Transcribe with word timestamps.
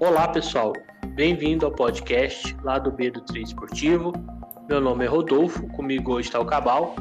Olá, 0.00 0.26
pessoal. 0.26 0.72
Bem-vindo 1.14 1.64
ao 1.64 1.72
podcast 1.72 2.56
lá 2.64 2.80
do 2.80 2.90
B 2.90 3.12
do 3.12 3.20
Tri 3.20 3.42
Esportivo. 3.42 4.12
Meu 4.68 4.80
nome 4.80 5.04
é 5.04 5.08
Rodolfo, 5.08 5.68
comigo 5.68 6.14
hoje 6.14 6.28
está 6.28 6.40
o 6.40 6.44
Cabal. 6.44 6.96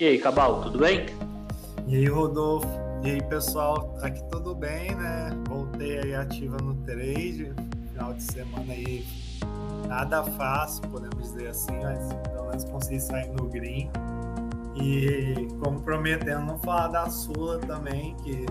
E 0.00 0.06
aí, 0.06 0.18
Cabal, 0.18 0.62
tudo 0.62 0.78
bem? 0.78 1.04
E 1.86 1.96
aí, 1.96 2.06
Rodolfo. 2.06 2.66
E 3.04 3.10
aí, 3.10 3.22
pessoal, 3.22 3.94
aqui 4.00 4.22
tudo 4.30 4.54
bem, 4.54 4.94
né? 4.94 5.30
Voltei 5.46 5.98
aí 5.98 6.14
ativa 6.14 6.56
no 6.62 6.74
trade, 6.84 7.52
final 7.92 8.14
de 8.14 8.22
semana 8.22 8.72
aí 8.72 9.04
nada 9.86 10.22
fácil, 10.22 10.82
podemos 10.88 11.32
dizer 11.32 11.48
assim, 11.48 11.78
mas 11.82 12.12
pelo 12.30 12.48
menos 12.48 12.64
consegui 12.64 13.00
sair 13.00 13.28
no 13.30 13.46
green. 13.48 13.90
E 14.74 15.48
como 15.62 15.80
prometendo 15.82 16.46
não 16.46 16.58
falar 16.60 16.88
da 16.88 17.10
Sula 17.10 17.58
também, 17.58 18.14
que 18.22 18.46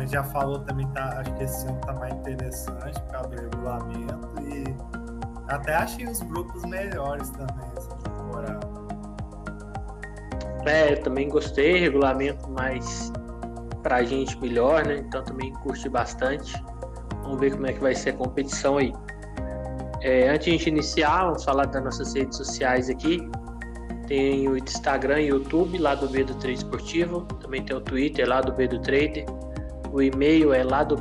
a 0.00 0.02
gente 0.02 0.12
já 0.12 0.24
falou, 0.24 0.58
também 0.60 0.86
tá, 0.88 1.20
acho 1.20 1.34
que 1.34 1.44
esse 1.44 1.66
ano 1.66 1.80
tá 1.82 1.92
mais 1.92 2.14
interessante 2.14 3.00
por 3.02 3.12
causa 3.12 3.28
do 3.28 3.42
regulamento 3.42 4.28
e 4.42 4.64
até 5.48 5.74
achei 5.74 6.06
os 6.06 6.20
grupos 6.22 6.62
melhores 6.64 7.30
também 7.30 7.70
essa 7.76 7.94
temporada. 7.96 8.60
É, 10.64 10.96
também 10.96 11.28
gostei, 11.28 11.80
regulamento 11.80 12.50
mais 12.50 13.12
pra 13.82 14.02
gente 14.02 14.38
melhor, 14.40 14.86
né? 14.86 14.98
Então 14.98 15.22
também 15.22 15.52
curti 15.54 15.88
bastante. 15.88 16.52
Vamos 17.22 17.40
ver 17.40 17.52
como 17.52 17.66
é 17.66 17.72
que 17.72 17.80
vai 17.80 17.94
ser 17.94 18.10
a 18.10 18.12
competição 18.14 18.78
aí. 18.78 18.92
É, 20.02 20.30
antes 20.30 20.44
de 20.46 20.50
a 20.50 20.52
gente 20.54 20.68
iniciar, 20.68 21.24
vamos 21.24 21.44
falar 21.44 21.66
das 21.66 21.82
nossas 21.82 22.14
redes 22.14 22.36
sociais 22.36 22.88
aqui. 22.88 23.28
Tem 24.06 24.48
o 24.48 24.56
Instagram 24.56 25.20
e 25.20 25.26
YouTube 25.28 25.78
lá 25.78 25.94
do 25.94 26.08
B 26.08 26.24
do 26.24 26.34
Trade 26.34 26.58
Esportivo. 26.58 27.22
Também 27.40 27.64
tem 27.64 27.76
o 27.76 27.80
Twitter 27.80 28.28
lá 28.28 28.40
do 28.40 28.52
B 28.52 28.66
do 28.66 28.80
Trader. 28.80 29.24
O 29.92 30.00
e-mail 30.00 30.52
é 30.52 30.62
lá 30.62 30.84
do 30.84 30.96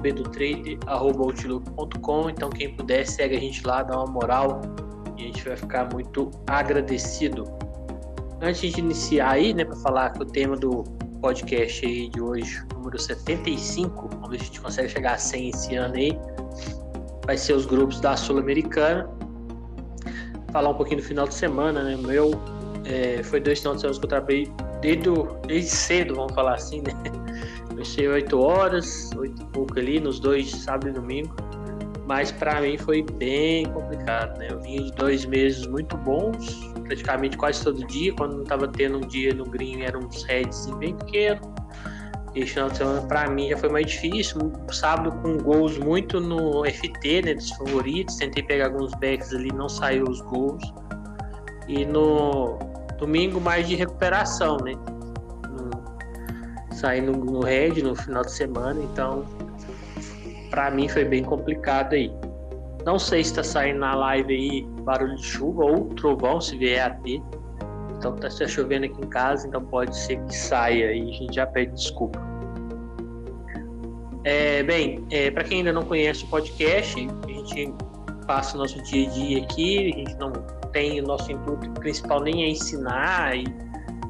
outlook.com. 0.88 2.30
Então, 2.30 2.50
quem 2.50 2.76
puder, 2.76 3.06
segue 3.06 3.38
a 3.38 3.40
gente 3.40 3.66
lá, 3.66 3.84
dá 3.84 3.98
uma 3.98 4.12
moral 4.12 4.62
e 5.18 5.24
a 5.24 5.26
gente 5.26 5.44
vai 5.44 5.56
ficar 5.56 5.92
muito 5.94 6.32
agradecido. 6.48 7.44
Antes 8.42 8.74
de 8.74 8.80
iniciar 8.80 9.32
aí, 9.32 9.54
né, 9.54 9.66
para 9.66 9.76
falar 9.78 10.12
que 10.12 10.24
o 10.24 10.26
tema 10.26 10.56
do 10.56 10.84
podcast 11.22 11.86
aí 11.86 12.10
de 12.10 12.22
hoje, 12.22 12.64
número 12.74 12.98
75, 12.98 14.08
vamos 14.08 14.30
ver 14.30 14.38
se 14.38 14.44
a 14.44 14.46
gente 14.48 14.62
consegue 14.62 14.90
chegar 14.90 15.14
a 15.14 15.18
100 15.18 15.50
esse 15.50 15.76
ano 15.76 15.96
aí, 15.96 16.18
vai 17.26 17.38
ser 17.38 17.54
os 17.54 17.66
grupos 17.66 18.00
da 18.00 18.16
Sul-Americana. 18.16 19.10
Falar 20.52 20.70
um 20.70 20.76
pouquinho 20.76 21.02
do 21.02 21.06
final 21.06 21.28
de 21.28 21.34
semana, 21.36 21.84
né? 21.84 21.96
Meu, 21.98 22.32
é, 22.86 23.22
foi 23.22 23.40
dois 23.40 23.60
finais 23.60 23.78
de 23.78 23.82
semana 23.82 24.00
que 24.00 24.06
eu 24.06 24.10
trabalhei 24.10 24.52
desde, 24.82 25.10
desde 25.46 25.70
cedo, 25.70 26.16
vamos 26.16 26.34
falar 26.34 26.56
assim, 26.56 26.82
né? 26.82 26.94
Comecei 27.80 28.10
8 28.10 28.38
horas, 28.38 29.10
8 29.16 29.42
e 29.42 29.46
pouco 29.54 29.80
ali, 29.80 30.02
nos 30.02 30.20
dois, 30.20 30.52
sábado 30.52 30.90
e 30.90 30.92
domingo. 30.92 31.34
Mas 32.06 32.30
para 32.30 32.60
mim 32.60 32.78
foi 32.78 33.02
bem 33.02 33.72
complicado, 33.72 34.38
né? 34.38 34.50
Eu 34.52 34.60
vinha 34.60 34.84
de 34.84 34.92
dois 34.92 35.24
meses 35.24 35.66
muito 35.66 35.96
bons, 35.96 36.60
praticamente 36.84 37.38
quase 37.38 37.64
todo 37.64 37.88
dia. 37.88 38.14
Quando 38.16 38.34
não 38.34 38.44
estava 38.44 38.68
tendo 38.68 38.98
um 38.98 39.08
dia 39.08 39.34
no 39.34 39.46
green, 39.46 39.82
eram 39.84 40.02
uns 40.02 40.24
heads 40.24 40.66
bem 40.72 40.94
pequenos. 40.94 41.48
E 42.36 42.46
final 42.46 42.70
de 42.70 42.80
semana 42.80 43.02
para 43.04 43.30
mim 43.30 43.48
já 43.48 43.56
foi 43.56 43.70
mais 43.70 43.86
difícil. 43.86 44.52
Sábado 44.74 45.14
com 45.22 45.38
gols 45.38 45.78
muito 45.78 46.20
no 46.20 46.66
FT, 46.66 47.22
né? 47.22 47.34
Dos 47.34 47.50
favoritos. 47.52 48.18
Tentei 48.18 48.44
pegar 48.44 48.66
alguns 48.66 48.94
backs 48.96 49.34
ali, 49.34 49.54
não 49.54 49.70
saiu 49.70 50.04
os 50.04 50.20
gols. 50.20 50.62
E 51.66 51.86
no 51.86 52.60
domingo 52.98 53.40
mais 53.40 53.70
de 53.70 53.76
recuperação, 53.76 54.58
né? 54.58 54.74
Saindo 56.80 57.12
no 57.12 57.42
Red 57.42 57.82
no 57.82 57.96
final 57.96 58.24
de 58.24 58.32
semana, 58.32 58.82
então 58.82 59.26
para 60.50 60.72
mim 60.72 60.88
foi 60.88 61.06
bem 61.06 61.24
complicado 61.24 61.94
aí. 61.94 62.12
Não 62.86 62.98
sei 62.98 63.24
se 63.24 63.32
está 63.32 63.44
saindo 63.44 63.80
na 63.80 63.94
live 63.94 64.34
aí 64.34 64.66
barulho 64.84 65.16
de 65.16 65.24
chuva 65.24 65.66
ou 65.66 65.86
trovão, 65.90 66.40
se 66.40 66.58
vier 66.58 66.86
a 66.86 66.90
ter. 66.90 67.22
Então 67.98 68.16
tá 68.16 68.30
chovendo 68.30 68.86
aqui 68.86 69.02
em 69.02 69.10
casa, 69.10 69.48
então 69.48 69.64
pode 69.66 69.96
ser 69.96 70.18
que 70.24 70.36
saia 70.36 70.94
e 70.94 71.02
a 71.02 71.14
gente 71.14 71.36
já 71.36 71.46
pede 71.46 71.74
desculpa. 71.74 72.20
É, 74.24 74.64
bem, 74.64 75.06
é, 75.12 75.30
para 75.32 75.44
quem 75.44 75.60
ainda 75.60 75.74
não 75.74 75.84
conhece 75.84 76.24
o 76.24 76.28
podcast, 76.28 77.08
a 77.26 77.28
gente 77.28 77.74
passa 78.26 78.56
o 78.56 78.60
nosso 78.60 78.82
dia 78.84 79.08
a 79.08 79.12
dia 79.12 79.44
aqui, 79.44 79.92
a 79.94 79.98
gente 79.98 80.16
não 80.16 80.32
tem 80.72 81.02
o 81.02 81.04
nosso 81.04 81.32
intuito 81.32 81.70
principal 81.72 82.22
nem 82.22 82.44
é 82.44 82.50
ensinar 82.50 83.36
e 83.36 83.44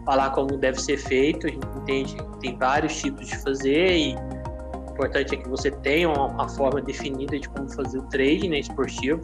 falar 0.10 0.32
como 0.32 0.58
deve 0.58 0.82
ser 0.82 0.98
feito, 0.98 1.46
a 1.46 1.52
gente 1.52 1.68
entende 1.78 2.16
que 2.16 2.40
tem 2.40 2.58
vários 2.58 3.00
tipos 3.00 3.28
de 3.28 3.38
fazer 3.44 3.96
e 3.96 4.16
o 4.16 4.92
importante 4.94 5.36
é 5.36 5.38
que 5.38 5.48
você 5.48 5.70
tenha 5.70 6.10
uma, 6.10 6.50
forma 6.50 6.82
definida 6.82 7.38
de 7.38 7.48
como 7.48 7.70
fazer 7.70 8.00
o 8.00 8.02
trade 8.08 8.50
né, 8.50 8.58
esportivo. 8.58 9.22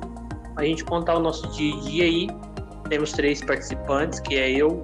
A 0.56 0.64
gente 0.64 0.86
contar 0.86 1.16
o 1.16 1.20
nosso 1.20 1.48
dia 1.54 1.76
a 1.76 1.80
dia 1.80 2.04
aí, 2.04 2.28
temos 2.88 3.12
três 3.14 3.42
participantes, 3.42 4.20
que 4.20 4.36
é 4.36 4.52
eu, 4.52 4.80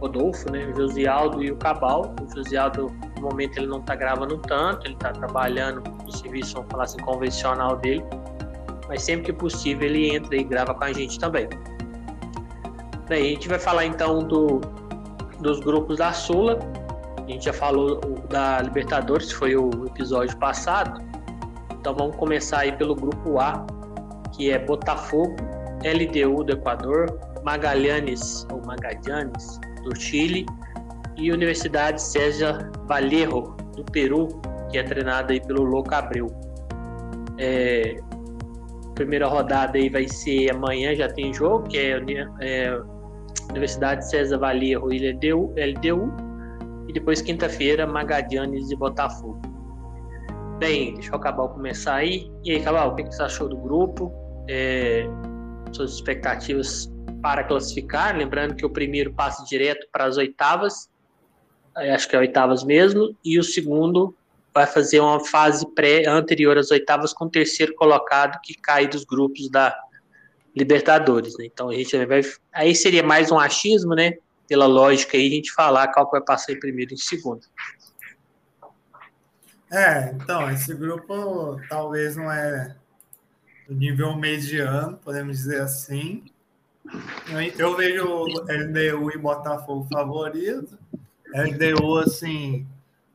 Rodolfo, 0.00 0.50
né, 0.50 0.72
o 0.72 0.74
Josialdo 0.74 1.44
e 1.44 1.50
o 1.50 1.56
Cabal. 1.56 2.14
O 2.22 2.34
Josialdo, 2.34 2.90
no 3.16 3.22
momento, 3.28 3.58
ele 3.58 3.66
não 3.66 3.80
está 3.80 3.94
gravando 3.94 4.38
tanto, 4.38 4.86
ele 4.86 4.94
está 4.94 5.12
trabalhando 5.12 5.82
no 6.02 6.12
serviço, 6.12 6.54
vamos 6.54 6.70
falar 6.70 6.84
assim, 6.84 6.98
convencional 7.00 7.76
dele, 7.76 8.02
mas 8.88 9.02
sempre 9.02 9.26
que 9.26 9.32
possível 9.34 9.86
ele 9.86 10.16
entra 10.16 10.34
e 10.34 10.42
grava 10.42 10.72
com 10.72 10.84
a 10.84 10.94
gente 10.94 11.20
também. 11.20 11.46
Bem, 13.06 13.20
a 13.20 13.28
gente 13.28 13.48
vai 13.48 13.58
falar 13.58 13.84
então 13.84 14.26
do 14.26 14.85
dos 15.40 15.60
grupos 15.60 15.98
da 15.98 16.12
Sula. 16.12 16.58
A 17.18 17.30
gente 17.30 17.44
já 17.44 17.52
falou 17.52 18.00
da 18.28 18.60
Libertadores, 18.62 19.32
foi 19.32 19.56
o 19.56 19.70
episódio 19.86 20.36
passado. 20.38 21.00
Então 21.72 21.94
vamos 21.94 22.16
começar 22.16 22.60
aí 22.60 22.72
pelo 22.72 22.94
grupo 22.94 23.38
A, 23.38 23.66
que 24.34 24.50
é 24.50 24.58
Botafogo, 24.58 25.36
LDU 25.84 26.44
do 26.44 26.52
Equador, 26.52 27.18
Magalhães 27.44 28.46
ou 28.52 28.60
Magallanes 28.64 29.60
do 29.84 29.94
Chile 29.98 30.46
e 31.16 31.32
Universidade 31.32 32.00
César 32.00 32.70
Vallejo 32.86 33.54
do 33.76 33.84
Peru, 33.84 34.28
que 34.70 34.78
é 34.78 34.82
treinada 34.82 35.32
aí 35.32 35.40
pelo 35.40 35.62
Louco 35.62 35.94
Abreu. 35.94 36.28
É, 37.38 37.96
primeira 38.94 39.28
rodada 39.28 39.78
aí 39.78 39.88
vai 39.88 40.08
ser 40.08 40.50
amanhã, 40.50 40.94
já 40.94 41.08
tem 41.08 41.32
jogo, 41.32 41.68
que 41.68 41.78
é, 41.78 42.00
é 42.40 42.80
Universidade 43.50 44.08
César 44.08 44.38
Vallejo 44.38 44.92
e 44.92 45.12
LDU, 45.12 45.54
LDU 45.56 46.12
e 46.88 46.92
depois 46.92 47.20
quinta-feira 47.20 47.86
Magadianes 47.86 48.70
e 48.70 48.76
Botafogo. 48.76 49.40
Bem, 50.58 50.94
deixa 50.94 51.10
eu 51.10 51.16
acabar 51.16 51.48
começar 51.48 51.96
aí. 51.96 52.30
E 52.42 52.52
aí, 52.52 52.62
Cabal, 52.62 52.92
o 52.92 52.94
que 52.94 53.04
você 53.04 53.22
achou 53.22 53.48
do 53.48 53.56
grupo? 53.56 54.12
É, 54.48 55.04
suas 55.72 55.94
expectativas 55.94 56.90
para 57.20 57.44
classificar? 57.44 58.16
Lembrando 58.16 58.54
que 58.54 58.64
o 58.64 58.70
primeiro 58.70 59.12
passa 59.12 59.44
direto 59.44 59.86
para 59.92 60.04
as 60.04 60.16
oitavas, 60.16 60.88
acho 61.74 62.08
que 62.08 62.16
é 62.16 62.18
oitavas 62.18 62.64
mesmo, 62.64 63.14
e 63.24 63.38
o 63.38 63.44
segundo 63.44 64.14
vai 64.54 64.66
fazer 64.66 65.00
uma 65.00 65.22
fase 65.22 65.66
pré 65.74 66.06
anterior 66.08 66.56
às 66.56 66.70
oitavas 66.70 67.12
com 67.12 67.26
o 67.26 67.30
terceiro 67.30 67.74
colocado 67.74 68.40
que 68.42 68.54
cai 68.54 68.86
dos 68.86 69.04
grupos 69.04 69.50
da 69.50 69.76
Libertadores, 70.56 71.36
né? 71.38 71.44
Então 71.44 71.68
a 71.68 71.74
gente 71.74 72.06
vai. 72.06 72.22
Aí 72.52 72.74
seria 72.74 73.02
mais 73.02 73.30
um 73.30 73.38
achismo, 73.38 73.94
né? 73.94 74.14
Pela 74.48 74.66
lógica 74.66 75.16
aí, 75.16 75.26
a 75.26 75.30
gente 75.30 75.52
falar 75.52 75.88
qual 75.88 76.10
vai 76.10 76.20
passar 76.20 76.52
em 76.52 76.60
primeiro 76.60 76.92
e 76.92 76.94
em 76.94 76.98
segundo. 76.98 77.42
É, 79.70 80.12
então, 80.12 80.48
esse 80.50 80.72
grupo 80.74 81.60
talvez 81.68 82.16
não 82.16 82.30
é 82.30 82.74
do 83.68 83.74
nível 83.74 84.16
mediano, 84.16 84.96
podemos 84.98 85.38
dizer 85.38 85.60
assim. 85.60 86.24
Eu 87.58 87.76
vejo 87.76 88.24
LDU 88.24 89.10
e 89.12 89.18
Botafogo 89.18 89.86
favorito. 89.92 90.78
LDU, 91.34 91.98
assim, 91.98 92.66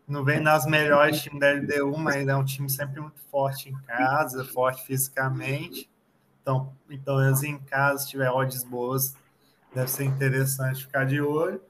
não 0.07 0.24
vem 0.24 0.41
nas 0.41 0.66
melhores 0.66 1.22
times 1.22 1.40
da 1.40 1.53
LDU, 1.53 1.97
mas 1.97 2.28
é 2.28 2.35
um 2.35 2.44
time 2.44 2.69
sempre 2.69 3.00
muito 3.00 3.22
forte 3.31 3.69
em 3.69 3.78
casa, 3.88 4.44
forte 4.44 4.86
fisicamente. 4.86 5.89
Então, 6.42 6.74
então 6.90 7.20
em 7.44 7.58
casa, 7.60 8.00
se 8.00 8.10
tiver 8.10 8.30
odds 8.30 8.64
boas, 8.64 9.16
deve 9.74 9.90
ser 9.90 10.06
interessante 10.06 10.86
ficar 10.86 11.06
de 11.06 11.22
olho. 11.22 11.62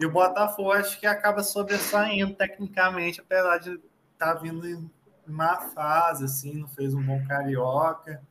E 0.00 0.04
o 0.04 0.10
Botafogo 0.10 0.72
acho 0.72 0.98
que 0.98 1.06
acaba 1.06 1.42
sobressaindo 1.42 2.34
tecnicamente, 2.34 3.20
apesar 3.20 3.58
de 3.58 3.80
estar 4.12 4.34
tá 4.34 4.34
vindo 4.34 4.66
em 4.66 4.90
má 5.26 5.58
fase, 5.70 6.24
assim, 6.24 6.60
não 6.60 6.68
fez 6.68 6.94
um 6.94 7.02
bom 7.02 7.22
carioca. 7.26 8.22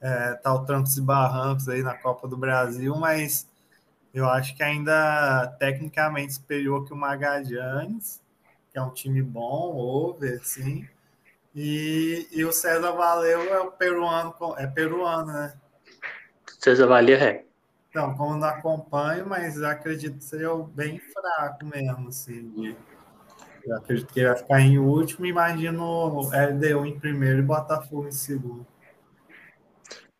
É, 0.00 0.34
tá 0.34 0.54
o 0.54 0.64
trancos 0.64 0.96
e 0.96 1.00
barrancos 1.00 1.68
aí 1.68 1.82
na 1.82 1.94
Copa 1.94 2.28
do 2.28 2.36
Brasil, 2.36 2.94
mas 2.96 3.48
eu 4.12 4.28
acho 4.28 4.54
que 4.54 4.62
ainda 4.62 5.48
tecnicamente 5.58 6.34
superior 6.34 6.84
que 6.84 6.92
o 6.92 6.96
Magallanes, 6.96 8.22
que 8.70 8.78
é 8.78 8.82
um 8.82 8.90
time 8.90 9.22
bom, 9.22 9.74
over, 9.76 10.44
sim. 10.44 10.86
E, 11.56 12.28
e 12.30 12.44
o 12.44 12.52
César 12.52 12.92
Valeu 12.92 13.42
é 13.42 13.60
o 13.60 13.72
peruano, 13.72 14.34
é 14.58 14.66
peruano, 14.66 15.32
né? 15.32 15.54
César 16.60 16.86
Valeu 16.86 17.16
é. 17.16 17.44
Então, 17.88 18.14
como 18.14 18.36
não 18.36 18.46
acompanho, 18.46 19.26
mas 19.26 19.62
acredito 19.62 20.18
que 20.18 20.24
seja 20.24 20.54
bem 20.74 20.98
fraco 21.00 21.64
mesmo, 21.64 22.08
assim. 22.08 22.76
Eu 23.64 23.76
acredito 23.78 24.12
que 24.12 24.20
ele 24.20 24.28
vai 24.28 24.36
ficar 24.36 24.60
em 24.60 24.78
último. 24.78 25.24
Imagino 25.24 26.28
LDU 26.30 26.84
em 26.84 27.00
primeiro 27.00 27.38
e 27.38 27.42
Botafogo 27.42 28.06
em 28.06 28.12
segundo. 28.12 28.66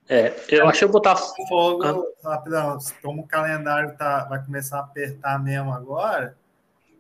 É, 0.08 0.34
eu 0.48 0.66
achei 0.66 0.88
o 0.88 0.90
Botafogo. 0.90 1.84
Ah. 1.84 2.30
Rapidão, 2.30 2.78
como 3.02 3.22
o 3.22 3.26
calendário 3.26 3.94
tá, 3.98 4.24
vai 4.24 4.42
começar 4.42 4.78
a 4.78 4.84
apertar 4.84 5.38
mesmo 5.38 5.70
agora, 5.70 6.34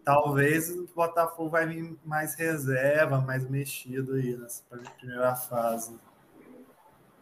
talvez 0.06 0.70
o 0.70 0.86
Botafogo 0.94 1.50
vai 1.50 1.66
vir 1.66 1.98
mais 2.04 2.36
reserva, 2.36 3.20
mais 3.20 3.44
mexido 3.50 4.14
aí 4.14 4.36
nessa 4.36 4.62
primeira 4.96 5.34
fase. 5.34 5.98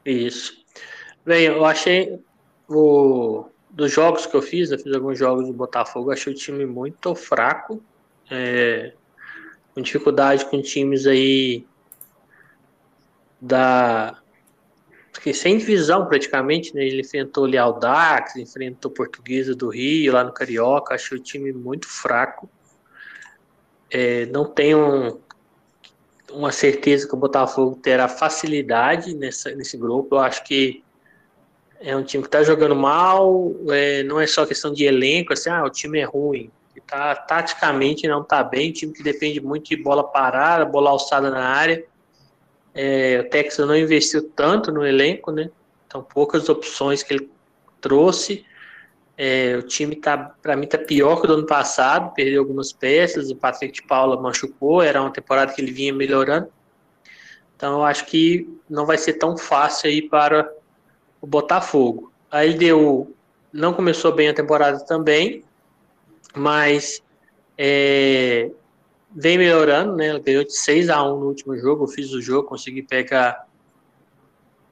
Isso. 0.05 0.63
Bem, 1.25 1.47
eu 1.47 1.65
achei 1.65 2.23
o 2.69 3.47
dos 3.71 3.91
jogos 3.91 4.27
que 4.27 4.37
eu 4.37 4.43
fiz, 4.43 4.71
eu 4.71 4.79
fiz 4.79 4.93
alguns 4.93 5.19
jogos 5.19 5.47
do 5.47 5.53
Botafogo, 5.55 6.13
achei 6.13 6.33
o 6.33 6.37
time 6.37 6.67
muito 6.67 7.15
fraco, 7.15 7.83
é, 8.31 8.93
com 9.75 9.81
dificuldade 9.81 10.45
com 10.45 10.61
times 10.61 11.07
aí 11.07 11.67
da 13.41 14.21
sem 15.33 15.57
divisão 15.57 16.07
praticamente, 16.07 16.75
né? 16.75 16.85
Ele 16.85 17.01
enfrentou 17.01 17.45
o 17.45 17.47
Leal 17.47 17.79
Dax, 17.79 18.37
enfrentou 18.37 18.91
Portuguesa 18.91 19.55
do 19.55 19.71
Rio 19.71 20.13
lá 20.13 20.23
no 20.23 20.33
Carioca, 20.33 20.95
achei 20.95 21.17
o 21.17 21.23
time 21.23 21.51
muito 21.51 21.89
fraco. 21.89 22.51
É, 23.95 24.27
não 24.27 24.45
tenho 24.45 25.21
uma 26.33 26.51
certeza 26.51 27.07
que 27.07 27.15
o 27.15 27.17
Botafogo 27.17 27.79
terá 27.81 28.09
facilidade 28.09 29.15
nessa, 29.15 29.55
nesse 29.55 29.77
grupo. 29.77 30.17
Eu 30.17 30.19
acho 30.19 30.43
que 30.43 30.83
é 31.81 31.97
um 31.97 32.03
time 32.03 32.25
que 32.25 32.27
está 32.27 32.43
jogando 32.43 32.75
mal, 32.75 33.55
é, 33.71 34.03
não 34.03 34.21
é 34.21 34.27
só 34.27 34.45
questão 34.45 34.73
de 34.73 34.85
elenco, 34.85 35.33
assim, 35.33 35.49
ah, 35.49 35.63
o 35.65 35.71
time 35.71 36.01
é 36.01 36.05
ruim. 36.05 36.51
Tá, 36.89 37.15
taticamente 37.15 38.09
não 38.09 38.21
está 38.21 38.43
bem, 38.43 38.73
time 38.73 38.93
que 38.93 39.03
depende 39.03 39.41
muito 39.41 39.69
de 39.69 39.77
bola 39.77 40.03
parada, 40.03 40.65
bola 40.65 40.91
alçada 40.91 41.31
na 41.31 41.47
área. 41.47 41.85
É, 42.75 43.23
o 43.25 43.31
Texas 43.31 43.65
não 43.67 43.77
investiu 43.77 44.29
tanto 44.31 44.73
no 44.73 44.85
elenco, 44.85 45.31
né? 45.31 45.51
Então 45.87 46.03
poucas 46.03 46.49
opções 46.49 47.03
que 47.05 47.15
ele 47.15 47.31
trouxe. 47.81 48.45
É, 49.17 49.57
o 49.57 49.63
time 49.63 49.95
tá, 49.97 50.19
para 50.43 50.57
mim, 50.57 50.67
tá 50.67 50.77
pior 50.77 51.17
que 51.17 51.25
o 51.25 51.29
do 51.29 51.35
ano 51.35 51.47
passado, 51.47 52.13
perdeu 52.15 52.41
algumas 52.41 52.73
peças, 52.73 53.31
o 53.31 53.37
Patrick 53.37 53.73
de 53.73 53.83
Paula 53.87 54.21
machucou, 54.21 54.83
era 54.83 55.01
uma 55.01 55.13
temporada 55.13 55.53
que 55.53 55.61
ele 55.61 55.71
vinha 55.71 55.93
melhorando. 55.93 56.49
Então 57.57 57.75
eu 57.75 57.85
acho 57.85 58.07
que 58.07 58.49
não 58.69 58.85
vai 58.85 58.99
ser 58.99 59.15
tão 59.15 59.37
fácil 59.37 59.89
aí 59.89 60.03
para 60.03 60.53
o 61.21 61.27
Botafogo. 61.27 62.13
A 62.31 62.43
LDU 62.43 63.15
não 63.53 63.73
começou 63.73 64.13
bem 64.13 64.29
a 64.29 64.35
temporada 64.35 64.85
também, 64.85 65.45
mas 66.35 67.01
é, 67.57 68.51
vem 69.15 69.39
melhorando, 69.39 69.95
né? 69.95 70.09
Ela 70.09 70.19
ganhou 70.19 70.45
de 70.45 70.57
6 70.57 70.91
a 70.91 71.03
1 71.05 71.21
no 71.21 71.27
último 71.27 71.57
jogo. 71.57 71.85
Eu 71.85 71.89
fiz 71.89 72.13
o 72.13 72.21
jogo, 72.21 72.49
consegui 72.49 72.83
pegar. 72.83 73.47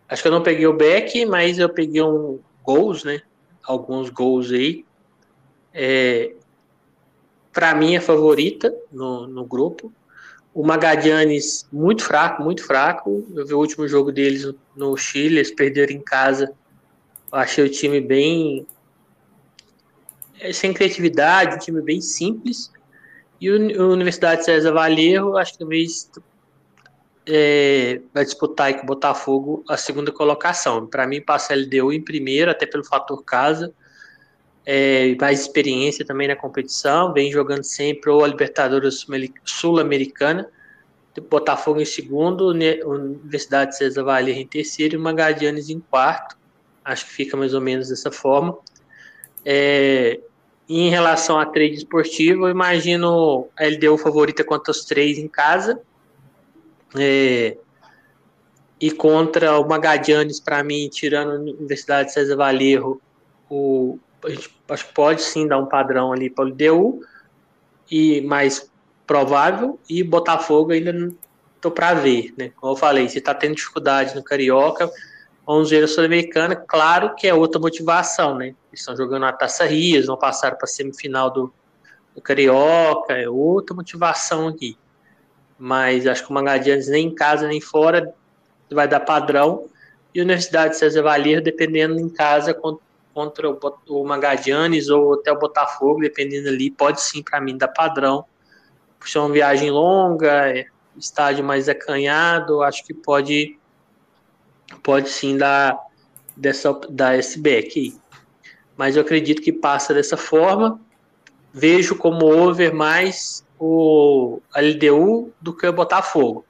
Acho 0.09 0.23
que 0.23 0.29
eu 0.29 0.33
não 0.33 0.43
peguei 0.43 0.67
o 0.67 0.77
back, 0.77 1.25
mas 1.27 1.59
eu 1.59 1.69
peguei 1.69 2.03
um 2.03 2.41
gols, 2.65 3.05
né? 3.05 3.23
Alguns 3.63 4.11
gols 4.11 4.51
aí. 4.51 4.85
É, 5.73 6.35
para 7.53 7.75
mim 7.75 7.95
é 7.95 8.01
favorita 8.01 8.75
no, 8.91 9.27
no 9.27 9.45
grupo. 9.45 9.93
O 10.55 10.65
Magadianes 10.65 11.67
muito 11.73 12.03
fraco, 12.03 12.43
muito 12.43 12.65
fraco. 12.65 13.27
Eu 13.35 13.47
vi 13.47 13.55
o 13.55 13.59
último 13.59 13.89
jogo 13.89 14.13
deles 14.13 14.53
no 14.77 14.97
Chile, 14.97 15.37
eles 15.37 15.51
perderam 15.51 15.95
em 15.95 16.01
casa. 16.01 16.53
Eu 17.33 17.39
achei 17.39 17.65
o 17.65 17.71
time 17.71 18.01
bem 18.01 18.67
é, 20.41 20.53
sem 20.53 20.73
criatividade, 20.73 21.55
um 21.55 21.59
time 21.59 21.81
bem 21.81 22.01
simples. 22.01 22.71
E 23.41 23.49
a 23.49 23.83
Universidade 23.85 24.45
César 24.45 24.73
Vallejo, 24.73 25.37
acho 25.37 25.53
que 25.53 25.59
talvez 25.59 26.11
é, 27.27 28.01
vai 28.13 28.25
disputar 28.25 28.69
aí 28.69 28.75
com 28.75 28.83
o 28.83 28.87
Botafogo 28.87 29.65
a 29.69 29.77
segunda 29.77 30.11
colocação. 30.11 30.87
Para 30.87 31.07
mim, 31.07 31.21
passa 31.21 31.53
a 31.53 31.57
LDU 31.57 31.93
em 31.93 32.01
primeiro, 32.01 32.51
até 32.51 32.67
pelo 32.67 32.85
fator 32.85 33.23
casa. 33.25 33.73
É, 34.65 35.17
mais 35.21 35.41
experiência 35.41 36.05
também 36.05 36.29
na 36.29 36.37
competição, 36.37 37.13
vem 37.13 37.33
jogando 37.33 37.65
sempre 37.65 38.11
ou 38.11 38.23
a 38.23 38.29
Libertadores 38.29 39.05
Sul-Americana, 39.45 40.49
Botafogo 41.29 41.81
em 41.81 41.85
segundo, 41.85 42.49
Universidade 42.49 43.77
César 43.77 44.05
Vale 44.05 44.33
em 44.33 44.47
terceiro 44.47 44.95
e 44.95 44.99
Magadianes 44.99 45.69
em 45.69 45.81
quarto. 45.81 46.37
Acho 46.85 47.05
que 47.07 47.13
fica 47.13 47.37
mais 47.37 47.55
ou 47.55 47.61
menos 47.61 47.89
dessa 47.89 48.11
forma. 48.11 48.57
É, 49.45 50.21
em 50.69 50.89
relação 50.89 51.39
a 51.39 51.45
trade 51.45 51.75
esportivo, 51.75 52.47
eu 52.47 52.51
imagino 52.51 53.49
a 53.59 53.67
LDU 53.67 53.99
favorita 53.99 54.45
contra 54.45 54.71
os 54.71 54.85
três 54.85 55.19
em 55.19 55.29
casa, 55.29 55.81
é, 56.97 57.57
e 58.81 58.91
contra 58.91 59.59
o 59.59 59.69
Magadianes, 59.69 60.41
para 60.41 60.63
mim, 60.63 60.89
tirando 60.89 61.31
a 61.31 61.35
Universidade 61.35 62.13
César 62.13 62.37
Valerro, 62.37 63.01
o, 63.49 63.99
a 64.25 64.31
gente 64.31 64.55
acho 64.69 64.87
que 64.89 64.95
pode 64.95 65.23
sim 65.23 65.47
dar 65.47 65.59
um 65.59 65.67
padrão 65.67 66.13
ali 66.13 66.29
para 66.29 66.47
o 66.47 66.51
DU, 66.51 67.01
e 67.91 68.21
mais 68.23 68.71
provável, 69.07 69.79
e 69.89 70.03
Botafogo 70.03 70.73
ainda 70.73 70.93
não 70.93 71.71
para 71.71 71.95
ver, 71.95 72.35
né? 72.37 72.51
Como 72.57 72.73
eu 72.73 72.77
falei, 72.77 73.09
se 73.09 73.19
está 73.19 73.33
tendo 73.33 73.55
dificuldade 73.55 74.17
no 74.17 74.25
Carioca, 74.25 74.91
vamos 75.47 75.71
ver 75.71 75.85
a 75.85 75.89
Sul-Americana, 75.89 76.57
claro 76.57 77.15
que 77.15 77.29
é 77.29 77.35
outra 77.35 77.61
motivação, 77.61 78.37
né? 78.37 78.47
Eles 78.47 78.81
estão 78.81 78.97
jogando 78.97 79.27
a 79.27 79.33
Taça 79.33 79.65
Rias, 79.65 80.07
não 80.07 80.17
passaram 80.17 80.57
para 80.57 80.65
a 80.65 80.69
semifinal 80.69 81.31
do, 81.31 81.53
do 82.17 82.21
Carioca, 82.21 83.13
é 83.13 83.29
outra 83.29 83.77
motivação 83.77 84.49
aqui 84.49 84.77
mas 85.65 86.09
acho 86.09 86.25
que 86.25 86.31
o 86.31 86.35
Magadianes 86.35 86.89
nem 86.89 87.07
em 87.07 87.15
casa 87.15 87.47
nem 87.47 87.61
fora 87.61 88.13
vai 88.69 88.89
dar 88.89 88.99
padrão. 88.99 89.69
E 90.13 90.19
a 90.19 90.25
Universidade 90.25 90.77
César 90.77 91.03
Valier, 91.03 91.41
dependendo 91.41 92.01
em 92.01 92.09
casa 92.09 92.53
contra 93.15 93.49
o 93.89 94.05
Magadianes 94.05 94.89
ou 94.89 95.15
até 95.15 95.31
o 95.31 95.39
Botafogo, 95.39 96.01
dependendo 96.01 96.49
ali, 96.49 96.69
pode 96.69 97.01
sim 97.01 97.23
para 97.23 97.41
mim 97.41 97.57
dar 97.57 97.69
padrão. 97.69 98.25
Por 98.99 99.09
ser 99.09 99.21
uma 99.21 99.31
viagem 99.31 99.71
longa, 99.71 100.49
é, 100.49 100.67
estádio 100.97 101.45
mais 101.45 101.69
acanhado, 101.69 102.61
acho 102.61 102.85
que 102.85 102.93
pode 102.93 103.57
pode 104.83 105.11
sim 105.11 105.37
dar 105.37 105.79
dessa 106.37 106.73
dar 106.91 107.17
esse 107.17 107.39
back. 107.39 107.97
Mas 108.77 108.97
eu 108.97 109.03
acredito 109.03 109.41
que 109.41 109.53
passa 109.53 109.95
dessa 109.95 110.17
forma. 110.17 110.81
Vejo 111.55 111.95
como 111.95 112.27
over 112.27 112.75
mais 112.75 113.45
o 113.65 114.43
LDU 114.57 115.33
do 115.41 115.57
que 115.57 115.65
o 115.65 115.73
Botafogo. 115.73 116.45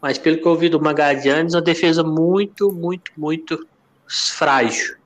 Mas 0.00 0.16
pelo 0.16 0.38
que 0.38 0.46
eu 0.46 0.52
ouvi 0.52 0.70
do 0.70 0.80
Magadianes, 0.80 1.52
é 1.52 1.58
uma 1.58 1.62
defesa 1.62 2.02
muito, 2.02 2.72
muito, 2.72 3.12
muito 3.14 3.68
frágil. 4.08 4.96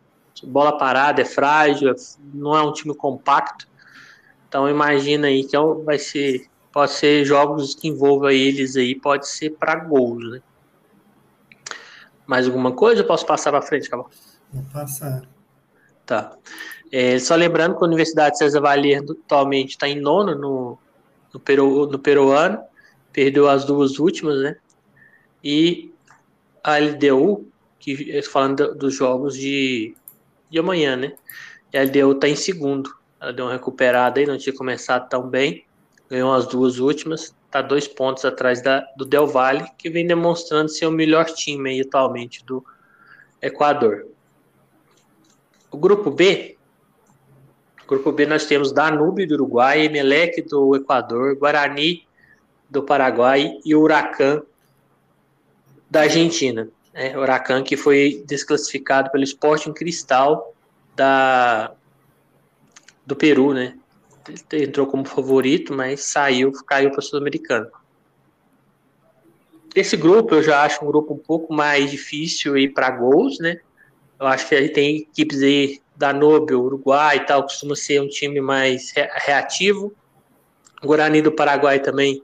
Bola 0.45 0.79
parada 0.79 1.23
é 1.23 1.25
frágil, 1.25 1.93
não 2.33 2.57
é 2.57 2.63
um 2.63 2.73
time 2.73 2.95
compacto. 2.95 3.67
Então 4.49 4.69
imagina 4.69 5.27
aí 5.27 5.43
que 5.43 5.57
é 5.57 5.61
vai 5.85 5.99
ser, 5.99 6.49
pode 6.73 6.93
ser 6.93 7.25
jogos 7.25 7.75
que 7.75 7.89
envolvam 7.89 8.31
eles 8.31 8.77
aí, 8.77 8.95
pode 8.95 9.29
ser 9.29 9.51
para 9.51 9.75
gols, 9.75 10.31
né? 10.31 10.41
Mais 12.27 12.47
alguma 12.47 12.71
coisa? 12.71 13.03
Eu 13.03 13.07
posso 13.07 13.27
passar 13.27 13.51
para 13.51 13.61
frente, 13.61 13.91
Cabal? 13.91 14.09
Vou 14.53 14.63
passar. 14.73 15.23
Tá. 16.07 16.33
É, 16.93 17.19
só 17.19 17.35
lembrando 17.35 17.77
que 17.77 17.83
a 17.83 17.87
Universidade 17.87 18.39
César 18.39 18.61
Valier 18.61 19.03
atualmente 19.03 19.71
está 19.71 19.89
em 19.89 20.01
nono 20.01 20.35
no, 20.37 20.79
no, 21.33 21.41
Peru, 21.41 21.87
no 21.87 21.99
peruano, 21.99 22.63
perdeu 23.13 23.49
as 23.49 23.65
duas 23.65 23.99
últimas, 23.99 24.39
né? 24.41 24.57
E 25.43 25.93
a 26.63 26.79
LDU, 26.79 27.47
que 27.79 28.23
falando 28.23 28.75
dos 28.75 28.95
jogos 28.95 29.35
de, 29.35 29.95
de 30.51 30.59
amanhã, 30.59 30.97
né? 30.97 31.15
A 31.75 31.83
LDU 31.83 32.15
tá 32.17 32.29
em 32.29 32.37
segundo. 32.37 32.95
Ela 33.21 33.33
deu 33.33 33.47
uma 33.47 33.53
recuperada 33.53 34.21
aí, 34.21 34.27
não 34.27 34.39
tinha 34.39 34.55
começado 34.55 35.09
tão 35.09 35.29
bem. 35.29 35.65
Ganhou 36.09 36.33
as 36.33 36.47
duas 36.47 36.79
últimas. 36.79 37.35
Tá 37.51 37.63
dois 37.63 37.89
pontos 37.89 38.25
atrás 38.25 38.63
da, 38.63 38.81
do 38.97 39.05
Del 39.05 39.27
Valle, 39.27 39.65
que 39.77 39.91
vem 39.91 40.07
demonstrando 40.07 40.69
ser 40.69 40.87
o 40.87 40.91
melhor 40.91 41.25
time 41.27 41.71
aí 41.71 41.81
atualmente 41.81 42.45
do 42.45 42.65
Equador. 43.43 44.07
O 45.71 45.77
grupo 45.77 46.11
B 46.11 46.57
Grupo 47.91 48.13
B 48.13 48.25
nós 48.25 48.47
temos 48.47 48.71
Danúbio 48.71 49.27
do 49.27 49.35
Uruguai, 49.35 49.87
Emelec 49.87 50.43
do 50.43 50.77
Equador, 50.77 51.35
Guarani 51.35 52.07
do 52.71 52.85
Paraguai 52.85 53.59
e 53.65 53.75
Huracan 53.75 54.43
da 55.91 56.03
Argentina. 56.03 56.69
É, 56.95 57.19
Huracan 57.19 57.65
que 57.65 57.77
foi 57.77 58.23
desclassificado 58.29 59.11
pelo 59.11 59.25
Sporting 59.25 59.73
Cristal 59.73 60.55
da, 60.95 61.73
do 63.05 63.17
Peru, 63.17 63.53
né? 63.53 63.77
Entrou 64.53 64.87
como 64.87 65.05
favorito, 65.05 65.75
mas 65.75 66.05
saiu, 66.05 66.53
caiu 66.65 66.93
para 66.93 67.01
o 67.01 67.03
Sul-Americano. 67.03 67.67
Esse 69.75 69.97
grupo 69.97 70.37
eu 70.37 70.45
já 70.45 70.63
acho 70.63 70.85
um 70.85 70.87
grupo 70.87 71.15
um 71.15 71.19
pouco 71.19 71.53
mais 71.53 71.91
difícil 71.91 72.57
ir 72.57 72.69
para 72.69 72.89
gols, 72.89 73.41
né? 73.41 73.59
Eu 74.21 74.29
acho 74.29 74.49
que 74.49 74.55
aí 74.55 74.69
tem 74.69 74.99
equipes 74.99 75.43
aí 75.43 75.81
Danúbio, 76.01 76.63
Uruguai 76.63 77.19
e 77.19 77.27
tal, 77.27 77.43
costuma 77.43 77.77
ser 77.77 78.01
um 78.01 78.09
time 78.09 78.41
mais 78.41 78.91
reativo. 79.27 79.93
O 80.83 80.87
Guarani 80.87 81.21
do 81.21 81.31
Paraguai 81.31 81.79
também 81.79 82.23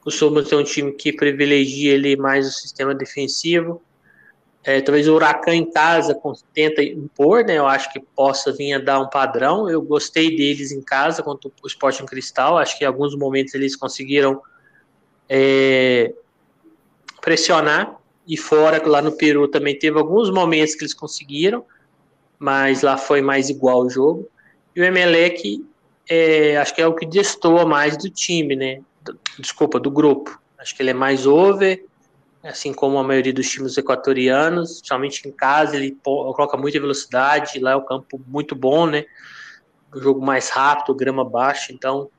costuma 0.00 0.42
ser 0.42 0.56
um 0.56 0.64
time 0.64 0.92
que 0.92 1.12
privilegia 1.12 1.92
ele 1.92 2.16
mais 2.16 2.48
o 2.48 2.50
sistema 2.50 2.94
defensivo. 2.94 3.82
É, 4.64 4.80
talvez 4.80 5.06
o 5.08 5.14
Huracan 5.14 5.54
em 5.54 5.70
casa 5.70 6.18
tenta 6.54 6.82
impor, 6.82 7.44
né? 7.44 7.58
Eu 7.58 7.66
acho 7.66 7.92
que 7.92 8.00
possa 8.00 8.50
vir 8.50 8.72
a 8.72 8.78
dar 8.78 8.98
um 8.98 9.10
padrão. 9.10 9.68
Eu 9.68 9.82
gostei 9.82 10.34
deles 10.34 10.72
em 10.72 10.80
casa 10.80 11.22
contra 11.22 11.50
o 11.62 11.66
Sporting 11.66 12.06
Cristal. 12.06 12.56
Acho 12.56 12.78
que 12.78 12.84
em 12.84 12.86
alguns 12.86 13.14
momentos 13.14 13.52
eles 13.54 13.76
conseguiram 13.76 14.40
é, 15.28 16.14
pressionar. 17.20 17.98
E 18.26 18.38
fora, 18.38 18.80
lá 18.88 19.02
no 19.02 19.12
Peru 19.12 19.48
também 19.48 19.78
teve 19.78 19.98
alguns 19.98 20.30
momentos 20.30 20.76
que 20.76 20.82
eles 20.82 20.94
conseguiram, 20.94 21.66
mas 22.42 22.82
lá 22.82 22.96
foi 22.96 23.22
mais 23.22 23.48
igual 23.48 23.84
o 23.84 23.88
jogo. 23.88 24.28
E 24.74 24.80
o 24.80 24.84
Emelec, 24.84 25.64
é, 26.10 26.56
acho 26.56 26.74
que 26.74 26.82
é 26.82 26.86
o 26.88 26.92
que 26.92 27.06
destoa 27.06 27.64
mais 27.64 27.96
do 27.96 28.10
time, 28.10 28.56
né? 28.56 28.80
Desculpa, 29.38 29.78
do 29.78 29.88
grupo. 29.88 30.36
Acho 30.58 30.74
que 30.74 30.82
ele 30.82 30.90
é 30.90 30.94
mais 30.94 31.24
over, 31.24 31.84
assim 32.42 32.72
como 32.72 32.98
a 32.98 33.04
maioria 33.04 33.32
dos 33.32 33.48
times 33.48 33.78
equatorianos, 33.78 34.80
somente 34.82 35.28
em 35.28 35.30
casa 35.30 35.76
ele 35.76 35.96
coloca 36.02 36.56
muita 36.56 36.80
velocidade, 36.80 37.60
lá 37.60 37.70
é 37.70 37.76
o 37.76 37.82
campo 37.82 38.20
muito 38.26 38.56
bom, 38.56 38.86
né? 38.86 39.04
O 39.94 40.00
jogo 40.00 40.20
mais 40.20 40.48
rápido, 40.48 40.96
grama 40.96 41.24
baixa, 41.24 41.72
então 41.72 42.10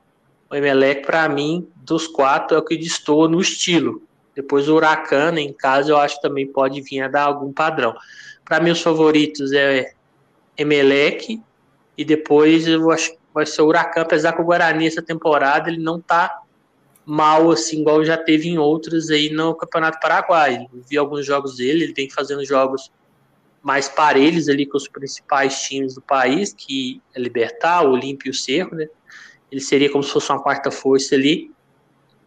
o 0.50 0.56
Emelec 0.56 1.06
para 1.06 1.28
mim 1.28 1.68
dos 1.76 2.08
quatro 2.08 2.56
é 2.56 2.60
o 2.62 2.64
que 2.64 2.78
destoa 2.78 3.28
no 3.28 3.42
estilo. 3.42 4.02
Depois 4.34 4.70
o 4.70 4.76
Huracan 4.76 5.38
em 5.38 5.52
casa 5.52 5.92
eu 5.92 5.98
acho 5.98 6.16
que 6.16 6.22
também 6.22 6.48
pode 6.48 6.80
vir 6.80 7.02
a 7.02 7.10
dar 7.10 7.24
algum 7.24 7.52
padrão. 7.52 7.94
Para 8.46 8.62
mim 8.62 8.72
os 8.72 8.82
favoritos 8.82 9.52
é 9.52 9.94
Emelec 10.58 11.42
e 11.98 12.06
depois 12.06 12.68
eu 12.68 12.92
acho 12.92 13.16
vai 13.34 13.46
ser 13.46 13.64
o 13.64 13.68
Huracan, 13.68 14.02
apesar 14.02 14.34
que 14.34 14.42
o 14.42 14.46
Guarani 14.46 14.86
essa 14.86 15.02
temporada 15.02 15.70
ele 15.70 15.82
não 15.82 16.00
tá 16.00 16.44
mal, 17.06 17.52
assim, 17.52 17.82
igual 17.82 18.06
já 18.06 18.16
teve 18.16 18.48
em 18.48 18.58
outros 18.58 19.10
aí 19.10 19.30
no 19.30 19.56
Campeonato 19.56 20.00
Paraguai. 20.00 20.68
Eu 20.72 20.84
vi 20.88 20.98
alguns 20.98 21.26
jogos 21.26 21.58
dele, 21.58 21.84
ele 21.84 21.94
vem 21.94 22.10
fazendo 22.10 22.46
jogos 22.46 22.92
mais 23.62 23.90
parelhos 23.90 24.48
ali 24.48 24.66
com 24.66 24.78
os 24.78 24.88
principais 24.88 25.62
times 25.64 25.96
do 25.96 26.02
país, 26.02 26.54
que 26.54 27.02
é 27.16 27.20
Libertar, 27.20 27.84
o 27.86 27.92
Olímpio 27.92 28.28
e 28.28 28.32
o 28.32 28.34
Cerro, 28.34 28.76
né? 28.76 28.88
Ele 29.52 29.62
seria 29.62 29.92
como 29.92 30.04
se 30.04 30.12
fosse 30.12 30.30
uma 30.32 30.42
quarta 30.42 30.72
força 30.72 31.16
ali, 31.16 31.52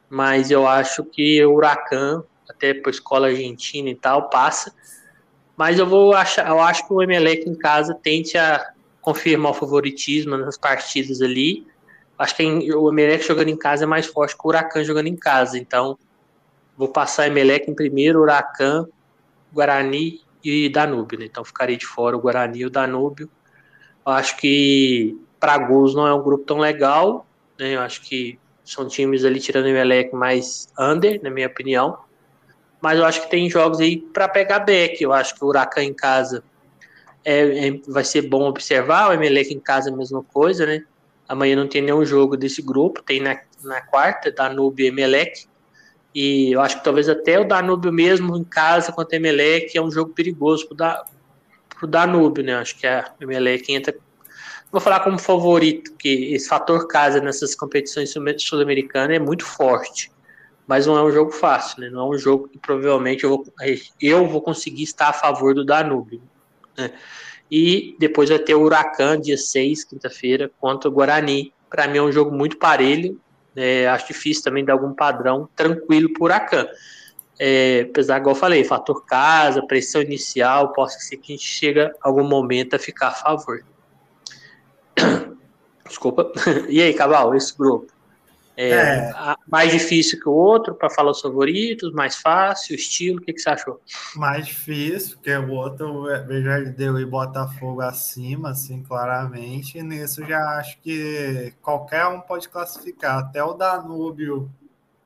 mas 0.08 0.50
eu 0.50 0.66
acho 0.66 1.04
que 1.04 1.44
o 1.44 1.54
Huracan, 1.54 2.22
até 2.48 2.74
por 2.74 2.90
escola 2.90 3.28
argentina 3.28 3.88
e 3.88 3.94
tal, 3.94 4.28
passa. 4.30 4.74
Mas 5.56 5.78
eu 5.78 5.86
vou 5.86 6.14
achar, 6.14 6.48
eu 6.48 6.60
acho 6.60 6.86
que 6.86 6.92
o 6.92 7.02
Emelec 7.02 7.48
em 7.48 7.54
casa 7.54 7.94
tente 7.94 8.36
a 8.36 8.72
confirmar 9.00 9.52
o 9.52 9.54
favoritismo 9.54 10.36
nas 10.36 10.58
partidas 10.58 11.22
ali 11.22 11.66
Acho 12.18 12.34
que 12.34 12.74
o 12.74 12.88
Emelec 12.88 13.26
jogando 13.26 13.48
em 13.48 13.56
casa 13.56 13.84
é 13.84 13.86
mais 13.86 14.06
forte 14.06 14.34
que 14.34 14.40
o 14.42 14.48
Huracan 14.48 14.82
jogando 14.82 15.06
em 15.06 15.16
casa. 15.16 15.58
Então, 15.58 15.98
vou 16.76 16.88
passar 16.88 17.26
Emelec 17.26 17.70
em 17.70 17.74
primeiro, 17.74 18.20
Huracan, 18.20 18.86
Guarani 19.52 20.22
e 20.42 20.68
Danúbio. 20.68 21.18
Né? 21.18 21.26
Então, 21.26 21.44
ficarei 21.44 21.76
de 21.76 21.84
fora 21.84 22.16
o 22.16 22.20
Guarani 22.20 22.60
e 22.60 22.66
o 22.66 22.70
Danúbio. 22.70 23.30
Eu 24.06 24.12
acho 24.12 24.36
que 24.38 25.18
para 25.38 25.58
gols 25.58 25.94
não 25.94 26.06
é 26.06 26.14
um 26.14 26.22
grupo 26.22 26.44
tão 26.44 26.58
legal. 26.58 27.26
Né? 27.58 27.76
Eu 27.76 27.80
acho 27.80 28.00
que 28.00 28.38
são 28.64 28.88
times 28.88 29.24
ali 29.24 29.38
tirando 29.38 29.66
o 29.66 29.68
Emelec 29.68 30.14
mais 30.14 30.72
under, 30.78 31.22
na 31.22 31.28
minha 31.28 31.48
opinião. 31.48 31.98
Mas 32.80 32.98
eu 32.98 33.04
acho 33.04 33.22
que 33.22 33.30
tem 33.30 33.48
jogos 33.48 33.80
aí 33.80 33.96
para 33.96 34.28
pegar 34.28 34.60
back. 34.60 35.02
Eu 35.02 35.12
acho 35.12 35.34
que 35.34 35.44
o 35.44 35.48
Huracan 35.48 35.82
em 35.82 35.94
casa 35.94 36.42
é, 37.24 37.68
é, 37.68 37.80
vai 37.88 38.04
ser 38.04 38.22
bom 38.22 38.48
observar. 38.48 39.10
O 39.10 39.12
Emelec 39.12 39.52
em 39.52 39.60
casa 39.60 39.90
é 39.90 39.92
a 39.92 39.96
mesma 39.96 40.22
coisa, 40.22 40.64
né? 40.64 40.84
Amanhã 41.28 41.56
não 41.56 41.66
tem 41.66 41.82
nenhum 41.82 42.04
jogo 42.04 42.36
desse 42.36 42.62
grupo, 42.62 43.02
tem 43.02 43.20
na, 43.20 43.36
na 43.64 43.80
quarta, 43.80 44.30
Danúbio 44.30 44.84
e 44.84 44.88
Emelec. 44.88 45.46
E 46.14 46.52
eu 46.52 46.60
acho 46.60 46.78
que 46.78 46.84
talvez 46.84 47.08
até 47.08 47.38
o 47.38 47.44
Danúbio 47.44 47.92
mesmo 47.92 48.36
em 48.36 48.44
casa 48.44 48.92
contra 48.92 49.16
o 49.16 49.18
Emelec 49.18 49.76
é 49.76 49.82
um 49.82 49.90
jogo 49.90 50.12
perigoso 50.12 50.68
para 50.68 51.04
o 51.82 51.86
Danúbio, 51.86 52.44
né? 52.44 52.54
Acho 52.54 52.78
que 52.78 52.86
a 52.86 53.12
Emelec 53.20 53.72
entra. 53.72 53.94
Vou 54.70 54.80
falar 54.80 55.00
como 55.00 55.18
favorito, 55.18 55.94
que 55.96 56.32
esse 56.32 56.48
fator 56.48 56.86
casa 56.86 57.20
nessas 57.20 57.54
competições 57.54 58.14
sul-americanas 58.38 59.16
é 59.16 59.18
muito 59.18 59.44
forte. 59.44 60.12
Mas 60.66 60.86
não 60.86 60.96
é 60.96 61.02
um 61.02 61.10
jogo 61.10 61.30
fácil, 61.30 61.80
né? 61.80 61.90
Não 61.90 62.00
é 62.00 62.16
um 62.16 62.18
jogo 62.18 62.48
que 62.48 62.58
provavelmente 62.58 63.24
eu 63.24 63.30
vou, 63.30 63.44
eu 64.00 64.26
vou 64.26 64.42
conseguir 64.42 64.82
estar 64.82 65.08
a 65.08 65.12
favor 65.12 65.54
do 65.54 65.64
Danúbio. 65.64 66.20
Né? 66.76 66.92
E 67.50 67.96
depois 67.98 68.28
vai 68.28 68.38
ter 68.38 68.54
o 68.54 68.62
Huracan, 68.62 69.20
dia 69.20 69.36
6, 69.38 69.84
quinta-feira, 69.84 70.50
contra 70.60 70.88
o 70.88 70.92
Guarani. 70.92 71.52
Para 71.70 71.86
mim 71.86 71.98
é 71.98 72.02
um 72.02 72.10
jogo 72.10 72.34
muito 72.34 72.58
parelho. 72.58 73.20
É, 73.54 73.86
acho 73.88 74.08
difícil 74.08 74.42
também 74.42 74.64
dar 74.64 74.72
algum 74.72 74.92
padrão 74.92 75.48
tranquilo 75.54 76.12
para 76.12 76.20
o 76.20 76.24
Huracan. 76.24 76.66
É, 77.38 77.86
apesar, 77.88 78.18
igual 78.18 78.34
eu 78.34 78.40
falei, 78.40 78.64
fator 78.64 79.04
casa, 79.04 79.64
pressão 79.66 80.00
inicial, 80.00 80.72
posso 80.72 80.98
ser 81.00 81.18
que 81.18 81.32
a 81.32 81.36
gente 81.36 81.46
chega 81.46 81.94
algum 82.00 82.24
momento 82.24 82.74
a 82.74 82.78
ficar 82.78 83.08
a 83.08 83.12
favor. 83.12 83.64
Desculpa. 85.86 86.32
E 86.68 86.82
aí, 86.82 86.92
Cabal, 86.92 87.34
esse 87.34 87.56
grupo? 87.56 87.95
É, 88.56 88.70
é. 88.70 89.14
Mais 89.46 89.70
difícil 89.70 90.18
que 90.18 90.28
o 90.28 90.32
outro 90.32 90.74
para 90.74 90.88
falar 90.88 91.10
os 91.10 91.20
favoritos, 91.20 91.92
mais 91.92 92.16
fácil, 92.16 92.74
estilo, 92.74 93.18
o 93.18 93.20
que, 93.20 93.34
que 93.34 93.38
você 93.38 93.50
achou? 93.50 93.80
Mais 94.16 94.46
difícil, 94.46 95.16
porque 95.16 95.34
o 95.36 95.50
outro 95.50 96.04
veja 96.26 96.64
deu 96.64 96.98
e 96.98 97.04
Botafogo 97.04 97.82
acima, 97.82 98.50
assim, 98.50 98.82
claramente. 98.82 99.76
E 99.76 99.82
nisso 99.82 100.24
já 100.24 100.40
acho 100.58 100.80
que 100.80 101.52
qualquer 101.60 102.06
um 102.06 102.20
pode 102.20 102.48
classificar, 102.48 103.18
até 103.18 103.44
o 103.44 103.52
Danúbio, 103.52 104.50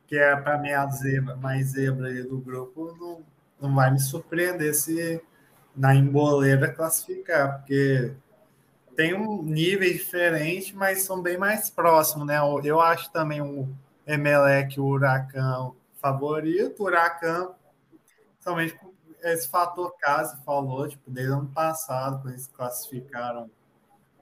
que 0.07 0.17
é 0.17 0.37
para 0.37 0.57
mim 0.59 0.71
a 0.71 0.87
zebra, 0.87 1.35
mais 1.37 1.71
zebra 1.73 2.09
aí 2.09 2.23
do 2.23 2.39
grupo, 2.39 2.97
não, 3.01 3.21
não 3.61 3.75
vai 3.75 3.91
me 3.91 3.99
surpreender 3.99 4.75
se 4.75 5.21
na 5.75 5.95
emboleira 5.95 6.69
classificar, 6.73 7.59
porque 7.59 8.13
tem 9.01 9.15
um 9.15 9.43
nível 9.43 9.91
diferente, 9.91 10.77
mas 10.77 11.05
são 11.05 11.23
bem 11.23 11.39
mais 11.39 11.71
próximos, 11.71 12.27
né? 12.27 12.37
Eu 12.63 12.79
acho 12.83 13.11
também 13.11 13.41
o 13.41 13.67
Emelec, 14.07 14.79
o 14.79 14.85
Huracão 14.85 15.75
favorito, 15.95 16.83
o 16.83 16.85
Huracão, 16.85 17.55
somente 18.41 18.79
esse 19.23 19.49
fator 19.49 19.95
caso 19.99 20.37
falou, 20.45 20.87
tipo, 20.87 21.11
desde 21.11 21.33
ano 21.33 21.49
passado, 21.49 22.21
quando 22.21 22.35
eles 22.35 22.47
classificaram, 22.47 23.51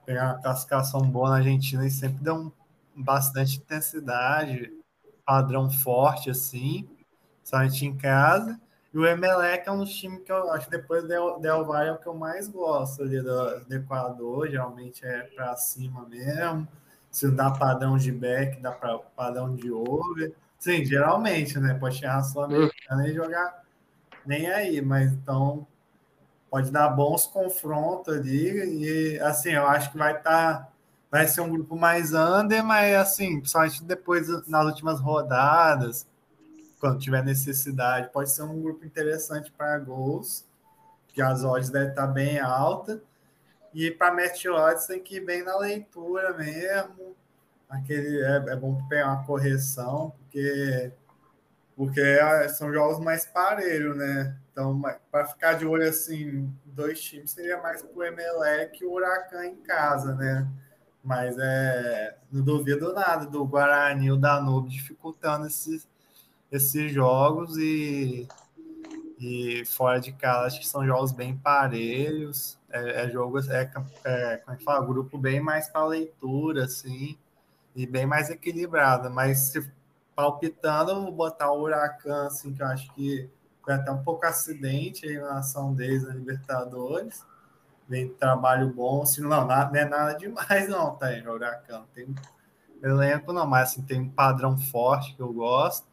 pegaram 0.06 0.34
uma 0.34 0.42
classificação 0.42 1.00
boa 1.00 1.30
na 1.30 1.36
Argentina, 1.38 1.84
e 1.84 1.90
sempre 1.90 2.22
dão 2.22 2.52
bastante 2.94 3.56
intensidade, 3.56 4.72
padrão 5.26 5.68
forte, 5.68 6.30
assim, 6.30 6.88
somente 7.42 7.84
em 7.84 7.96
casa. 7.96 8.60
E 8.92 8.98
o 8.98 9.06
Emelec 9.06 9.68
é 9.68 9.72
um 9.72 9.78
dos 9.78 9.94
times 9.94 10.22
que 10.24 10.32
eu 10.32 10.50
acho 10.50 10.64
que 10.64 10.70
depois 10.70 11.02
do 11.02 11.38
Del 11.38 11.64
Valle 11.64 11.90
é 11.90 11.92
o 11.92 11.98
que 11.98 12.06
eu 12.06 12.14
mais 12.14 12.48
gosto 12.48 13.02
ali 13.02 13.20
do, 13.20 13.60
do 13.60 13.74
Equador, 13.74 14.48
geralmente 14.48 15.04
é 15.04 15.22
para 15.24 15.54
cima 15.56 16.06
mesmo. 16.08 16.66
Se 17.10 17.30
dá 17.30 17.50
padrão 17.50 17.96
de 17.96 18.10
back, 18.10 18.60
dá 18.60 18.72
para 18.72 18.98
padrão 18.98 19.54
de 19.54 19.70
over. 19.70 20.34
Sim, 20.58 20.84
geralmente, 20.84 21.58
né? 21.58 21.74
Pode 21.74 21.96
chegar 21.96 22.16
na 22.16 22.22
Sul-Americana 22.22 23.08
e 23.08 23.14
jogar 23.14 23.62
nem 24.24 24.50
aí, 24.50 24.80
mas 24.80 25.12
então 25.12 25.66
pode 26.50 26.70
dar 26.70 26.88
bons 26.88 27.26
confrontos 27.26 28.14
ali. 28.14 29.14
E 29.14 29.20
assim, 29.20 29.50
eu 29.50 29.66
acho 29.66 29.92
que 29.92 29.98
vai 29.98 30.16
estar. 30.16 30.60
Tá, 30.60 30.68
vai 31.10 31.26
ser 31.26 31.40
um 31.40 31.50
grupo 31.50 31.76
mais 31.76 32.12
under, 32.12 32.62
mas 32.62 32.94
assim, 32.94 33.40
principalmente 33.40 33.82
depois 33.84 34.28
nas 34.46 34.66
últimas 34.66 35.00
rodadas 35.00 36.06
quando 36.78 36.98
tiver 36.98 37.24
necessidade, 37.24 38.10
pode 38.12 38.30
ser 38.30 38.42
um 38.42 38.60
grupo 38.60 38.84
interessante 38.84 39.50
para 39.52 39.78
gols, 39.78 40.46
que 41.08 41.20
as 41.20 41.42
odds 41.44 41.70
devem 41.70 41.88
estar 41.90 42.06
bem 42.06 42.38
alta. 42.38 43.02
E 43.74 43.90
para 43.90 44.14
match 44.14 44.46
odds 44.46 44.86
tem 44.86 45.00
que 45.00 45.16
ir 45.16 45.24
bem 45.24 45.42
na 45.42 45.56
leitura 45.58 46.32
mesmo. 46.34 47.16
Aquele, 47.68 48.22
é, 48.22 48.36
é 48.52 48.56
bom 48.56 48.80
pegar 48.88 49.08
uma 49.08 49.24
correção, 49.24 50.12
porque, 50.18 50.92
porque 51.76 52.00
é, 52.00 52.48
são 52.48 52.72
jogos 52.72 52.98
mais 52.98 53.26
parelhos, 53.26 53.96
né? 53.96 54.36
Então, 54.52 54.80
para 55.10 55.26
ficar 55.26 55.52
de 55.54 55.66
olho 55.66 55.88
assim, 55.88 56.52
dois 56.64 57.00
times 57.00 57.30
seria 57.30 57.60
mais 57.60 57.82
para 57.82 57.96
o 57.96 58.02
Emelec 58.02 58.82
e 58.82 58.86
o 58.86 58.92
Huracan 58.92 59.44
em 59.44 59.56
casa, 59.56 60.14
né? 60.14 60.48
Mas 61.04 61.36
é, 61.38 62.16
não 62.32 62.42
duvido 62.42 62.92
nada 62.92 63.26
do 63.26 63.44
Guarani 63.46 64.06
e 64.06 64.12
o 64.12 64.16
Danube 64.16 64.68
dificultando 64.68 65.46
esses, 65.46 65.86
esses 66.50 66.92
jogos 66.92 67.56
e, 67.56 68.26
e 69.18 69.64
fora 69.66 70.00
de 70.00 70.12
casa 70.12 70.46
acho 70.46 70.60
que 70.60 70.66
são 70.66 70.86
jogos 70.86 71.12
bem 71.12 71.36
parelhos. 71.36 72.58
É, 72.70 73.04
é 73.04 73.10
jogo, 73.10 73.38
é, 73.50 73.70
é, 74.04 74.36
como 74.38 74.54
é 74.54 74.56
que 74.56 74.64
fala? 74.64 74.84
Grupo 74.84 75.18
bem 75.18 75.40
mais 75.40 75.68
para 75.68 75.86
leitura, 75.86 76.64
assim, 76.64 77.18
e 77.74 77.86
bem 77.86 78.06
mais 78.06 78.30
equilibrado. 78.30 79.10
Mas 79.10 79.38
se 79.38 79.70
palpitando, 80.14 80.90
eu 80.90 81.02
vou 81.02 81.12
botar 81.12 81.52
o 81.52 81.62
Huracan, 81.62 82.26
assim, 82.26 82.52
que 82.52 82.62
eu 82.62 82.66
acho 82.66 82.92
que 82.92 83.28
foi 83.62 83.74
até 83.74 83.90
um 83.90 84.02
pouco 84.02 84.26
acidente 84.26 85.06
aí 85.06 85.18
na 85.18 85.38
ação 85.38 85.74
deles 85.74 86.02
na 86.02 86.14
Libertadores. 86.14 87.24
Vem 87.88 88.08
trabalho 88.08 88.68
bom, 88.68 89.02
assim, 89.02 89.22
não, 89.22 89.46
não 89.46 89.76
é 89.76 89.84
nada 89.84 90.12
demais, 90.14 90.68
não, 90.68 90.94
tá 90.96 91.06
aí, 91.06 91.26
Huracan. 91.26 91.84
Tem 91.94 92.14
elenco, 92.82 93.32
não, 93.32 93.46
mas 93.46 93.70
assim, 93.70 93.82
tem 93.82 94.00
um 94.00 94.10
padrão 94.10 94.58
forte 94.58 95.14
que 95.14 95.20
eu 95.22 95.32
gosto. 95.32 95.86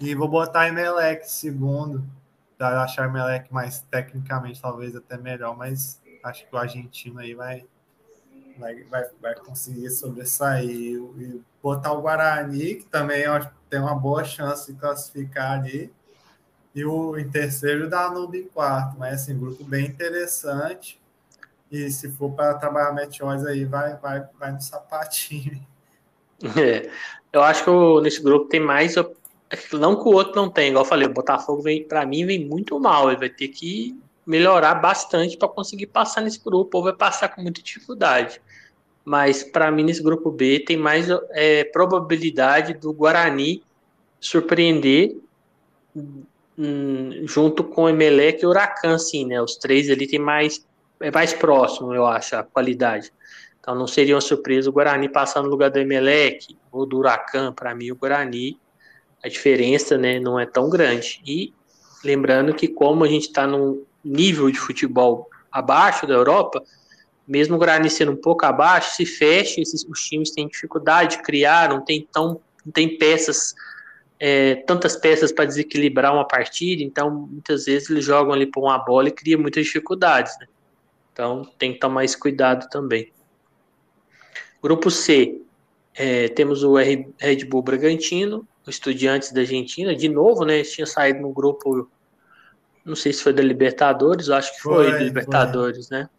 E 0.00 0.14
vou 0.14 0.28
botar 0.28 0.68
Emelec 0.68 1.30
segundo, 1.30 2.04
para 2.58 2.82
achar 2.82 3.08
Emelec 3.08 3.52
mais 3.52 3.80
tecnicamente, 3.82 4.60
talvez 4.60 4.94
até 4.94 5.16
melhor, 5.16 5.56
mas 5.56 6.00
acho 6.22 6.46
que 6.46 6.54
o 6.54 6.58
argentino 6.58 7.20
aí 7.20 7.34
vai, 7.34 7.64
vai, 8.58 8.84
vai, 8.84 9.04
vai 9.20 9.34
conseguir 9.36 9.90
sobressair. 9.90 10.68
E 10.68 11.40
botar 11.62 11.92
o 11.92 12.02
Guarani, 12.02 12.76
que 12.76 12.86
também 12.86 13.24
tem 13.70 13.80
uma 13.80 13.94
boa 13.94 14.24
chance 14.24 14.72
de 14.72 14.78
classificar 14.78 15.52
ali. 15.52 15.92
E 16.74 16.84
o 16.84 17.18
em 17.18 17.28
terceiro, 17.28 17.88
da 17.88 18.08
Danube 18.08 18.38
em 18.38 18.48
quarto. 18.48 18.98
Mas 18.98 19.22
assim, 19.22 19.38
grupo 19.38 19.64
bem 19.64 19.86
interessante. 19.86 21.00
E 21.70 21.90
se 21.90 22.10
for 22.12 22.32
para 22.32 22.54
trabalhar 22.54 22.92
meteores 22.92 23.44
aí, 23.44 23.64
vai, 23.64 23.96
vai, 23.96 24.28
vai 24.38 24.52
no 24.52 24.60
sapatinho. 24.60 25.64
É, 26.54 26.90
eu 27.32 27.42
acho 27.42 27.64
que 27.64 28.00
nesse 28.02 28.22
grupo 28.22 28.46
tem 28.50 28.60
mais. 28.60 28.94
Não 29.72 29.96
que 29.96 30.08
o 30.08 30.12
outro 30.12 30.34
não 30.34 30.50
tem, 30.50 30.70
igual 30.70 30.84
eu 30.84 30.88
falei, 30.88 31.06
o 31.06 31.12
Botafogo 31.12 31.62
vem, 31.62 31.84
para 31.84 32.04
mim, 32.04 32.26
vem 32.26 32.44
muito 32.44 32.78
mal. 32.80 33.08
Ele 33.08 33.18
vai 33.18 33.30
ter 33.30 33.48
que 33.48 33.96
melhorar 34.26 34.74
bastante 34.74 35.36
para 35.36 35.48
conseguir 35.48 35.86
passar 35.86 36.20
nesse 36.20 36.42
grupo, 36.42 36.78
ou 36.78 36.84
vai 36.84 36.92
passar 36.92 37.28
com 37.28 37.42
muita 37.42 37.62
dificuldade. 37.62 38.40
Mas 39.04 39.44
para 39.44 39.70
mim, 39.70 39.84
nesse 39.84 40.02
grupo 40.02 40.32
B, 40.32 40.58
tem 40.66 40.76
mais 40.76 41.06
é, 41.30 41.62
probabilidade 41.64 42.74
do 42.74 42.92
Guarani 42.92 43.62
surpreender 44.18 45.16
hum, 45.94 47.22
junto 47.24 47.62
com 47.62 47.84
o 47.84 47.88
Emelec 47.88 48.42
e 48.42 48.46
o 48.46 48.50
Huracan, 48.50 48.98
sim, 48.98 49.24
né? 49.26 49.40
Os 49.40 49.56
três 49.56 49.88
ali 49.88 50.08
tem 50.08 50.18
mais 50.18 50.66
é 51.00 51.10
mais 51.10 51.32
próximo, 51.32 51.94
eu 51.94 52.06
acho, 52.06 52.36
a 52.36 52.42
qualidade. 52.42 53.12
Então 53.60 53.74
não 53.74 53.86
seria 53.86 54.14
uma 54.14 54.20
surpresa 54.20 54.70
o 54.70 54.72
Guarani 54.72 55.08
passar 55.08 55.42
no 55.42 55.48
lugar 55.48 55.70
do 55.70 55.78
Emelec 55.78 56.56
ou 56.72 56.86
do 56.86 56.98
Huracan. 56.98 57.52
Para 57.52 57.74
mim, 57.74 57.90
o 57.90 57.96
Guarani, 57.96 58.58
a 59.26 59.28
diferença 59.28 59.98
né, 59.98 60.20
não 60.20 60.38
é 60.38 60.46
tão 60.46 60.70
grande. 60.70 61.20
E 61.26 61.52
lembrando 62.04 62.54
que, 62.54 62.68
como 62.68 63.02
a 63.02 63.08
gente 63.08 63.26
está 63.26 63.44
num 63.44 63.84
nível 64.04 64.48
de 64.52 64.58
futebol 64.58 65.28
abaixo 65.50 66.06
da 66.06 66.14
Europa, 66.14 66.62
mesmo 67.26 67.56
o 67.56 67.58
Guarani 67.58 67.90
sendo 67.90 68.12
um 68.12 68.16
pouco 68.16 68.46
abaixo, 68.46 68.94
se 68.94 69.04
fecha, 69.04 69.60
esses, 69.60 69.84
os 69.84 70.00
times 70.00 70.30
têm 70.30 70.46
dificuldade 70.46 71.16
de 71.16 71.22
criar, 71.24 71.70
não 71.70 71.84
tem, 71.84 72.06
tão, 72.12 72.40
não 72.64 72.72
tem 72.72 72.96
peças, 72.96 73.52
é, 74.20 74.54
tantas 74.54 74.94
peças 74.94 75.32
para 75.32 75.44
desequilibrar 75.44 76.14
uma 76.14 76.24
partida, 76.24 76.84
então 76.84 77.10
muitas 77.10 77.64
vezes 77.64 77.90
eles 77.90 78.04
jogam 78.04 78.32
ali 78.32 78.46
por 78.46 78.62
uma 78.62 78.78
bola 78.78 79.08
e 79.08 79.12
cria 79.12 79.36
muitas 79.36 79.66
dificuldades. 79.66 80.38
Né? 80.38 80.46
Então 81.12 81.42
tem 81.58 81.72
que 81.72 81.80
tomar 81.80 82.04
esse 82.04 82.16
cuidado 82.16 82.68
também. 82.70 83.12
Grupo 84.62 84.88
C, 84.88 85.40
é, 85.96 86.28
temos 86.28 86.62
o 86.62 86.76
Red 86.76 87.44
Bull 87.46 87.62
Bragantino, 87.62 88.46
o 88.66 88.70
Estudiantes 88.70 89.32
da 89.32 89.40
Argentina, 89.40 89.94
de 89.94 90.08
novo, 90.08 90.44
né? 90.44 90.56
Eles 90.56 90.72
tinham 90.72 90.86
saído 90.86 91.20
no 91.20 91.32
grupo, 91.32 91.88
não 92.84 92.96
sei 92.96 93.12
se 93.12 93.22
foi 93.22 93.32
da 93.32 93.42
Libertadores, 93.42 94.28
acho 94.28 94.54
que 94.54 94.62
foi, 94.62 94.90
foi 94.90 95.04
Libertadores, 95.04 95.88
foi. 95.88 95.98
né? 95.98 96.10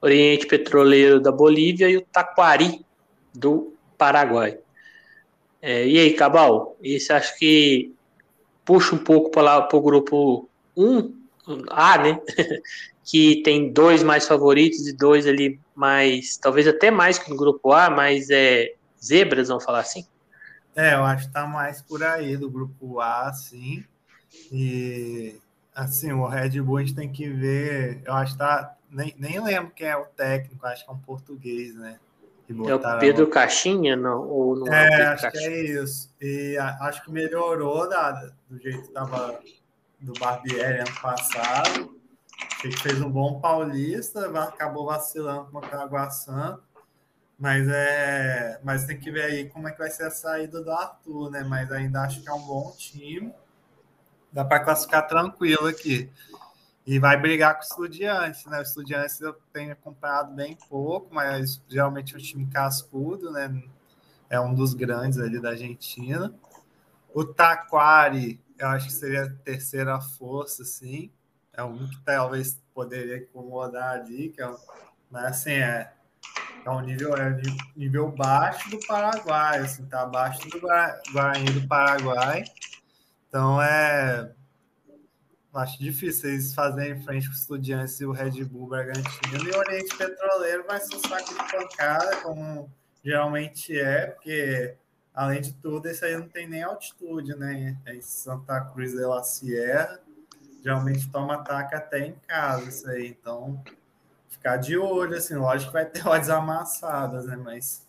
Oriente 0.00 0.46
Petroleiro 0.46 1.20
da 1.20 1.32
Bolívia 1.32 1.90
e 1.90 1.96
o 1.96 2.02
Taquari 2.02 2.84
do 3.34 3.74
Paraguai. 3.98 4.58
É, 5.60 5.86
e 5.86 5.98
aí, 5.98 6.14
Cabal, 6.14 6.76
esse 6.82 7.12
acho 7.12 7.36
que 7.38 7.92
puxa 8.64 8.94
um 8.94 8.98
pouco 8.98 9.30
para 9.30 9.68
o 9.76 9.80
grupo 9.80 10.48
1, 10.76 11.12
A, 11.68 11.98
né? 11.98 12.20
que 13.04 13.42
tem 13.42 13.72
dois 13.72 14.02
mais 14.02 14.26
favoritos 14.26 14.86
e 14.86 14.96
dois 14.96 15.26
ali 15.26 15.60
mais, 15.74 16.36
talvez 16.36 16.68
até 16.68 16.90
mais 16.90 17.18
que 17.18 17.28
no 17.28 17.36
grupo 17.36 17.72
A, 17.72 17.90
mas 17.90 18.30
é 18.30 18.74
zebras, 19.02 19.48
vamos 19.48 19.64
falar 19.64 19.80
assim? 19.80 20.06
É, 20.74 20.94
eu 20.94 21.04
acho 21.04 21.26
que 21.26 21.32
tá 21.32 21.46
mais 21.46 21.82
por 21.82 22.02
aí 22.02 22.36
do 22.36 22.50
grupo 22.50 23.00
A, 23.00 23.32
sim. 23.32 23.84
E 24.52 25.36
assim, 25.74 26.12
o 26.12 26.26
Red 26.26 26.60
Bull 26.60 26.78
a 26.78 26.80
gente 26.80 26.94
tem 26.94 27.10
que 27.10 27.28
ver, 27.28 28.02
eu 28.04 28.12
acho 28.14 28.32
que 28.32 28.38
tá, 28.38 28.76
nem, 28.90 29.14
nem 29.18 29.42
lembro 29.42 29.72
quem 29.74 29.88
é 29.88 29.96
o 29.96 30.04
técnico, 30.04 30.66
acho 30.66 30.84
que 30.84 30.90
é 30.90 30.94
um 30.94 30.98
português, 30.98 31.74
né? 31.74 31.98
É 32.66 32.74
o 32.74 32.98
Pedro 32.98 33.28
Caixinha, 33.28 33.94
não? 33.94 34.28
Ou 34.28 34.56
não 34.56 34.72
é, 34.72 34.88
é 34.88 35.06
acho 35.06 35.22
Caixinha? 35.22 35.42
que 35.42 35.48
é 35.48 35.64
isso. 35.82 36.12
E 36.20 36.58
a, 36.58 36.78
acho 36.80 37.04
que 37.04 37.12
melhorou 37.12 37.88
da, 37.88 38.10
do 38.48 38.58
jeito 38.58 38.80
que 38.80 38.88
estava 38.88 39.40
do 40.00 40.12
Barbieri 40.18 40.80
ano 40.80 41.00
passado. 41.00 41.96
Achei 42.56 42.70
que 42.70 42.80
fez 42.80 43.00
um 43.00 43.10
bom 43.10 43.40
paulista, 43.40 44.26
acabou 44.42 44.86
vacilando 44.86 45.50
contra 45.50 45.78
o 45.78 45.80
Água 45.82 46.10
Santa. 46.10 46.60
Mas, 47.40 47.66
é, 47.68 48.60
mas 48.62 48.84
tem 48.84 49.00
que 49.00 49.10
ver 49.10 49.22
aí 49.22 49.48
como 49.48 49.66
é 49.66 49.72
que 49.72 49.78
vai 49.78 49.90
ser 49.90 50.04
a 50.04 50.10
saída 50.10 50.62
do 50.62 50.70
Arthur, 50.70 51.30
né? 51.30 51.42
Mas 51.42 51.72
ainda 51.72 52.02
acho 52.02 52.20
que 52.22 52.28
é 52.28 52.32
um 52.32 52.42
bom 52.42 52.70
time. 52.76 53.34
Dá 54.30 54.44
para 54.44 54.60
classificar 54.60 55.08
tranquilo 55.08 55.66
aqui. 55.66 56.10
E 56.86 56.98
vai 56.98 57.16
brigar 57.16 57.54
com 57.54 57.62
o 57.62 57.64
Estudiantes, 57.64 58.44
né? 58.44 58.58
O 58.58 58.62
Estudiantes 58.62 59.20
eu 59.20 59.32
tenho 59.52 59.72
acompanhado 59.72 60.34
bem 60.34 60.56
pouco, 60.68 61.14
mas 61.14 61.62
geralmente 61.66 62.14
é 62.14 62.18
um 62.18 62.20
time 62.20 62.46
cascudo, 62.46 63.32
né? 63.32 63.62
É 64.28 64.38
um 64.38 64.54
dos 64.54 64.74
grandes 64.74 65.18
ali 65.18 65.40
da 65.40 65.50
Argentina. 65.50 66.34
O 67.14 67.24
Taquari, 67.24 68.38
eu 68.58 68.68
acho 68.68 68.86
que 68.86 68.92
seria 68.92 69.24
a 69.24 69.30
terceira 69.30 69.98
força, 70.00 70.62
sim 70.64 71.10
é 71.52 71.62
um 71.62 71.86
que 71.86 72.00
talvez 72.00 72.60
poderia 72.74 73.18
incomodar 73.18 74.00
ali, 74.00 74.30
que 74.30 74.42
é, 74.42 74.56
mas 75.10 75.24
assim, 75.24 75.52
é, 75.52 75.92
é 76.64 76.70
um 76.70 76.80
nível, 76.80 77.16
é 77.16 77.30
um 77.30 77.78
nível 77.78 78.10
baixo 78.10 78.70
do 78.70 78.78
Paraguai, 78.86 79.58
assim, 79.58 79.84
tá 79.86 80.02
abaixo 80.02 80.48
do 80.48 80.60
Guarani 80.60 81.50
do 81.52 81.66
Paraguai. 81.66 82.44
Então 83.28 83.60
é 83.60 84.32
acho 85.52 85.78
difícil 85.80 86.30
eles 86.30 86.54
fazerem 86.54 87.02
frente 87.02 87.26
com 87.26 87.32
os 87.32 87.40
estudiantes 87.40 88.00
e 88.00 88.06
o 88.06 88.12
Red 88.12 88.44
Bull 88.44 88.68
Bragantino 88.68 89.48
e 89.48 89.50
o 89.50 89.58
Oriente 89.58 89.96
Petroleiro 89.96 90.64
vai 90.64 90.78
ser 90.78 90.94
um 90.94 91.00
saco 91.00 91.28
de 91.28 91.52
pancada, 91.52 92.16
como 92.18 92.70
geralmente 93.02 93.76
é, 93.76 94.06
porque 94.06 94.76
além 95.12 95.40
de 95.40 95.52
tudo, 95.54 95.86
esse 95.88 96.04
aí 96.04 96.16
não 96.16 96.28
tem 96.28 96.48
nem 96.48 96.62
altitude, 96.62 97.34
né? 97.34 97.76
É 97.84 97.96
em 97.96 98.00
Santa 98.00 98.60
Cruz 98.60 98.92
de 98.92 99.00
la 99.00 99.24
Sierra 99.24 100.00
geralmente 100.62 101.10
toma 101.10 101.34
ataque 101.34 101.74
até 101.74 102.06
em 102.06 102.14
casa, 102.26 102.68
isso 102.68 102.88
aí. 102.88 103.08
Então, 103.08 103.62
ficar 104.40 104.56
de 104.56 104.76
olho, 104.78 105.14
assim, 105.16 105.34
lógico 105.34 105.70
que 105.70 105.74
vai 105.74 105.84
ter 105.84 106.00
odds 106.08 106.30
amassadas, 106.30 107.26
né? 107.26 107.36
Mas, 107.36 107.86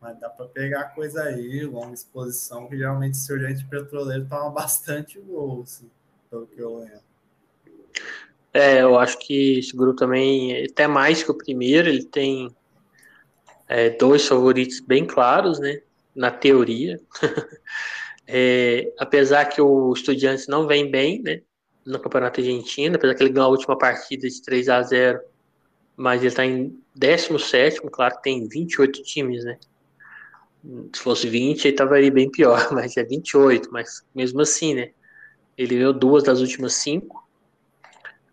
mas 0.00 0.18
dá 0.18 0.30
para 0.30 0.46
pegar 0.46 0.94
coisa 0.94 1.22
aí, 1.24 1.64
longa 1.64 1.92
exposição, 1.92 2.66
que 2.66 2.78
geralmente 2.78 3.14
esse 3.14 3.30
Oriente 3.30 3.64
Petroleiro 3.66 4.26
toma 4.26 4.50
bastante 4.50 5.20
gol, 5.20 5.62
assim, 5.62 5.90
pelo 6.30 6.46
que 6.46 6.58
eu 6.58 6.78
lembro. 6.78 7.06
É, 8.54 8.80
eu 8.80 8.98
acho 8.98 9.18
que 9.18 9.58
esse 9.58 9.76
grupo 9.76 9.98
também, 9.98 10.64
até 10.64 10.86
mais 10.86 11.22
que 11.22 11.30
o 11.30 11.36
primeiro, 11.36 11.88
ele 11.88 12.04
tem 12.04 12.50
é, 13.68 13.90
dois 13.90 14.26
favoritos 14.26 14.80
bem 14.80 15.06
claros, 15.06 15.58
né? 15.58 15.82
Na 16.14 16.30
teoria. 16.30 16.98
é, 18.26 18.90
apesar 18.98 19.44
que 19.44 19.60
o 19.60 19.92
Estudiantes 19.92 20.48
não 20.48 20.66
vem 20.66 20.90
bem, 20.90 21.22
né? 21.22 21.42
no 21.84 22.00
Campeonato 22.00 22.40
Argentino, 22.40 22.96
apesar 22.96 23.14
que 23.14 23.22
ele 23.22 23.30
ganhou 23.30 23.46
a 23.46 23.50
última 23.50 23.78
partida 23.78 24.28
de 24.28 24.42
3 24.42 24.68
a 24.68 24.82
0 24.82 25.20
mas 25.96 26.20
ele 26.20 26.28
está 26.28 26.44
em 26.44 26.78
17, 26.94 27.80
claro 27.90 28.16
que 28.16 28.22
tem 28.22 28.46
28 28.46 29.02
times, 29.02 29.44
né? 29.44 29.58
Se 30.92 31.00
fosse 31.00 31.28
20, 31.28 31.64
ele 31.64 31.74
estava 31.74 31.94
ali 31.94 32.10
bem 32.10 32.30
pior, 32.30 32.68
mas 32.72 32.96
é 32.96 33.04
28, 33.04 33.68
mas 33.72 34.04
mesmo 34.14 34.40
assim, 34.40 34.74
né? 34.74 34.90
Ele 35.56 35.76
ganhou 35.76 35.92
duas 35.92 36.22
das 36.22 36.40
últimas 36.40 36.74
cinco. 36.74 37.26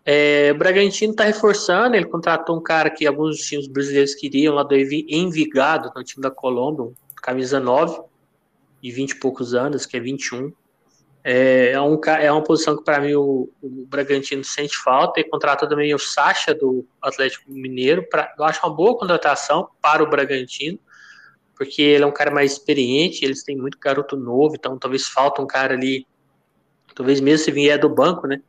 É, 0.04 0.50
o 0.52 0.58
Bragantino 0.58 1.12
está 1.12 1.24
reforçando, 1.24 1.96
ele 1.96 2.04
contratou 2.04 2.58
um 2.58 2.62
cara 2.62 2.90
que 2.90 3.06
alguns 3.06 3.38
times 3.38 3.66
brasileiros 3.66 4.14
queriam, 4.14 4.54
lá 4.54 4.62
do 4.62 4.74
Envigado, 4.76 5.90
no 5.96 6.04
time 6.04 6.22
da 6.22 6.30
Colômbia, 6.30 6.92
camisa 7.22 7.58
9, 7.58 8.02
e 8.82 8.90
20 8.90 9.12
e 9.12 9.18
poucos 9.18 9.54
anos, 9.54 9.86
que 9.86 9.96
é 9.96 10.00
21. 10.00 10.52
É, 11.26 11.70
é, 11.70 11.80
um, 11.80 11.98
é 12.04 12.30
uma 12.30 12.44
posição 12.44 12.76
que 12.76 12.84
para 12.84 13.00
mim 13.00 13.14
o, 13.14 13.50
o, 13.62 13.86
Bragantino 13.86 14.44
sente 14.44 14.76
falta 14.76 15.18
e 15.18 15.24
contratou 15.24 15.66
também 15.66 15.94
o 15.94 15.98
Sacha 15.98 16.54
do 16.54 16.86
Atlético 17.00 17.50
Mineiro. 17.50 18.06
Pra, 18.10 18.34
eu 18.38 18.44
acho 18.44 18.60
uma 18.62 18.74
boa 18.74 18.98
contratação 18.98 19.70
para 19.80 20.02
o 20.02 20.10
Bragantino, 20.10 20.78
porque 21.56 21.80
ele 21.80 22.04
é 22.04 22.06
um 22.06 22.12
cara 22.12 22.30
mais 22.30 22.52
experiente, 22.52 23.24
eles 23.24 23.42
têm 23.42 23.56
muito 23.56 23.78
garoto 23.78 24.18
novo, 24.18 24.54
então 24.54 24.78
talvez 24.78 25.06
falta 25.06 25.40
um 25.40 25.46
cara 25.46 25.72
ali, 25.72 26.06
talvez 26.94 27.22
mesmo 27.22 27.42
se 27.46 27.50
vier 27.50 27.78
do 27.78 27.88
banco, 27.88 28.26
né? 28.26 28.42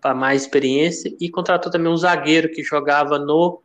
Para 0.00 0.14
mais 0.14 0.42
experiência. 0.42 1.14
E 1.20 1.28
contratou 1.28 1.70
também 1.70 1.92
um 1.92 1.96
zagueiro 1.96 2.48
que 2.48 2.62
jogava 2.62 3.18
no. 3.18 3.60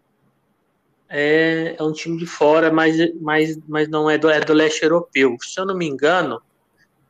É, 1.08 1.76
é 1.80 1.84
um 1.84 1.94
time 1.94 2.18
de 2.18 2.26
fora, 2.26 2.72
mas, 2.72 2.98
mas, 3.22 3.58
mas 3.68 3.88
não 3.88 4.10
é 4.10 4.18
do, 4.18 4.30
é 4.30 4.42
do 4.42 4.54
leste 4.54 4.84
europeu. 4.84 5.38
Se 5.42 5.60
eu 5.60 5.66
não 5.66 5.76
me 5.78 5.88
engano, 5.88 6.42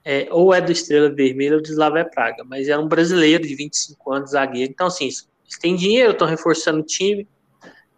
é, 0.04 0.28
ou 0.32 0.54
é 0.54 0.62
do 0.62 0.72
Estrela 0.72 1.10
Vermelha 1.10 1.56
ou 1.56 1.62
do 1.62 1.68
Slavia 1.68 2.06
Praga, 2.06 2.44
mas 2.44 2.68
é 2.68 2.78
um 2.78 2.88
brasileiro 2.88 3.48
de 3.48 3.56
25 3.56 4.14
anos, 4.14 4.32
zagueiro. 4.32 4.72
Então, 4.72 4.88
assim, 4.88 5.06
eles 5.06 5.28
têm 5.60 5.76
dinheiro, 5.76 6.12
estão 6.12 6.28
reforçando 6.28 6.80
o 6.80 6.86
time. 6.86 7.28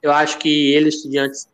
Eu 0.02 0.12
acho 0.12 0.38
que 0.38 0.74
eles, 0.74 0.96
estudiantes, 0.96 1.48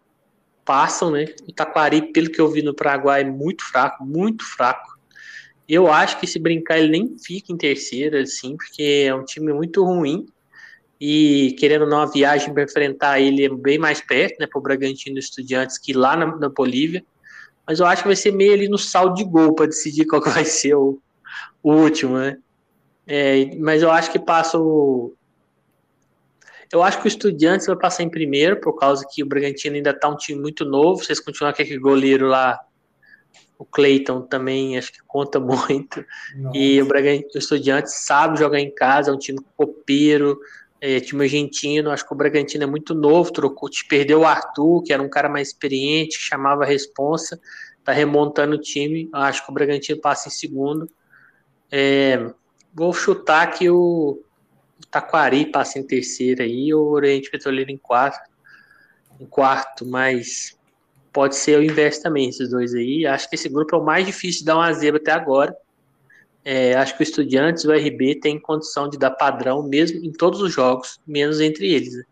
passam, 0.68 1.12
né? 1.12 1.26
O 1.48 1.54
Taquari, 1.54 2.12
pelo 2.12 2.30
que 2.30 2.42
eu 2.42 2.52
vi 2.52 2.62
no 2.62 2.74
Paraguai, 2.74 3.22
é 3.22 3.26
muito 3.26 3.64
fraco, 3.64 4.06
muito 4.06 4.44
fraco. 4.44 4.98
Eu 5.68 5.92
acho 5.92 6.20
que 6.20 6.28
se 6.28 6.38
brincar 6.40 6.78
ele 6.78 6.90
nem 6.90 7.18
fica 7.18 7.52
em 7.52 7.58
terceira, 7.58 8.22
assim, 8.22 8.56
porque 8.58 9.06
é 9.08 9.16
um 9.16 9.24
time 9.24 9.54
muito 9.54 9.84
ruim. 9.84 10.26
E 11.00 11.56
querendo 11.60 11.84
ou 11.84 11.88
não, 11.90 12.02
a 12.02 12.06
viagem 12.06 12.54
para 12.54 12.64
enfrentar 12.64 13.20
ele 13.20 13.46
é 13.46 13.50
bem 13.50 13.78
mais 13.78 14.02
perto, 14.02 14.40
né, 14.40 14.48
para 14.48 14.60
o 14.60 14.62
Bragantino 14.62 15.18
Estudiantes, 15.18 15.78
que 15.78 15.94
lá 15.94 16.16
na, 16.18 16.36
na, 16.36 16.50
Bolívia. 16.50 17.04
Mas 17.68 17.80
eu 17.80 17.86
acho 17.86 18.02
que 18.02 18.08
vai 18.08 18.16
ser 18.16 18.32
meio 18.32 18.54
ali 18.54 18.70
no 18.70 18.78
saldo 18.78 19.16
de 19.16 19.26
gol 19.26 19.54
para 19.54 19.66
decidir 19.66 20.06
qual 20.06 20.22
que 20.22 20.30
vai 20.30 20.46
ser 20.46 20.74
o, 20.76 21.02
o 21.62 21.74
último, 21.74 22.18
né? 22.18 22.38
É, 23.06 23.56
mas 23.58 23.84
eu 23.84 23.92
acho 23.92 24.12
que 24.12 24.20
passa 24.20 24.58
o. 24.58 25.14
Eu 26.72 26.84
acho 26.84 27.00
que 27.00 27.06
o 27.06 27.08
Estudiantes 27.08 27.68
vai 27.68 27.78
passar 27.78 28.04
em 28.04 28.10
primeiro, 28.10 28.60
por 28.60 28.74
causa 28.74 29.06
que 29.10 29.24
o 29.24 29.26
Bragantino 29.26 29.76
ainda 29.76 29.92
está 29.92 30.10
um 30.10 30.18
time 30.18 30.40
muito 30.40 30.66
novo. 30.66 31.04
Vocês 31.04 31.20
continuam 31.20 31.54
com 31.54 31.62
aquele 31.62 31.80
goleiro 31.80 32.28
lá, 32.28 32.60
o 33.58 33.66
Cleiton 33.66 34.22
também 34.22 34.78
acho 34.78 34.92
que 34.92 35.00
conta 35.08 35.40
muito. 35.40 36.04
Nossa. 36.36 36.58
E 36.58 36.82
o 36.82 36.86
Bragantino, 36.86 37.30
o 37.36 37.38
Estudiantes 37.38 38.06
sabe 38.06 38.40
jogar 38.40 38.60
em 38.60 38.74
casa, 38.74 39.12
é 39.12 39.14
um 39.14 39.18
time 39.18 39.40
copeiro, 39.56 40.38
é, 40.80 41.00
time 41.00 41.24
argentino. 41.24 41.92
Acho 41.92 42.06
que 42.06 42.14
o 42.14 42.18
Bragantino 42.18 42.64
é 42.64 42.68
muito 42.68 42.94
novo, 42.94 43.32
trocou, 43.32 43.70
perdeu 43.90 44.22
o 44.22 44.26
Arthur, 44.26 44.84
que 44.84 44.94
era 44.94 45.02
um 45.02 45.10
cara 45.10 45.30
mais 45.30 45.50
experiente, 45.50 46.18
chamava 46.20 46.64
a 46.64 46.68
responsa, 46.68 47.40
tá 47.84 47.92
remontando 47.92 48.56
o 48.56 48.62
time. 48.62 49.10
Acho 49.14 49.46
que 49.46 49.52
o 49.52 49.54
Bragantino 49.54 50.00
passa 50.00 50.30
em 50.30 50.32
segundo. 50.32 50.90
É, 51.72 52.32
vou 52.74 52.94
chutar 52.94 53.48
que 53.52 53.70
o, 53.70 54.22
o 54.80 54.86
Taquari 54.90 55.46
passa 55.52 55.80
em 55.80 55.84
terceiro 55.84 56.44
aí, 56.44 56.74
o 56.74 56.82
Oriente 56.88 57.30
Petroleiro 57.30 57.72
em 57.72 57.78
quarto. 57.78 58.30
Em 59.20 59.26
quarto, 59.26 59.86
mas 59.86 60.58
pode 61.12 61.36
ser 61.36 61.58
o 61.58 61.64
inverso 61.64 62.04
também, 62.04 62.30
esses 62.30 62.50
dois 62.52 62.76
aí. 62.76 63.08
Acho 63.08 63.28
que 63.28 63.36
esse 63.36 63.50
grupo 63.50 63.76
é 63.76 63.80
o 63.80 63.84
mais 63.84 64.06
difícil 64.06 64.42
de 64.42 64.46
dar 64.46 64.58
uma 64.58 64.72
zebra 64.74 65.02
até 65.02 65.12
agora. 65.12 65.56
É, 66.50 66.76
acho 66.76 66.96
que 66.96 67.02
o 67.02 67.04
Estudiantes 67.04 67.66
e 67.66 67.68
o 67.68 67.74
RB 67.74 68.22
tem 68.22 68.40
condição 68.40 68.88
de 68.88 68.98
dar 68.98 69.12
padrão 69.12 69.62
mesmo 69.62 70.00
em 70.02 70.14
todos 70.14 70.40
os 70.42 70.54
jogos, 70.54 70.98
menos 71.06 71.42
entre 71.42 71.74
eles. 71.74 71.94
Né? 71.94 72.04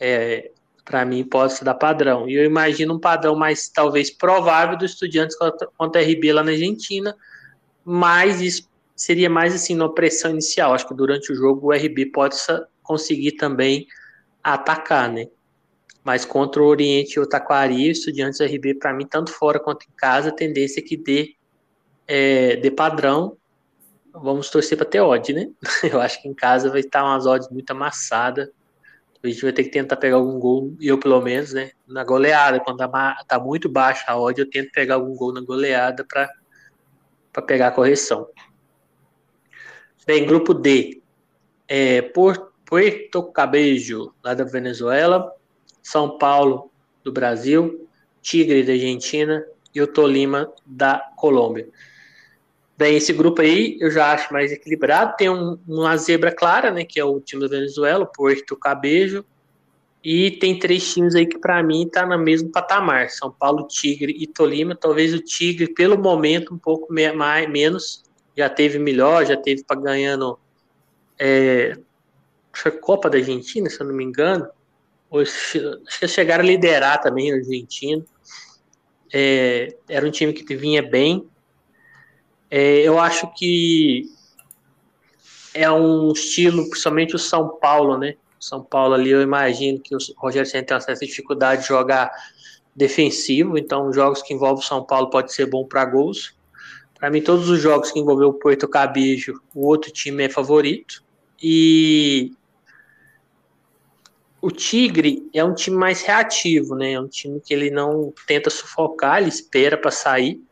É, 0.00 0.50
Para 0.84 1.04
mim, 1.04 1.22
pode 1.22 1.52
se 1.52 1.62
dar 1.62 1.74
padrão. 1.74 2.28
E 2.28 2.34
eu 2.34 2.44
imagino 2.44 2.94
um 2.94 2.98
padrão 2.98 3.36
mais, 3.36 3.68
talvez, 3.68 4.10
provável 4.10 4.76
do 4.76 4.84
Estudiantes 4.84 5.36
contra, 5.36 5.68
o 5.78 6.04
RB 6.04 6.32
lá 6.32 6.42
na 6.42 6.50
Argentina, 6.50 7.16
mas 7.84 8.40
isso 8.40 8.68
seria 8.96 9.30
mais 9.30 9.54
assim, 9.54 9.76
numa 9.76 9.94
pressão 9.94 10.32
inicial. 10.32 10.74
Acho 10.74 10.88
que 10.88 10.94
durante 10.94 11.30
o 11.30 11.36
jogo 11.36 11.68
o 11.68 11.72
RB 11.72 12.06
pode 12.06 12.34
conseguir 12.82 13.36
também 13.36 13.86
atacar, 14.42 15.08
né? 15.08 15.28
Mas 16.02 16.24
contra 16.24 16.60
o 16.60 16.66
Oriente 16.66 17.20
e 17.20 17.20
o 17.20 17.28
Taquari, 17.28 17.86
o 17.86 17.92
Estudiantes 17.92 18.40
RB, 18.40 18.74
para 18.74 18.92
mim, 18.92 19.06
tanto 19.06 19.30
fora 19.30 19.60
quanto 19.60 19.84
em 19.84 19.94
casa, 19.96 20.30
a 20.30 20.32
tendência 20.32 20.80
é 20.80 20.82
que 20.82 20.96
dê, 20.96 21.36
é, 22.08 22.56
dê 22.56 22.68
padrão. 22.68 23.36
Vamos 24.12 24.50
torcer 24.50 24.76
para 24.76 24.86
ter 24.86 25.00
odd, 25.00 25.32
né? 25.32 25.50
Eu 25.90 26.00
acho 26.00 26.20
que 26.20 26.28
em 26.28 26.34
casa 26.34 26.70
vai 26.70 26.80
estar 26.80 27.04
umas 27.04 27.26
odds 27.26 27.48
muito 27.50 27.70
amassadas. 27.70 28.48
A 29.22 29.28
gente 29.28 29.42
vai 29.42 29.52
ter 29.52 29.64
que 29.64 29.70
tentar 29.70 29.96
pegar 29.96 30.16
algum 30.16 30.38
gol, 30.38 30.74
eu 30.80 30.98
pelo 30.98 31.20
menos, 31.20 31.52
né? 31.52 31.72
Na 31.86 32.02
goleada, 32.02 32.58
quando 32.58 32.78
tá, 32.78 33.24
tá 33.28 33.38
muito 33.38 33.68
baixa 33.68 34.02
a 34.06 34.18
odd, 34.18 34.40
eu 34.40 34.48
tento 34.48 34.72
pegar 34.72 34.94
algum 34.94 35.14
gol 35.14 35.30
na 35.30 35.42
goleada 35.42 36.06
para 36.06 37.42
pegar 37.42 37.68
a 37.68 37.70
correção. 37.70 38.26
Bem, 40.06 40.26
grupo 40.26 40.54
D. 40.54 41.02
É, 41.68 42.00
Puerto 42.64 43.22
Cabejo, 43.24 44.14
lá 44.24 44.32
da 44.32 44.44
Venezuela. 44.44 45.30
São 45.82 46.16
Paulo 46.16 46.70
do 47.04 47.12
Brasil, 47.12 47.86
Tigre 48.22 48.62
da 48.62 48.72
Argentina 48.72 49.44
e 49.74 49.80
o 49.82 49.86
Tolima 49.86 50.52
da 50.64 50.98
Colômbia. 51.16 51.68
Bem, 52.80 52.96
esse 52.96 53.12
grupo 53.12 53.42
aí 53.42 53.76
eu 53.78 53.90
já 53.90 54.10
acho 54.10 54.32
mais 54.32 54.50
equilibrado. 54.50 55.14
Tem 55.18 55.28
um, 55.28 55.58
uma 55.68 55.94
zebra 55.98 56.32
clara, 56.34 56.70
né, 56.70 56.82
que 56.82 56.98
é 56.98 57.04
o 57.04 57.20
time 57.20 57.42
da 57.42 57.48
Venezuela, 57.48 58.06
Porto 58.06 58.56
Cabejo, 58.56 59.22
e 60.02 60.30
tem 60.30 60.58
três 60.58 60.90
times 60.90 61.14
aí 61.14 61.26
que 61.26 61.38
para 61.38 61.62
mim 61.62 61.86
tá 61.86 62.06
no 62.06 62.18
mesmo 62.18 62.50
patamar: 62.50 63.10
São 63.10 63.30
Paulo, 63.30 63.68
Tigre 63.68 64.16
e 64.18 64.26
Tolima. 64.26 64.74
Talvez 64.74 65.12
o 65.12 65.20
Tigre, 65.20 65.74
pelo 65.74 65.98
momento, 65.98 66.54
um 66.54 66.58
pouco 66.58 66.90
mais, 66.90 67.50
menos. 67.50 68.02
Já 68.34 68.48
teve 68.48 68.78
melhor, 68.78 69.26
já 69.26 69.36
teve 69.36 69.62
para 69.62 69.78
ganhando 69.78 70.38
é, 71.18 71.76
a 72.64 72.70
Copa 72.70 73.10
da 73.10 73.18
Argentina, 73.18 73.68
se 73.68 73.78
eu 73.78 73.86
não 73.86 73.94
me 73.94 74.04
engano 74.04 74.48
acho 75.18 75.98
que 75.98 76.08
chegaram 76.08 76.44
a 76.44 76.46
liderar 76.46 77.00
também 77.00 77.32
o 77.32 77.36
argentino. 77.36 78.04
É, 79.12 79.74
era 79.88 80.06
um 80.06 80.10
time 80.10 80.32
que 80.32 80.54
vinha 80.54 80.82
bem. 80.82 81.28
É, 82.50 82.80
eu 82.80 82.98
acho 82.98 83.32
que 83.34 84.04
é 85.54 85.70
um 85.70 86.12
estilo, 86.12 86.68
principalmente 86.68 87.14
o 87.14 87.18
São 87.18 87.48
Paulo, 87.48 87.96
né? 87.96 88.16
São 88.38 88.62
Paulo 88.62 88.94
ali, 88.94 89.10
eu 89.10 89.22
imagino 89.22 89.78
que 89.78 89.94
o 89.94 89.98
Rogério 90.16 90.48
Senna 90.48 90.64
tem 90.64 90.74
uma 90.74 90.80
certa 90.80 91.04
dificuldade 91.04 91.62
de 91.62 91.68
jogar 91.68 92.10
defensivo, 92.74 93.58
então 93.58 93.92
jogos 93.92 94.22
que 94.22 94.32
envolvem 94.32 94.64
o 94.64 94.66
São 94.66 94.82
Paulo 94.82 95.10
pode 95.10 95.32
ser 95.32 95.46
bom 95.46 95.64
para 95.66 95.84
gols. 95.84 96.34
Para 96.98 97.10
mim, 97.10 97.22
todos 97.22 97.48
os 97.48 97.60
jogos 97.60 97.90
que 97.90 97.98
envolveu 97.98 98.28
o 98.28 98.34
Porto 98.34 98.68
Cabijo, 98.68 99.40
o 99.54 99.66
outro 99.66 99.90
time 99.90 100.24
é 100.24 100.28
favorito. 100.28 101.02
E 101.42 102.32
o 104.40 104.50
Tigre 104.50 105.28
é 105.34 105.44
um 105.44 105.54
time 105.54 105.76
mais 105.76 106.02
reativo, 106.02 106.74
né? 106.74 106.92
É 106.92 107.00
um 107.00 107.08
time 107.08 107.40
que 107.40 107.52
ele 107.52 107.70
não 107.70 108.12
tenta 108.26 108.50
sufocar, 108.50 109.18
ele 109.18 109.28
espera 109.28 109.76
para 109.76 109.90
sair. 109.90 110.42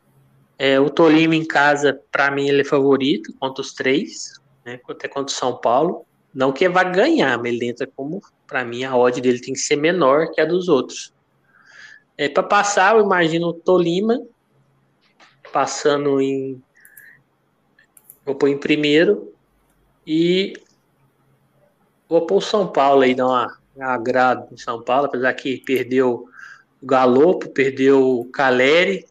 É, 0.59 0.81
o 0.81 0.91
Tolima 0.91 1.37
em 1.37 1.47
casa, 1.47 2.01
para 2.11 2.31
mim, 2.31 2.49
ele 2.49 2.63
é 2.63 2.65
favorito 2.65 3.33
contra 3.39 3.63
os 3.63 3.73
três, 3.73 4.41
né? 4.65 4.81
até 4.89 5.07
contra 5.07 5.33
o 5.33 5.37
São 5.37 5.57
Paulo. 5.57 6.05
Não 6.35 6.53
que 6.53 6.69
vai 6.69 6.91
ganhar, 6.91 7.39
mas 7.39 7.53
ele 7.53 7.67
entra 7.67 7.87
como, 7.87 8.21
para 8.47 8.65
mim, 8.65 8.85
a 8.85 8.97
odd 8.97 9.21
dele 9.21 9.41
tem 9.41 9.55
que 9.55 9.61
ser 9.61 9.77
menor 9.77 10.31
que 10.33 10.41
a 10.41 10.45
dos 10.45 10.69
outros. 10.69 11.15
É, 12.17 12.29
para 12.29 12.43
passar, 12.43 12.97
eu 12.97 13.05
imagino 13.05 13.49
o 13.49 13.53
Tolima 13.55 14.21
passando 15.53 16.21
em. 16.21 16.61
Vou 18.27 18.35
pôr 18.35 18.49
em 18.49 18.59
primeiro. 18.59 19.33
E 20.05 20.55
vou 22.09 22.27
pôr 22.27 22.37
o 22.37 22.41
São 22.41 22.67
Paulo 22.67 23.03
aí, 23.03 23.15
dar 23.15 23.27
uma 23.27 23.59
agrado 23.81 24.53
em 24.53 24.57
São 24.57 24.83
Paulo, 24.83 25.07
apesar 25.07 25.33
que 25.35 25.59
perdeu 25.59 26.29
o 26.83 26.87
Galopo, 26.87 27.49
perdeu 27.51 28.21
o 28.21 28.25
Caleri, 28.27 29.07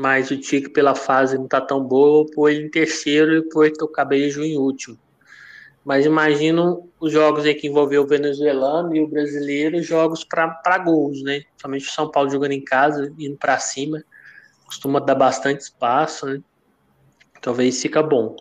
mas 0.00 0.30
o 0.30 0.36
Tique 0.38 0.70
pela 0.70 0.94
fase 0.94 1.36
não 1.36 1.44
está 1.44 1.60
tão 1.60 1.84
boa, 1.84 2.26
ele 2.50 2.64
em 2.64 2.70
terceiro 2.70 3.36
e 3.36 3.42
pôr 3.42 3.70
o 3.82 3.86
Cabejo 3.86 4.42
em 4.42 4.56
último. 4.56 4.98
Mas 5.84 6.06
imagino 6.06 6.88
os 6.98 7.12
jogos 7.12 7.44
aí 7.44 7.54
que 7.54 7.66
envolveu 7.66 8.02
o 8.02 8.06
venezuelano 8.06 8.96
e 8.96 9.02
o 9.02 9.06
brasileiro, 9.06 9.82
jogos 9.82 10.24
para 10.24 10.78
gols, 10.78 11.22
né? 11.22 11.42
Somente 11.60 11.86
o 11.86 11.90
São 11.90 12.10
Paulo 12.10 12.30
jogando 12.30 12.52
em 12.52 12.64
casa, 12.64 13.12
indo 13.18 13.36
para 13.36 13.58
cima, 13.58 14.02
costuma 14.64 15.00
dar 15.00 15.16
bastante 15.16 15.60
espaço, 15.60 16.24
né? 16.24 16.40
Talvez 17.42 17.82
fica 17.82 18.02
bom. 18.02 18.36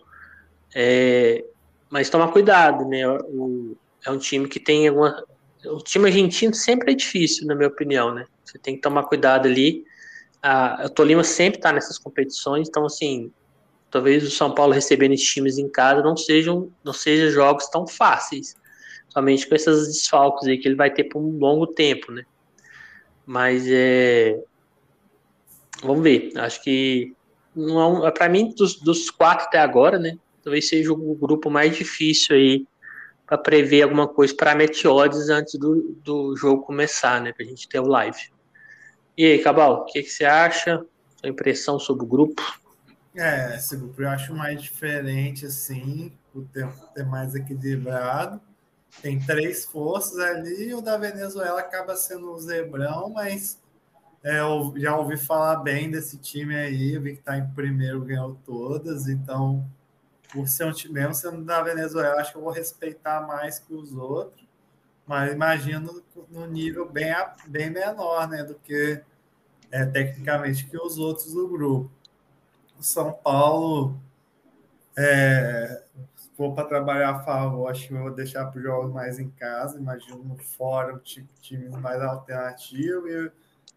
É, 0.74 1.44
mas 1.90 2.10
tomar 2.10 2.30
cuidado, 2.30 2.86
né? 2.86 3.06
O, 3.06 3.76
é 4.06 4.10
um 4.10 4.18
time 4.18 4.48
que 4.48 4.62
tem 4.62 4.88
alguma. 4.88 5.26
O 5.66 5.80
time 5.80 6.08
argentino 6.08 6.54
sempre 6.54 6.94
é 6.94 6.96
difícil, 6.96 7.46
na 7.46 7.54
minha 7.54 7.68
opinião, 7.68 8.14
né? 8.14 8.26
Você 8.46 8.58
tem 8.58 8.76
que 8.76 8.82
tomar 8.82 9.04
cuidado 9.04 9.46
ali. 9.46 9.89
A, 10.42 10.84
o 10.86 10.90
Tolima 10.90 11.24
sempre 11.24 11.60
está 11.60 11.72
nessas 11.72 11.98
competições, 11.98 12.68
então, 12.70 12.86
assim, 12.86 13.32
talvez 13.92 14.24
o 14.24 14.32
São 14.32 14.54
Paulo 14.54 14.74
recebendo 14.74 15.14
esses 15.14 15.28
times 15.28 15.58
em 15.58 15.70
casa 15.70 16.02
não 16.02 16.16
sejam 16.16 16.72
não 16.84 16.94
sejam 16.94 17.30
jogos 17.30 17.68
tão 17.68 17.88
fáceis, 17.88 18.56
somente 19.10 19.48
com 19.48 19.56
esses 19.56 19.88
desfalques 19.88 20.48
aí 20.48 20.58
que 20.58 20.68
ele 20.68 20.76
vai 20.76 20.92
ter 20.92 21.06
por 21.06 21.20
um 21.20 21.38
longo 21.38 21.68
tempo, 21.68 22.12
né? 22.12 22.24
Mas 23.26 23.66
é. 23.68 24.42
Vamos 25.82 26.04
ver. 26.04 26.32
Acho 26.36 26.64
que 26.64 27.14
não 27.56 28.06
é 28.06 28.12
para 28.12 28.30
mim 28.30 28.54
dos, 28.56 28.80
dos 28.80 29.10
quatro 29.10 29.46
até 29.46 29.60
agora, 29.60 29.98
né? 29.98 30.18
Talvez 30.44 30.68
seja 30.68 30.92
o 30.92 31.16
grupo 31.16 31.50
mais 31.50 31.76
difícil 31.76 32.36
aí 32.36 32.68
para 33.26 33.38
prever 33.38 33.84
alguma 33.84 34.08
coisa 34.08 34.34
para 34.36 34.56
Meteodes 34.56 35.30
antes 35.30 35.54
do, 35.60 35.96
do 36.04 36.36
jogo 36.36 36.64
começar, 36.64 37.22
né? 37.22 37.32
Para 37.32 37.46
a 37.46 37.48
gente 37.48 37.68
ter 37.68 37.80
o 37.80 37.88
live. 37.88 38.32
E 39.20 39.26
aí, 39.26 39.44
Cabal, 39.44 39.82
o 39.82 39.84
que, 39.84 40.02
que 40.02 40.10
você 40.10 40.24
acha? 40.24 40.82
Sua 41.18 41.30
impressão 41.30 41.78
sobre 41.78 42.06
o 42.06 42.08
grupo? 42.08 42.42
É, 43.14 43.58
esse 43.58 43.76
grupo 43.76 44.02
eu 44.02 44.08
acho 44.08 44.34
mais 44.34 44.62
diferente, 44.62 45.46
assim, 45.46 46.14
o 46.34 46.42
tempo 46.44 46.74
ter 46.96 47.06
mais 47.06 47.36
equilibrado. 47.36 48.40
Tem 49.02 49.20
três 49.20 49.66
forças 49.66 50.18
ali, 50.20 50.74
o 50.74 50.80
da 50.80 50.96
Venezuela 50.96 51.60
acaba 51.60 51.98
sendo 51.98 52.32
o 52.32 52.40
Zebrão, 52.40 53.10
mas 53.10 53.62
é, 54.24 54.40
eu 54.40 54.74
já 54.78 54.96
ouvi 54.96 55.18
falar 55.18 55.58
bem 55.58 55.92
desse 55.92 56.18
time 56.18 56.56
aí, 56.56 56.98
vi 56.98 57.16
que 57.16 57.20
está 57.20 57.38
em 57.38 57.50
primeiro, 57.50 58.00
ganhou 58.00 58.40
todas, 58.46 59.10
então 59.10 59.70
por 60.32 60.48
ser 60.48 60.64
um 60.64 60.72
time, 60.72 60.94
mesmo 60.94 61.14
sendo 61.14 61.44
da 61.44 61.62
Venezuela, 61.62 62.22
acho 62.22 62.32
que 62.32 62.38
eu 62.38 62.44
vou 62.44 62.54
respeitar 62.54 63.28
mais 63.28 63.60
que 63.60 63.74
os 63.74 63.92
outros, 63.92 64.48
mas 65.10 65.34
imagino 65.34 66.04
no 66.30 66.46
nível 66.46 66.88
bem, 66.88 67.12
bem 67.48 67.72
menor, 67.72 68.30
né, 68.30 68.44
do 68.44 68.54
que 68.54 69.02
é, 69.72 69.84
tecnicamente 69.84 70.68
que 70.68 70.78
os 70.78 71.00
outros 71.00 71.34
do 71.34 71.48
grupo. 71.48 71.92
o 72.78 72.84
São 72.84 73.12
Paulo, 73.12 74.00
é, 74.96 75.82
se 76.16 76.30
for 76.38 76.54
para 76.54 76.68
trabalhar 76.68 77.10
a 77.10 77.24
favor, 77.24 77.72
acho 77.72 77.88
que 77.88 77.94
eu 77.96 78.04
vou 78.04 78.12
deixar 78.12 78.46
para 78.46 78.60
os 78.60 78.64
jogos 78.64 78.94
mais 78.94 79.18
em 79.18 79.32
casa. 79.32 79.80
Imagino 79.80 80.38
fora 80.38 80.94
o 80.94 81.00
tipo, 81.00 81.28
time 81.42 81.68
mais 81.70 82.00
alternativo. 82.04 83.08
E 83.08 83.32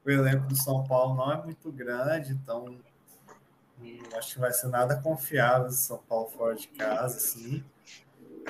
o 0.04 0.10
elenco 0.10 0.46
do 0.48 0.54
São 0.54 0.84
Paulo 0.84 1.14
não 1.14 1.32
é 1.32 1.42
muito 1.42 1.72
grande, 1.72 2.32
então 2.32 2.76
acho 4.18 4.34
que 4.34 4.38
vai 4.38 4.52
ser 4.52 4.68
nada 4.68 5.00
confiável 5.00 5.70
São 5.70 5.96
Paulo 5.96 6.28
fora 6.28 6.54
de 6.54 6.68
casa, 6.68 7.16
assim. 7.16 7.64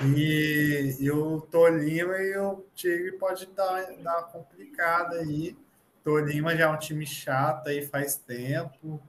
E, 0.01 0.97
e 0.99 1.11
o 1.11 1.41
Tolima 1.41 2.17
e 2.17 2.35
o 2.37 2.65
Tigre 2.73 3.11
pode 3.13 3.45
dar, 3.47 3.85
dar 4.01 4.19
uma 4.19 4.23
complicada 4.23 5.17
aí. 5.17 5.55
Tolima 6.03 6.55
já 6.55 6.65
é 6.65 6.67
um 6.67 6.77
time 6.77 7.05
chato 7.05 7.67
aí 7.67 7.85
faz 7.85 8.17
tempo, 8.17 9.01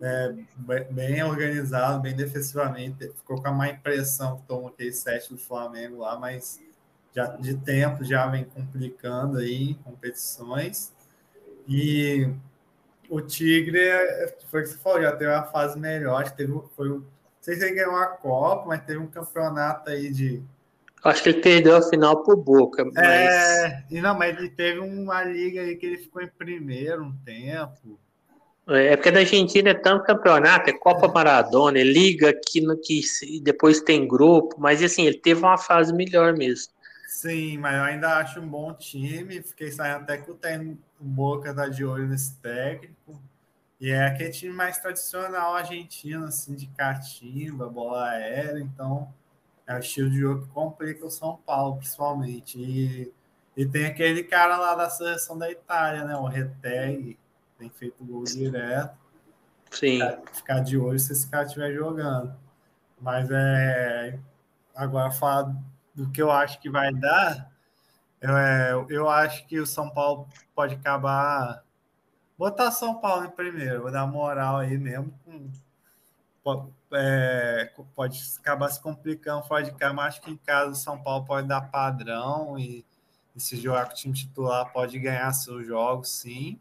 é, 0.00 0.34
bem 0.90 1.22
organizado, 1.24 2.00
bem 2.00 2.14
defensivamente. 2.14 3.08
Ficou 3.16 3.40
com 3.40 3.48
a 3.48 3.52
má 3.52 3.68
impressão 3.68 4.36
que 4.36 4.46
tomou 4.46 4.68
aquele 4.68 4.92
sete 4.92 5.30
do 5.30 5.38
Flamengo 5.38 5.98
lá, 5.98 6.18
mas 6.18 6.60
já 7.14 7.26
de 7.36 7.56
tempo 7.56 8.04
já 8.04 8.26
vem 8.26 8.44
complicando 8.44 9.38
aí 9.38 9.70
em 9.70 9.74
competições. 9.74 10.92
E 11.66 12.30
o 13.08 13.20
Tigre, 13.20 13.80
foi 14.48 14.60
o 14.60 14.64
que 14.64 14.70
você 14.70 14.78
falou, 14.78 15.02
já 15.02 15.16
teve 15.16 15.30
uma 15.30 15.44
fase 15.44 15.78
melhor, 15.78 16.22
acho 16.22 16.30
que 16.32 16.36
teve, 16.36 16.52
foi, 16.76 16.88
não 16.88 17.04
sei 17.40 17.56
se 17.56 17.64
ele 17.64 17.74
ganhou 17.74 17.92
uma 17.92 18.06
Copa, 18.06 18.66
mas 18.66 18.84
teve 18.84 18.98
um 18.98 19.06
campeonato 19.06 19.90
aí 19.90 20.10
de. 20.10 20.42
Acho 21.04 21.22
que 21.22 21.28
ele 21.28 21.40
perdeu 21.40 21.76
a 21.76 21.82
final 21.82 22.22
por 22.22 22.36
Boca. 22.36 22.84
Mas... 22.84 22.96
É, 22.98 23.84
e 23.90 24.00
não, 24.00 24.18
mas 24.18 24.36
ele 24.36 24.50
teve 24.50 24.80
uma 24.80 25.22
liga 25.22 25.60
aí 25.60 25.76
que 25.76 25.86
ele 25.86 25.98
ficou 25.98 26.20
em 26.22 26.28
primeiro 26.28 27.04
um 27.04 27.12
tempo. 27.24 27.98
É 28.66 28.96
porque 28.96 29.10
da 29.10 29.20
Argentina 29.20 29.70
é 29.70 29.74
tanto 29.74 30.04
campeonato, 30.04 30.68
é 30.68 30.74
Copa 30.74 31.06
é. 31.06 31.10
Maradona, 31.10 31.78
é 31.78 31.84
liga 31.84 32.34
que, 32.34 32.60
no, 32.60 32.76
que 32.76 33.00
depois 33.42 33.80
tem 33.80 34.06
grupo, 34.06 34.56
mas 34.58 34.82
assim, 34.82 35.06
ele 35.06 35.18
teve 35.18 35.40
uma 35.40 35.56
fase 35.56 35.92
melhor 35.92 36.34
mesmo. 36.36 36.72
Sim, 37.08 37.56
mas 37.58 37.74
eu 37.74 37.82
ainda 37.82 38.18
acho 38.18 38.40
um 38.40 38.46
bom 38.46 38.74
time. 38.74 39.42
Fiquei 39.42 39.70
saindo 39.72 40.02
até 40.02 40.18
que 40.18 40.30
o 40.30 40.34
técnico 40.34 40.78
Boca 41.00 41.54
tá 41.54 41.66
de 41.66 41.84
olho 41.84 42.06
nesse 42.06 42.36
técnico. 42.40 43.20
E 43.80 43.90
é 43.90 44.06
aquele 44.06 44.30
time 44.30 44.52
mais 44.52 44.78
tradicional 44.78 45.54
argentino, 45.54 46.26
assim, 46.26 46.54
de 46.54 46.66
catimba, 46.68 47.68
bola 47.68 48.10
aérea. 48.10 48.60
Então, 48.60 49.12
é 49.66 49.74
o 49.74 49.78
estilo 49.78 50.10
de 50.10 50.18
jogo 50.18 50.46
que 50.46 50.52
complica 50.52 51.06
o 51.06 51.10
São 51.10 51.36
Paulo, 51.36 51.76
principalmente. 51.76 52.58
E, 52.58 53.12
e 53.56 53.66
tem 53.66 53.86
aquele 53.86 54.24
cara 54.24 54.56
lá 54.56 54.74
da 54.74 54.90
seleção 54.90 55.38
da 55.38 55.50
Itália, 55.50 56.04
né? 56.04 56.16
O 56.16 56.26
Reteg, 56.26 57.18
tem 57.58 57.70
feito 57.70 58.04
gol 58.04 58.24
direto. 58.24 58.96
Sim. 59.70 59.98
Ficar, 59.98 60.22
ficar 60.32 60.60
de 60.60 60.78
olho 60.78 60.98
se 60.98 61.12
esse 61.12 61.28
cara 61.28 61.44
estiver 61.44 61.72
jogando. 61.72 62.34
Mas 63.00 63.28
é. 63.30 64.18
Agora, 64.74 65.10
falar 65.10 65.54
do 65.94 66.08
que 66.10 66.22
eu 66.22 66.30
acho 66.30 66.60
que 66.60 66.70
vai 66.70 66.92
dar, 66.94 67.50
eu, 68.20 68.36
é, 68.36 68.72
eu 68.88 69.08
acho 69.08 69.46
que 69.46 69.58
o 69.58 69.66
São 69.66 69.90
Paulo 69.90 70.28
pode 70.54 70.74
acabar. 70.74 71.64
Botar 72.38 72.70
São 72.70 73.00
Paulo 73.00 73.26
em 73.26 73.30
primeiro, 73.30 73.82
vou 73.82 73.90
dar 73.90 74.06
moral 74.06 74.58
aí 74.58 74.78
mesmo. 74.78 75.12
Com, 76.42 76.70
é, 76.92 77.72
pode 77.94 78.22
acabar 78.38 78.70
se 78.70 78.80
complicando 78.80 79.46
fora 79.46 79.64
de 79.64 79.72
casa, 79.72 79.92
mas 79.92 80.06
acho 80.06 80.22
que 80.22 80.30
em 80.30 80.36
casa 80.36 80.70
o 80.70 80.76
São 80.76 81.02
Paulo 81.02 81.26
pode 81.26 81.48
dar 81.48 81.62
padrão 81.62 82.58
e, 82.58 82.84
se 83.36 83.56
jogar 83.56 83.86
com 83.86 83.92
o 83.92 83.94
time 83.94 84.14
titular 84.14 84.72
pode 84.72 84.98
ganhar 84.98 85.32
seus 85.32 85.64
jogos, 85.64 86.10
sim. 86.10 86.58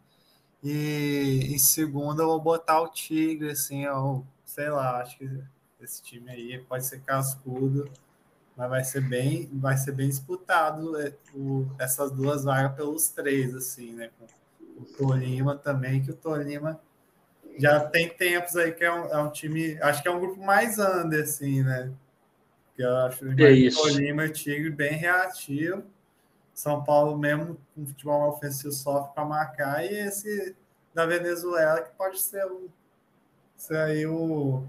E 0.64 1.50
em 1.52 1.58
segunda 1.58 2.24
eu 2.24 2.28
vou 2.28 2.40
botar 2.40 2.82
o 2.82 2.90
Tigre, 2.90 3.52
assim, 3.52 3.86
eu, 3.86 4.26
sei 4.46 4.70
lá, 4.70 5.02
acho 5.02 5.18
que 5.18 5.44
esse 5.82 6.02
time 6.04 6.30
aí 6.30 6.60
pode 6.60 6.86
ser 6.86 7.02
cascudo 7.02 7.90
mas 8.58 8.70
vai 8.70 8.84
ser 8.84 9.02
bem, 9.02 9.48
vai 9.54 9.78
ser 9.78 9.92
bem 9.92 10.10
disputado 10.10 11.00
é, 11.00 11.14
o, 11.36 11.68
essas 11.78 12.12
duas 12.12 12.44
vagas 12.44 12.76
pelos 12.76 13.08
três, 13.10 13.54
assim, 13.54 13.94
né? 13.94 14.10
O 14.78 14.86
Tolima 14.86 15.56
também, 15.56 16.02
que 16.02 16.12
o 16.12 16.16
Tolima 16.16 16.80
já 17.58 17.80
tem 17.80 18.10
tempos 18.10 18.56
aí 18.56 18.72
que 18.72 18.84
é 18.84 18.94
um, 18.94 19.06
é 19.08 19.18
um 19.18 19.32
time, 19.32 19.78
acho 19.82 20.02
que 20.02 20.08
é 20.08 20.12
um 20.12 20.20
grupo 20.20 20.42
mais 20.42 20.78
under, 20.78 21.24
assim, 21.24 21.64
né? 21.64 21.92
Que 22.76 22.84
eu 22.84 22.96
acho 22.98 23.20
que 23.20 23.44
é 23.44 23.70
o 23.70 23.76
Tolima 23.76 24.26
e 24.26 24.30
o 24.30 24.34
Tigre 24.34 24.70
bem 24.70 24.94
reativo. 24.94 25.84
São 26.54 26.84
Paulo 26.84 27.18
mesmo 27.18 27.58
com 27.76 27.86
futebol 27.86 28.30
ofensivo 28.30 28.72
sofre 28.72 29.14
para 29.14 29.26
marcar 29.26 29.86
e 29.86 29.90
esse 29.90 30.56
da 30.94 31.06
Venezuela 31.06 31.82
que 31.82 31.96
pode 31.96 32.20
ser 32.20 32.44
o 32.46 32.70
ser 33.56 33.78
aí 33.78 34.08
o 34.08 34.64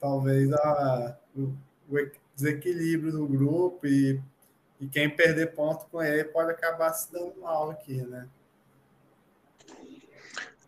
talvez 0.00 0.52
a 0.52 1.18
o, 1.34 1.52
o 1.88 2.10
desequilíbrio 2.34 3.10
do 3.10 3.26
grupo 3.26 3.86
e, 3.86 4.22
e 4.80 4.86
quem 4.86 5.10
perder 5.10 5.54
ponto 5.54 5.86
com 5.86 6.00
ele 6.00 6.24
pode 6.24 6.52
acabar 6.52 6.92
se 6.92 7.10
dando 7.12 7.40
mal 7.40 7.70
aqui, 7.70 8.02
né? 8.02 8.28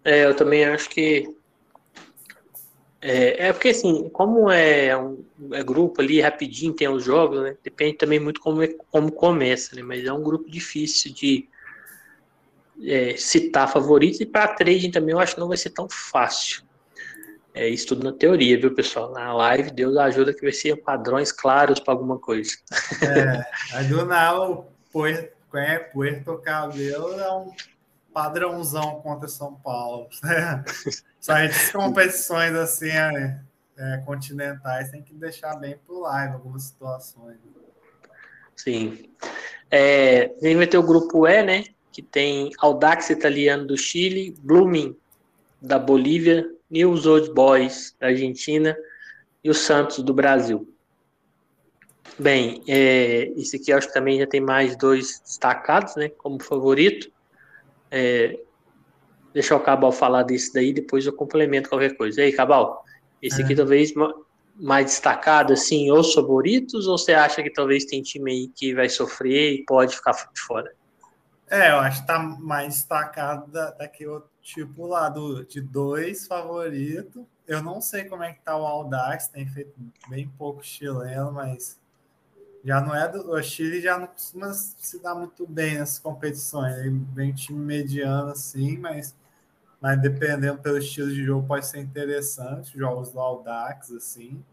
É, 0.05 0.25
eu 0.25 0.35
também 0.35 0.65
acho 0.65 0.89
que 0.89 1.35
é, 3.01 3.49
é 3.49 3.53
porque 3.53 3.69
assim, 3.69 4.09
como 4.09 4.51
é 4.51 4.97
um 4.97 5.25
é 5.53 5.63
grupo 5.63 6.01
ali 6.01 6.21
rapidinho, 6.21 6.73
tem 6.73 6.89
os 6.89 7.05
jogos, 7.05 7.43
né? 7.43 7.57
Depende 7.63 7.97
também 7.97 8.19
muito 8.19 8.41
como, 8.41 8.63
é, 8.63 8.69
como 8.91 9.13
começa, 9.13 9.77
né? 9.77 9.83
Mas 9.83 10.05
é 10.05 10.13
um 10.13 10.23
grupo 10.23 10.51
difícil 10.51 11.13
de 11.13 11.49
é, 12.85 13.17
citar 13.17 13.71
favoritos 13.71 14.21
e 14.21 14.27
para 14.27 14.49
trading 14.49 14.91
também 14.91 15.13
eu 15.13 15.21
acho 15.21 15.35
que 15.35 15.41
não 15.41 15.49
vai 15.49 15.57
ser 15.57 15.71
tão 15.71 15.89
fácil. 15.89 16.63
É 17.55 17.69
isso 17.69 17.89
tudo 17.89 18.05
na 18.05 18.13
teoria, 18.13 18.61
viu, 18.61 18.75
pessoal? 18.75 19.13
Na 19.13 19.33
live, 19.33 19.71
Deus 19.71 19.97
ajuda 19.97 20.35
que 20.35 20.43
vai 20.43 20.53
ser 20.53 20.77
padrões 20.77 21.33
claros 21.33 21.81
para 21.81 21.93
alguma 21.93 22.19
coisa. 22.19 22.53
É, 23.03 23.77
aí 23.77 23.87
do 23.87 24.05
nada, 24.05 24.41
o 24.41 24.67
Puerto, 24.93 26.39
Cabelo 26.43 27.19
é 27.19 27.33
um 27.33 27.53
padrãozão 28.13 29.01
contra 29.01 29.29
São 29.29 29.55
Paulo. 29.55 30.09
Né? 30.23 30.65
Essas 31.47 31.73
competições 31.73 32.55
assim, 32.55 32.89
é, 32.89 33.41
é, 33.77 33.99
continentais 33.99 34.91
tem 34.91 35.03
que 35.03 35.13
deixar 35.13 35.57
bem 35.57 35.77
pro 35.85 36.01
live 36.01 36.35
algumas 36.35 36.63
situações. 36.63 37.37
Sim. 38.57 39.11
É, 39.71 40.33
a 40.41 40.47
gente 40.47 40.57
vai 40.57 40.67
ter 40.67 40.79
o 40.79 40.83
grupo 40.83 41.27
E, 41.27 41.43
né? 41.43 41.65
Que 41.93 42.01
tem 42.01 42.51
Audax 42.61 43.11
italiano 43.11 43.67
do 43.67 43.77
Chile, 43.77 44.35
Blooming 44.41 44.97
da 45.61 45.79
Bolívia, 45.79 46.49
News 46.71 47.05
Old 47.05 47.33
Boys 47.33 47.95
da 48.01 48.09
Argentina 48.09 48.77
e 49.43 49.51
o 49.51 49.55
Santos 49.55 49.99
do 50.03 50.15
Brasil. 50.15 50.73
Bem, 52.19 52.63
é, 52.67 53.29
esse 53.37 53.57
aqui 53.57 53.73
acho 53.73 53.89
que 53.89 53.95
também 53.95 54.19
já 54.19 54.27
tem 54.27 54.41
mais 54.41 54.77
dois 54.77 55.21
destacados, 55.21 55.95
né, 55.95 56.09
como 56.09 56.43
favorito. 56.43 57.11
É, 57.91 58.39
deixa 59.33 59.57
o 59.57 59.61
Cabal 59.61 59.93
falar 59.93 60.23
desse 60.23 60.53
daí, 60.53 60.73
depois 60.73 61.07
eu 61.07 61.13
complemento 61.13 61.69
qualquer 61.69 61.97
coisa. 61.97 62.21
E 62.21 62.25
aí, 62.25 62.33
Cabal, 62.33 62.85
esse 63.23 63.43
aqui 63.43 63.53
é. 63.53 63.57
talvez 63.57 63.93
mais 64.55 64.87
destacado, 64.87 65.53
assim, 65.53 65.91
os 65.93 66.13
favoritos, 66.13 66.87
ou 66.87 66.99
você 66.99 67.15
acha 67.15 67.43
que 67.43 67.51
talvez 67.51 67.85
tem 67.85 68.03
time 68.03 68.31
aí 68.31 68.49
que 68.49 68.75
vai 68.75 68.89
sofrer 68.89 69.55
e 69.55 69.65
pode 69.65 69.95
ficar 69.97 70.13
de 70.13 70.41
fora? 70.41 70.73
É, 71.51 71.71
eu 71.71 71.79
acho 71.79 72.03
que 72.03 72.07
tá 72.07 72.19
mais 72.19 72.75
destacado 72.75 73.51
da, 73.51 73.75
outro 74.09 74.31
tipo 74.43 74.87
lá 74.87 75.09
do, 75.09 75.45
de 75.45 75.61
dois 75.61 76.27
favoritos. 76.27 77.25
Eu 77.47 77.63
não 77.63 77.81
sei 77.81 78.05
como 78.05 78.23
é 78.23 78.35
que 78.35 78.43
tá 78.43 78.57
o 78.57 78.67
Audax, 78.67 79.29
tem 79.29 79.47
feito 79.47 79.73
bem 80.09 80.29
pouco 80.37 80.63
chileno, 80.63 81.33
mas 81.33 81.81
já 82.65 82.81
não 82.81 82.95
é 82.95 83.09
do. 83.09 83.31
O 83.31 83.43
Chile 83.43 83.81
já 83.81 83.99
não 83.99 84.07
costuma 84.07 84.53
se 84.53 85.03
dar 85.03 85.15
muito 85.15 85.47
bem 85.47 85.79
nessas 85.79 85.99
competições. 85.99 86.77
Ele 86.79 87.01
vem 87.15 87.33
time 87.33 87.59
mediano 87.59 88.31
assim, 88.31 88.77
mas, 88.79 89.15
mas 89.81 90.01
dependendo 90.01 90.59
pelo 90.59 90.79
estilo 90.79 91.09
de 91.09 91.25
jogo, 91.25 91.47
pode 91.47 91.67
ser 91.67 91.79
interessante. 91.79 92.77
Jogos 92.79 93.13
do 93.13 93.21
Audax, 93.21 93.91
assim. 93.93 94.45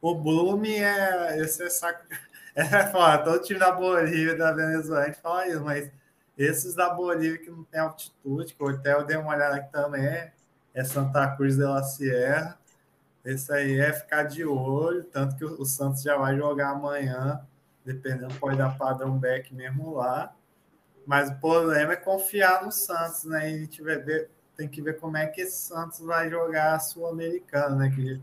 O 0.00 0.14
Bloom 0.14 0.64
é. 0.64 1.38
Esse 1.38 1.62
é 1.64 1.70
saco. 1.70 2.04
É 2.52 2.84
foda, 2.88 3.22
todo 3.22 3.42
time 3.44 3.60
da 3.60 3.70
Bolívia 3.70 4.36
da 4.36 4.50
Venezuela 4.50 5.04
a 5.04 5.06
gente 5.06 5.20
fala 5.20 5.46
isso, 5.46 5.62
mas 5.62 5.88
esses 6.36 6.74
da 6.74 6.90
Bolívia 6.90 7.38
que 7.38 7.48
não 7.48 7.62
tem 7.62 7.80
altitude, 7.80 8.54
que 8.54 8.64
até 8.64 8.92
eu 8.92 9.04
dei 9.04 9.16
uma 9.16 9.32
olhada 9.32 9.54
aqui 9.54 9.70
também, 9.70 10.32
é 10.74 10.84
Santa 10.84 11.28
Cruz 11.36 11.56
de 11.56 11.62
la 11.62 11.82
Sierra. 11.84 12.58
Esse 13.24 13.52
aí 13.52 13.78
é 13.78 13.92
ficar 13.92 14.24
de 14.24 14.44
olho, 14.44 15.04
tanto 15.04 15.36
que 15.36 15.44
o 15.44 15.64
Santos 15.64 16.02
já 16.02 16.16
vai 16.16 16.36
jogar 16.36 16.70
amanhã, 16.70 17.46
dependendo, 17.84 18.34
pode 18.36 18.56
dar 18.56 18.76
padrão 18.78 19.18
back 19.18 19.54
mesmo 19.54 19.94
lá. 19.94 20.34
Mas 21.06 21.30
o 21.30 21.34
problema 21.36 21.92
é 21.92 21.96
confiar 21.96 22.64
no 22.64 22.72
Santos, 22.72 23.24
né? 23.24 23.50
E 23.50 23.54
a 23.54 23.58
gente 23.58 23.82
vai 23.82 23.98
ver, 23.98 24.30
tem 24.56 24.68
que 24.68 24.80
ver 24.80 24.98
como 24.98 25.16
é 25.16 25.26
que 25.26 25.42
esse 25.42 25.56
Santos 25.56 26.00
vai 26.00 26.30
jogar 26.30 26.74
a 26.74 26.78
Sul-Americana, 26.78 27.76
né? 27.76 27.92
Que 27.94 28.20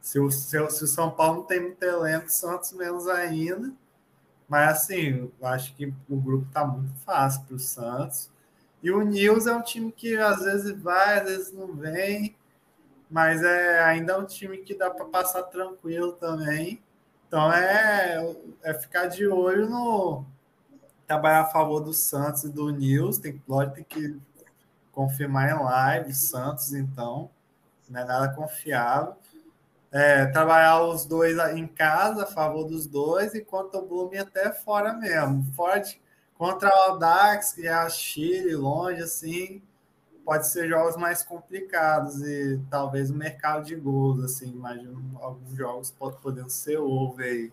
se 0.00 0.18
o, 0.18 0.30
se, 0.30 0.58
o, 0.58 0.70
se 0.70 0.84
o 0.84 0.86
São 0.86 1.10
Paulo 1.10 1.40
não 1.40 1.44
tem 1.44 1.60
muito 1.60 1.82
elenco, 1.82 2.26
o 2.26 2.30
Santos 2.30 2.72
menos 2.72 3.06
ainda. 3.08 3.72
Mas 4.48 4.70
assim, 4.78 5.32
eu 5.40 5.46
acho 5.46 5.74
que 5.74 5.92
o 6.08 6.16
grupo 6.16 6.46
está 6.46 6.64
muito 6.64 6.94
fácil 7.00 7.42
para 7.44 7.56
o 7.56 7.58
Santos. 7.58 8.30
E 8.82 8.90
o 8.90 9.02
Nils 9.02 9.46
é 9.46 9.54
um 9.54 9.62
time 9.62 9.90
que 9.90 10.16
às 10.16 10.42
vezes 10.42 10.78
vai, 10.80 11.20
às 11.20 11.24
vezes 11.24 11.52
não 11.52 11.74
vem. 11.74 12.36
Mas 13.14 13.44
é 13.44 13.80
ainda 13.80 14.14
é 14.14 14.16
um 14.16 14.26
time 14.26 14.58
que 14.58 14.74
dá 14.74 14.90
para 14.90 15.04
passar 15.04 15.44
tranquilo 15.44 16.14
também. 16.14 16.82
Então 17.28 17.52
é, 17.52 18.34
é 18.60 18.74
ficar 18.74 19.06
de 19.06 19.24
olho 19.28 19.70
no 19.70 20.24
trabalhar 21.06 21.42
a 21.42 21.46
favor 21.46 21.78
do 21.78 21.92
Santos 21.92 22.42
e 22.42 22.48
do 22.48 22.70
Nils. 22.70 23.18
Tem, 23.18 23.40
lógico, 23.46 23.76
tem 23.76 23.84
que 23.84 24.20
confirmar 24.90 25.48
em 25.48 25.62
live 25.62 26.12
Santos, 26.12 26.74
então, 26.74 27.30
não 27.88 28.00
é 28.00 28.04
nada 28.04 28.34
confiável. 28.34 29.14
É, 29.92 30.26
trabalhar 30.26 30.82
os 30.82 31.04
dois 31.04 31.38
em 31.56 31.68
casa, 31.68 32.24
a 32.24 32.26
favor 32.26 32.64
dos 32.64 32.84
dois, 32.84 33.32
enquanto 33.32 33.76
o 33.76 33.86
Blooming 33.86 34.18
até 34.18 34.50
fora 34.52 34.92
mesmo. 34.92 35.44
Forte 35.54 36.02
contra 36.36 36.68
o 36.68 36.90
Audax 36.90 37.58
e 37.58 37.68
a 37.68 37.88
Chile, 37.88 38.56
longe, 38.56 39.00
assim, 39.00 39.62
pode 40.24 40.48
ser 40.48 40.68
jogos 40.68 40.96
mais 40.96 41.22
complicados 41.22 42.20
e 42.22 42.60
talvez 42.70 43.10
o 43.10 43.14
mercado 43.14 43.64
de 43.64 43.74
gols, 43.74 44.22
assim, 44.24 44.50
imagino 44.50 45.18
alguns 45.20 45.54
jogos 45.54 45.90
podem 45.90 46.18
poder 46.20 46.48
ser 46.50 46.78
over 46.78 47.26
aí. 47.26 47.52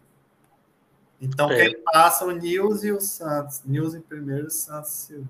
Então, 1.20 1.52
é. 1.52 1.66
quem 1.66 1.84
passa 1.84 2.26
o 2.26 2.32
Nils 2.32 2.84
e 2.84 2.92
o 2.92 3.00
Santos. 3.00 3.62
Nils 3.64 3.94
em 3.94 4.02
primeiro, 4.02 4.50
Santos 4.50 5.12
em 5.12 5.28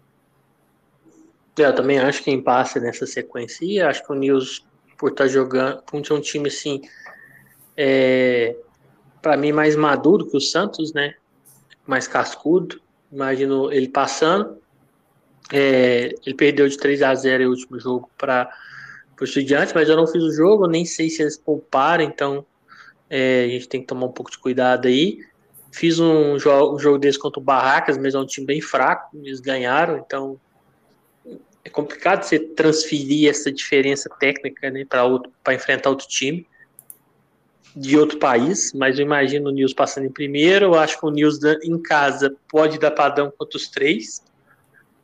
é, 1.61 1.65
eu 1.65 1.75
também 1.75 1.99
acho 1.99 2.19
que 2.19 2.25
quem 2.25 2.41
passa 2.41 2.79
nessa 2.79 3.05
sequência. 3.05 3.65
E 3.65 3.81
acho 3.81 4.03
que 4.03 4.11
o 4.11 4.15
Nils, 4.15 4.65
por 4.97 5.11
estar 5.11 5.25
tá 5.25 5.29
jogando, 5.29 5.81
por 5.83 6.01
ter 6.01 6.13
um 6.13 6.21
time 6.21 6.47
assim, 6.47 6.81
é, 7.77 8.55
para 9.21 9.37
mim 9.37 9.51
mais 9.51 9.75
maduro 9.75 10.27
que 10.27 10.37
o 10.37 10.41
Santos, 10.41 10.93
né? 10.93 11.15
Mais 11.85 12.07
cascudo. 12.07 12.81
Imagino 13.11 13.71
ele 13.71 13.89
passando. 13.89 14.60
É, 15.51 16.13
ele 16.25 16.35
perdeu 16.35 16.67
de 16.67 16.77
3 16.77 17.01
a 17.01 17.13
0 17.13 17.45
o 17.45 17.49
último 17.49 17.79
jogo 17.79 18.09
para 18.17 18.49
o 19.19 19.23
Estudiantes, 19.23 19.73
mas 19.73 19.89
eu 19.89 19.95
não 19.95 20.07
fiz 20.07 20.23
o 20.23 20.31
jogo, 20.31 20.67
nem 20.67 20.85
sei 20.85 21.09
se 21.09 21.21
eles 21.21 21.37
pouparam, 21.37 22.03
então 22.03 22.45
é, 23.09 23.43
a 23.45 23.47
gente 23.49 23.67
tem 23.67 23.81
que 23.81 23.87
tomar 23.87 24.05
um 24.05 24.11
pouco 24.11 24.31
de 24.31 24.37
cuidado 24.37 24.87
aí. 24.87 25.19
Fiz 25.71 25.99
um 25.99 26.39
jogo, 26.39 26.75
um 26.75 26.79
jogo 26.79 26.97
desse 26.97 27.19
contra 27.19 27.39
o 27.39 27.43
Barracas, 27.43 27.97
mas 27.97 28.15
é 28.15 28.19
um 28.19 28.25
time 28.25 28.47
bem 28.47 28.61
fraco, 28.61 29.15
eles 29.17 29.39
ganharam, 29.39 29.97
então 29.97 30.39
é 31.63 31.69
complicado 31.69 32.23
você 32.23 32.39
transferir 32.39 33.29
essa 33.29 33.51
diferença 33.51 34.09
técnica 34.19 34.69
né, 34.71 34.85
para 34.85 35.53
enfrentar 35.53 35.89
outro 35.89 36.07
time 36.07 36.47
de 37.75 37.97
outro 37.97 38.17
país, 38.17 38.73
mas 38.73 38.99
eu 38.99 39.05
imagino 39.05 39.49
o 39.49 39.51
Nils 39.51 39.73
passando 39.73 40.05
em 40.05 40.11
primeiro. 40.11 40.65
Eu 40.65 40.75
acho 40.75 40.99
que 40.99 41.05
o 41.05 41.09
Nils 41.09 41.39
em 41.63 41.81
casa 41.81 42.35
pode 42.49 42.77
dar 42.77 42.91
padrão 42.91 43.31
contra 43.37 43.57
os 43.57 43.67
três. 43.67 44.21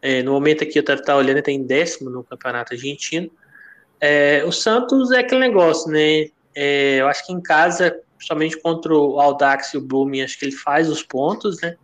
É, 0.08 0.24
no 0.24 0.32
momento 0.32 0.64
aqui 0.64 0.80
eu 0.80 0.84
tá 0.86 1.18
olhando, 1.18 1.42
tem 1.42 1.62
décimo 1.62 2.10
no 2.10 2.24
campeonato 2.24 2.74
argentino. 2.74 3.30
É, 4.00 4.42
o 4.46 4.54
Santos 4.54 5.12
é 5.12 5.20
aquele 5.20 5.42
negócio, 5.42 5.92
né? 5.92 6.30
É, 6.56 7.02
eu 7.02 7.10
acho 7.10 7.26
que 7.26 7.34
em 7.34 7.42
casa, 7.42 7.94
somente 8.18 8.58
contra 8.62 8.94
o 8.96 9.20
Audax 9.20 9.74
e 9.74 9.78
o 9.78 9.82
Blooming, 9.82 10.22
acho 10.22 10.40
que 10.40 10.46
ele 10.46 10.54
faz 10.54 10.90
os 10.90 11.04
pontos, 11.04 11.60
né? 11.60 11.76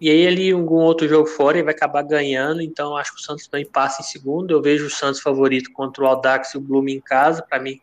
E 0.00 0.10
aí 0.10 0.18
ele 0.18 0.50
algum 0.50 0.80
outro 0.80 1.06
jogo 1.06 1.28
fora 1.28 1.56
ele 1.56 1.62
vai 1.62 1.74
acabar 1.74 2.02
ganhando, 2.02 2.60
então 2.60 2.96
acho 2.96 3.14
que 3.14 3.20
o 3.20 3.24
Santos 3.24 3.46
também 3.46 3.70
passa 3.70 4.02
em 4.02 4.04
segundo. 4.04 4.50
Eu 4.50 4.60
vejo 4.60 4.86
o 4.86 4.90
Santos 4.90 5.20
favorito 5.20 5.70
contra 5.72 6.02
o 6.02 6.06
Audax 6.08 6.54
e 6.54 6.56
o 6.56 6.60
Blooming 6.60 6.94
em 6.94 7.00
casa, 7.00 7.40
para 7.40 7.60
mim 7.60 7.80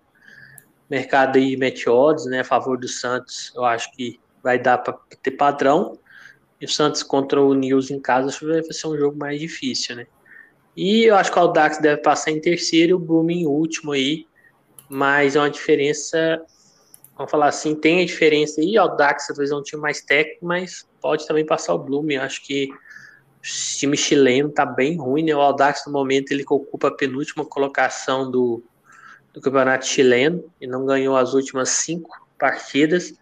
mercado 0.90 1.38
aí 1.38 1.56
mete 1.56 1.90
odds, 1.90 2.26
né, 2.26 2.42
a 2.42 2.44
favor 2.44 2.78
do 2.78 2.90
Santos, 2.90 3.54
eu 3.56 3.64
acho 3.64 3.90
que 3.94 4.20
vai 4.44 4.60
dar 4.60 4.80
para 4.80 5.00
ter 5.24 5.32
padrão. 5.32 5.98
E 6.62 6.66
o 6.66 6.70
Santos 6.70 7.02
contra 7.02 7.42
o 7.42 7.56
News 7.56 7.90
em 7.90 8.00
casa, 8.00 8.28
acho 8.28 8.40
que 8.40 8.46
vai 8.46 8.64
ser 8.64 8.88
um 8.88 8.96
jogo 8.96 9.18
mais 9.18 9.40
difícil, 9.40 9.96
né? 9.96 10.06
E 10.78 11.04
eu 11.04 11.16
acho 11.16 11.32
que 11.32 11.38
o 11.38 11.42
Audax 11.42 11.80
deve 11.80 12.02
passar 12.02 12.32
em 12.32 12.40
terceiro 12.40 12.92
e 12.92 12.94
o 12.94 13.00
Blooming 13.00 13.42
em 13.42 13.48
último 13.48 13.92
aí, 13.92 14.26
mas 14.88 15.36
é 15.36 15.40
uma 15.40 15.50
diferença, 15.50 16.40
vamos 17.18 17.32
falar 17.32 17.48
assim, 17.48 17.76
tem 17.76 18.02
a 18.02 18.06
diferença 18.06 18.62
aí, 18.62 18.78
o 18.78 18.82
Audax 18.82 19.28
talvez 19.28 19.52
é 19.52 19.56
um 19.56 19.64
time 19.64 19.82
mais 19.82 20.02
técnico, 20.02 20.46
mas 20.46 20.88
pode 21.02 21.28
também 21.28 21.46
passar 21.46 21.74
o 21.74 21.80
Blooming, 21.80 22.18
acho 22.18 22.46
que 22.46 22.70
o 22.72 23.78
time 23.78 23.98
chileno 23.98 24.50
tá 24.50 24.66
bem 24.66 24.98
ruim, 24.98 25.24
né? 25.24 25.36
O 25.36 25.42
Audax 25.42 25.84
no 25.88 25.92
momento 25.92 26.32
ele 26.32 26.46
ocupa 26.48 26.90
a 26.90 26.96
penúltima 26.96 27.44
colocação 27.44 28.30
do, 28.30 28.64
do 29.34 29.42
campeonato 29.42 29.88
chileno 29.88 30.44
e 30.62 30.68
não 30.68 30.86
ganhou 30.86 31.18
as 31.18 31.34
últimas 31.34 31.70
cinco 31.70 32.10
partidas, 32.38 33.14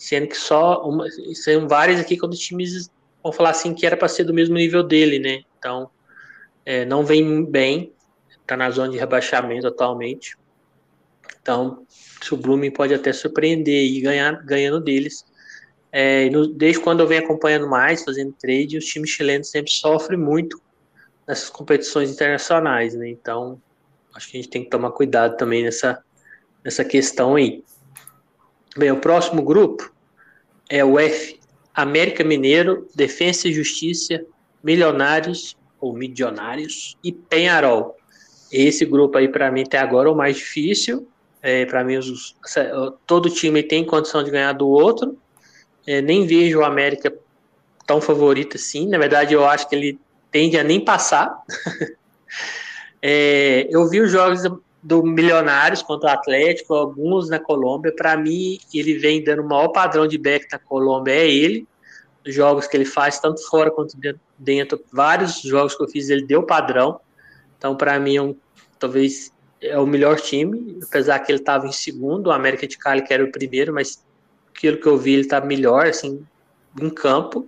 sendo 0.00 0.28
que 0.28 0.36
só 0.36 0.82
uma, 0.82 1.06
são 1.34 1.68
várias 1.68 2.00
aqui 2.00 2.16
quando 2.16 2.32
os 2.32 2.38
times 2.38 2.90
vão 3.22 3.32
falar 3.32 3.50
assim 3.50 3.74
que 3.74 3.84
era 3.84 3.96
para 3.96 4.08
ser 4.08 4.24
do 4.24 4.32
mesmo 4.32 4.54
nível 4.54 4.82
dele, 4.82 5.18
né? 5.18 5.42
Então 5.58 5.90
é, 6.64 6.84
não 6.84 7.04
vem 7.04 7.44
bem, 7.44 7.92
está 8.40 8.56
na 8.56 8.70
zona 8.70 8.90
de 8.90 8.98
rebaixamento 8.98 9.66
atualmente. 9.66 10.36
Então, 11.42 11.86
o 12.30 12.36
Blooming 12.36 12.70
pode 12.70 12.92
até 12.92 13.12
surpreender 13.12 13.84
e 13.84 14.00
ganhar 14.00 14.44
ganhando 14.44 14.80
deles. 14.80 15.24
É, 15.90 16.28
no, 16.30 16.46
desde 16.46 16.80
quando 16.80 17.00
eu 17.00 17.06
venho 17.06 17.24
acompanhando 17.24 17.68
mais, 17.68 18.04
fazendo 18.04 18.32
trade, 18.32 18.76
os 18.76 18.84
times 18.84 19.10
chilenos 19.10 19.50
sempre 19.50 19.70
sofrem 19.70 20.18
muito 20.18 20.60
nessas 21.26 21.48
competições 21.48 22.10
internacionais, 22.10 22.94
né? 22.94 23.08
Então, 23.08 23.60
Acho 24.14 24.28
que 24.28 24.36
a 24.36 24.40
gente 24.40 24.50
tem 24.50 24.64
que 24.64 24.70
tomar 24.70 24.90
cuidado 24.90 25.36
também 25.36 25.62
nessa, 25.62 26.02
nessa 26.64 26.84
questão 26.84 27.36
aí. 27.36 27.64
Bem, 28.76 28.92
o 28.92 29.00
próximo 29.00 29.42
grupo 29.42 29.92
é 30.68 30.84
o 30.84 30.98
F, 30.98 31.40
América 31.74 32.22
Mineiro, 32.22 32.86
Defesa 32.94 33.48
e 33.48 33.52
Justiça, 33.52 34.24
Milionários 34.62 35.56
ou 35.80 35.92
Milionários 35.92 36.96
e 37.02 37.10
Penharol. 37.10 37.96
Esse 38.52 38.84
grupo 38.84 39.18
aí 39.18 39.28
para 39.28 39.50
mim 39.50 39.62
até 39.62 39.78
agora 39.78 40.08
é 40.08 40.12
o 40.12 40.16
mais 40.16 40.36
difícil. 40.36 41.08
É, 41.42 41.64
para 41.66 41.82
mim 41.82 41.96
os, 41.96 42.36
todo 43.06 43.30
time 43.30 43.62
tem 43.62 43.84
condição 43.84 44.22
de 44.22 44.30
ganhar 44.30 44.52
do 44.52 44.68
outro. 44.68 45.18
É, 45.86 46.00
nem 46.00 46.26
vejo 46.26 46.60
o 46.60 46.64
América 46.64 47.12
tão 47.86 48.00
favorito 48.00 48.56
assim. 48.56 48.86
Na 48.86 48.98
verdade, 48.98 49.34
eu 49.34 49.44
acho 49.44 49.68
que 49.68 49.74
ele 49.74 49.98
tende 50.30 50.56
a 50.56 50.62
nem 50.62 50.78
passar. 50.84 51.42
É, 53.02 53.66
eu 53.70 53.88
vi 53.88 53.98
os 53.98 54.10
jogos 54.10 54.42
do 54.82 55.02
Milionários 55.02 55.82
contra 55.82 56.10
o 56.10 56.12
Atlético, 56.12 56.74
alguns 56.74 57.28
na 57.28 57.38
Colômbia. 57.38 57.94
Para 57.94 58.16
mim, 58.16 58.58
ele 58.72 58.98
vem 58.98 59.22
dando 59.22 59.42
o 59.42 59.48
maior 59.48 59.68
padrão 59.68 60.06
de 60.06 60.16
back 60.16 60.46
na 60.50 60.58
Colômbia, 60.58 61.12
é 61.12 61.28
ele. 61.28 61.66
Os 62.26 62.34
jogos 62.34 62.66
que 62.66 62.76
ele 62.76 62.84
faz, 62.84 63.18
tanto 63.18 63.46
fora 63.48 63.70
quanto 63.70 63.96
dentro, 64.38 64.82
vários 64.92 65.40
jogos 65.42 65.74
que 65.74 65.82
eu 65.82 65.88
fiz, 65.88 66.08
ele 66.08 66.26
deu 66.26 66.42
padrão. 66.42 67.00
Então, 67.56 67.76
para 67.76 67.98
mim, 67.98 68.16
é 68.16 68.22
um, 68.22 68.36
talvez 68.78 69.32
é 69.60 69.78
o 69.78 69.86
melhor 69.86 70.18
time, 70.18 70.78
apesar 70.82 71.18
que 71.18 71.30
ele 71.30 71.38
estava 71.38 71.66
em 71.66 71.72
segundo, 71.72 72.28
o 72.28 72.32
América 72.32 72.66
de 72.66 72.78
Cali 72.78 73.02
que 73.02 73.12
era 73.12 73.22
o 73.22 73.30
primeiro, 73.30 73.74
mas 73.74 74.02
aquilo 74.48 74.78
que 74.78 74.86
eu 74.86 74.96
vi, 74.96 75.12
ele 75.12 75.22
está 75.22 75.40
melhor, 75.40 75.86
assim, 75.86 76.24
em 76.80 76.90
campo. 76.90 77.46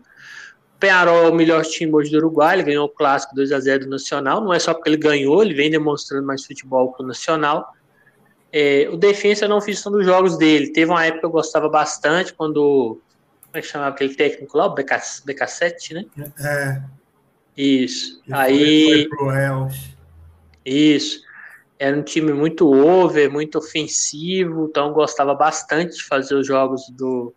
Penharol 0.82 1.26
é 1.26 1.28
o 1.28 1.34
melhor 1.34 1.64
time 1.64 1.94
hoje 1.94 2.10
do 2.10 2.16
Uruguai, 2.16 2.56
ele 2.56 2.64
ganhou 2.64 2.86
o 2.86 2.88
clássico 2.88 3.36
2 3.36 3.52
a 3.52 3.60
0 3.60 3.84
do 3.84 3.90
Nacional, 3.90 4.40
não 4.40 4.52
é 4.52 4.58
só 4.58 4.74
porque 4.74 4.88
ele 4.88 4.96
ganhou, 4.96 5.40
ele 5.40 5.54
vem 5.54 5.70
demonstrando 5.70 6.26
mais 6.26 6.44
futebol 6.44 6.92
que 6.92 7.04
o 7.04 7.06
Nacional. 7.06 7.72
É, 8.52 8.88
o 8.90 8.96
Defensa 8.96 9.44
eu 9.44 9.48
não 9.48 9.60
fiz 9.60 9.80
todos 9.80 10.00
os 10.00 10.04
jogos 10.04 10.36
dele, 10.36 10.72
teve 10.72 10.90
uma 10.90 11.04
época 11.04 11.20
que 11.20 11.26
eu 11.26 11.30
gostava 11.30 11.68
bastante, 11.68 12.34
quando, 12.34 13.00
como 13.44 13.54
é 13.54 13.60
que 13.60 13.66
chamava 13.68 13.94
aquele 13.94 14.16
técnico 14.16 14.58
lá, 14.58 14.66
o 14.66 14.74
BK, 14.74 14.96
BK7, 15.24 15.94
né? 15.94 16.32
É. 16.40 16.82
Isso, 17.56 18.20
ele 18.26 18.34
aí... 18.34 19.08
Foi, 19.16 19.36
foi 19.36 19.68
Isso, 20.66 21.22
era 21.78 21.96
um 21.96 22.02
time 22.02 22.32
muito 22.32 22.68
over, 22.68 23.30
muito 23.30 23.56
ofensivo, 23.56 24.66
então 24.68 24.92
gostava 24.92 25.32
bastante 25.32 25.94
de 25.94 26.02
fazer 26.02 26.34
os 26.34 26.44
jogos 26.44 26.90
do, 26.90 27.32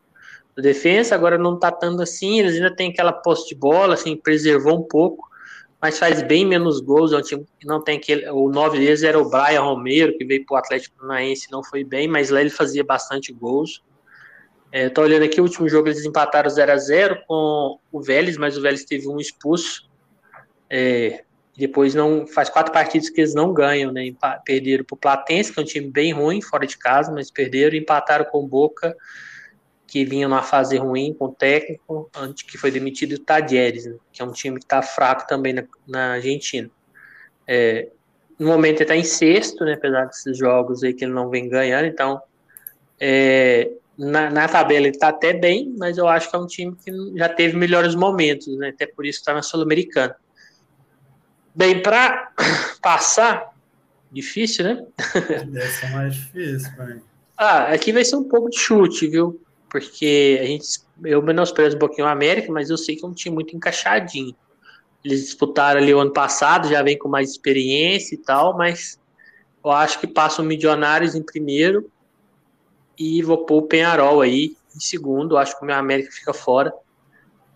da 0.55 0.61
defesa, 0.61 1.13
agora 1.13 1.37
não 1.37 1.59
tá 1.59 1.71
tanto 1.71 2.01
assim, 2.01 2.39
eles 2.39 2.55
ainda 2.55 2.73
tem 2.73 2.89
aquela 2.89 3.11
posse 3.11 3.49
de 3.49 3.55
bola, 3.55 3.95
assim, 3.95 4.15
preservou 4.15 4.79
um 4.79 4.83
pouco, 4.83 5.27
mas 5.81 5.99
faz 5.99 6.21
bem 6.21 6.45
menos 6.45 6.79
gols, 6.79 7.11
é 7.11 7.17
um 7.17 7.21
time 7.21 7.45
que 7.59 7.67
não 7.67 7.83
tem 7.83 7.97
aquele, 7.97 8.27
o 8.29 8.49
nove 8.49 8.79
deles 8.79 9.03
era 9.03 9.19
o 9.19 9.29
Brian 9.29 9.61
Romero, 9.61 10.17
que 10.17 10.23
veio 10.23 10.45
pro 10.45 10.55
Atlético 10.55 10.95
Paranaense, 10.97 11.51
não 11.51 11.63
foi 11.63 11.83
bem, 11.83 12.07
mas 12.07 12.29
lá 12.29 12.39
ele 12.39 12.49
fazia 12.49 12.83
bastante 12.83 13.33
gols. 13.33 13.83
É, 14.71 14.89
tô 14.89 15.01
olhando 15.01 15.23
aqui, 15.23 15.39
o 15.39 15.43
último 15.43 15.69
jogo 15.69 15.89
eles 15.89 16.05
empataram 16.05 16.49
0 16.49 16.71
a 16.71 16.77
0 16.77 17.23
com 17.27 17.77
o 17.91 18.01
Vélez, 18.01 18.37
mas 18.37 18.57
o 18.57 18.61
Vélez 18.61 18.85
teve 18.85 19.07
um 19.07 19.19
expulso, 19.19 19.89
é, 20.69 21.23
depois 21.57 21.93
não 21.93 22.25
faz 22.27 22.49
quatro 22.49 22.73
partidas 22.73 23.09
que 23.09 23.21
eles 23.21 23.33
não 23.33 23.53
ganham, 23.53 23.91
né? 23.91 24.03
Perderam 24.43 24.83
pro 24.83 24.97
Platense, 24.97 25.53
que 25.53 25.59
é 25.59 25.63
um 25.63 25.65
time 25.65 25.89
bem 25.89 26.11
ruim, 26.11 26.41
fora 26.41 26.65
de 26.65 26.77
casa, 26.77 27.11
mas 27.11 27.31
perderam, 27.31 27.77
empataram 27.77 28.25
com 28.25 28.43
o 28.43 28.47
Boca 28.47 28.95
que 29.95 30.03
vinha 30.03 30.27
numa 30.27 30.43
fase 30.43 30.75
ruim 30.75 31.13
com 31.13 31.27
o 31.27 31.33
técnico, 31.33 32.09
antes 32.13 32.43
que 32.43 32.57
foi 32.57 32.69
demitido 32.69 33.13
o 33.13 33.19
Tadieres, 33.19 33.85
né, 33.85 33.95
que 34.11 34.21
é 34.21 34.25
um 34.25 34.33
time 34.33 34.59
que 34.59 34.65
está 34.65 34.81
fraco 34.81 35.25
também 35.25 35.53
na, 35.53 35.63
na 35.87 36.11
Argentina. 36.15 36.69
É, 37.47 37.87
no 38.37 38.47
momento 38.47 38.81
ele 38.81 38.83
está 38.83 38.97
em 38.97 39.05
sexto, 39.05 39.63
né, 39.63 39.75
apesar 39.75 40.03
desses 40.03 40.37
jogos 40.37 40.83
aí 40.83 40.93
que 40.93 41.05
ele 41.05 41.13
não 41.13 41.29
vem 41.29 41.47
ganhando, 41.47 41.85
então 41.85 42.21
é, 42.99 43.71
na, 43.97 44.29
na, 44.29 44.49
tabela 44.49 44.85
ele 44.85 44.97
está 44.97 45.07
até 45.07 45.31
bem, 45.31 45.73
mas 45.77 45.97
eu 45.97 46.09
acho 46.09 46.29
que 46.29 46.35
é 46.35 46.39
um 46.39 46.45
time 46.45 46.75
que 46.75 46.91
já 47.17 47.29
teve 47.29 47.55
melhores 47.55 47.95
momentos, 47.95 48.53
né, 48.57 48.71
até 48.71 48.85
por 48.85 49.05
isso 49.05 49.19
está 49.19 49.33
na 49.33 49.41
Sul-Americana. 49.41 50.13
Bem, 51.55 51.81
para 51.81 52.33
passar, 52.83 53.55
Difícil, 54.11 54.63
né? 54.63 54.85
Deve 55.47 55.67
ser 55.67 55.91
mais 55.91 56.15
difícil, 56.15 56.71
pai. 56.77 57.01
Ah, 57.37 57.73
aqui 57.73 57.91
vai 57.91 58.05
ser 58.05 58.15
um 58.15 58.23
pouco 58.23 58.49
de 58.49 58.57
chute, 58.57 59.07
viu? 59.07 59.41
Porque 59.69 60.39
a 60.41 60.45
gente, 60.45 60.67
eu 61.03 61.21
menosprezo 61.21 61.75
um 61.75 61.79
pouquinho 61.79 62.07
o 62.07 62.09
América, 62.09 62.51
mas 62.51 62.69
eu 62.69 62.77
sei 62.77 62.95
que 62.95 63.05
é 63.05 63.07
um 63.07 63.13
time 63.13 63.35
muito 63.35 63.55
encaixadinho. 63.55 64.35
Eles 65.03 65.21
disputaram 65.21 65.79
ali 65.79 65.93
o 65.93 65.99
ano 65.99 66.11
passado, 66.11 66.67
já 66.67 66.81
vem 66.81 66.97
com 66.97 67.07
mais 67.07 67.29
experiência 67.29 68.15
e 68.15 68.17
tal, 68.17 68.57
mas 68.57 68.99
eu 69.63 69.71
acho 69.71 69.99
que 69.99 70.07
passa 70.07 70.41
o 70.41 70.45
Milionários 70.45 71.15
em 71.15 71.21
primeiro 71.21 71.91
e 72.97 73.21
vou 73.21 73.45
pôr 73.45 73.57
o 73.57 73.67
Penharol 73.67 74.21
aí 74.21 74.55
em 74.75 74.79
segundo. 74.79 75.35
Eu 75.35 75.37
acho 75.37 75.57
que 75.57 75.63
o 75.63 75.65
meu 75.65 75.75
América 75.75 76.11
fica 76.11 76.33
fora. 76.33 76.73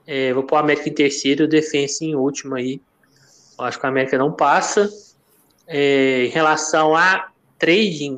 É, 0.06 0.34
vou 0.34 0.44
pôr 0.44 0.56
o 0.56 0.60
América 0.60 0.90
em 0.90 0.94
terceiro 0.94 1.44
e 1.44 1.46
o 1.46 1.48
Defensa 1.48 2.04
em 2.04 2.16
último 2.16 2.56
aí. 2.56 2.82
Eu 3.58 3.66
acho 3.66 3.80
que 3.80 3.86
o 3.86 3.90
América 3.90 4.18
não 4.18 4.32
passa. 4.32 4.90
É, 5.68 6.26
em 6.26 6.30
relação 6.30 6.96
a 6.96 7.30
trading, 7.60 8.18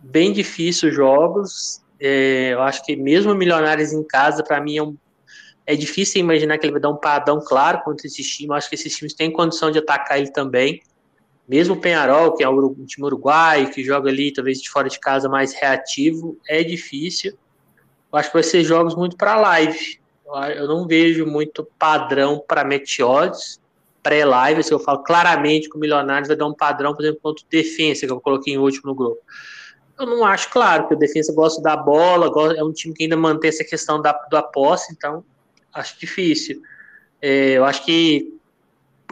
bem 0.00 0.32
difícil 0.32 0.90
os 0.90 0.94
jogos. 0.94 1.83
É, 2.06 2.52
eu 2.52 2.60
acho 2.60 2.84
que 2.84 2.94
mesmo 2.94 3.34
Milionários 3.34 3.94
em 3.94 4.02
casa, 4.02 4.42
para 4.42 4.60
mim, 4.60 4.76
é, 4.76 4.82
um, 4.82 4.94
é 5.66 5.74
difícil 5.74 6.20
imaginar 6.20 6.58
que 6.58 6.66
ele 6.66 6.72
vai 6.72 6.80
dar 6.80 6.90
um 6.90 6.96
padrão 6.96 7.40
claro 7.40 7.80
contra 7.82 8.06
esses 8.06 8.26
times. 8.26 8.50
Eu 8.50 8.54
acho 8.54 8.68
que 8.68 8.74
esses 8.74 8.94
times 8.94 9.14
têm 9.14 9.32
condição 9.32 9.70
de 9.70 9.78
atacar 9.78 10.18
ele 10.18 10.30
também. 10.30 10.82
Mesmo 11.48 11.74
o 11.74 11.80
Penharol, 11.80 12.34
que 12.34 12.44
é 12.44 12.48
um 12.48 12.84
time 12.84 13.06
uruguaio, 13.06 13.70
que 13.70 13.82
joga 13.82 14.10
ali, 14.10 14.30
talvez 14.30 14.60
de 14.60 14.68
fora 14.68 14.88
de 14.88 15.00
casa, 15.00 15.30
mais 15.30 15.54
reativo, 15.54 16.38
é 16.46 16.62
difícil. 16.62 17.38
Eu 18.12 18.18
acho 18.18 18.28
que 18.28 18.34
vai 18.34 18.42
ser 18.42 18.62
jogos 18.64 18.94
muito 18.94 19.16
para 19.16 19.36
live. 19.36 19.98
Eu 20.56 20.68
não 20.68 20.86
vejo 20.86 21.24
muito 21.24 21.66
padrão 21.78 22.42
para 22.46 22.64
Meteodes 22.64 23.58
pré-live, 24.02 24.62
se 24.62 24.72
eu 24.72 24.78
falo 24.78 25.02
claramente 25.02 25.70
que 25.70 25.76
o 25.78 25.80
Milionários 25.80 26.28
vai 26.28 26.36
dar 26.36 26.46
um 26.46 26.52
padrão, 26.52 26.94
por 26.94 27.02
exemplo, 27.02 27.20
contra 27.22 27.42
o 27.42 27.48
Defensa, 27.48 28.06
que 28.06 28.12
eu 28.12 28.20
coloquei 28.20 28.52
em 28.52 28.58
último 28.58 28.90
no 28.90 28.94
grupo. 28.94 29.18
Eu 29.98 30.06
não 30.06 30.24
acho 30.24 30.50
claro, 30.50 30.88
que 30.88 30.94
o 30.94 30.98
Defensa 30.98 31.32
gosta 31.32 31.62
da 31.62 31.76
bola, 31.76 32.26
é 32.56 32.64
um 32.64 32.72
time 32.72 32.94
que 32.94 33.04
ainda 33.04 33.16
mantém 33.16 33.48
essa 33.48 33.64
questão 33.64 34.00
da, 34.02 34.12
da 34.30 34.42
posse, 34.42 34.92
então 34.92 35.24
acho 35.72 35.98
difícil. 35.98 36.60
É, 37.22 37.52
eu 37.52 37.64
acho 37.64 37.84
que, 37.84 38.36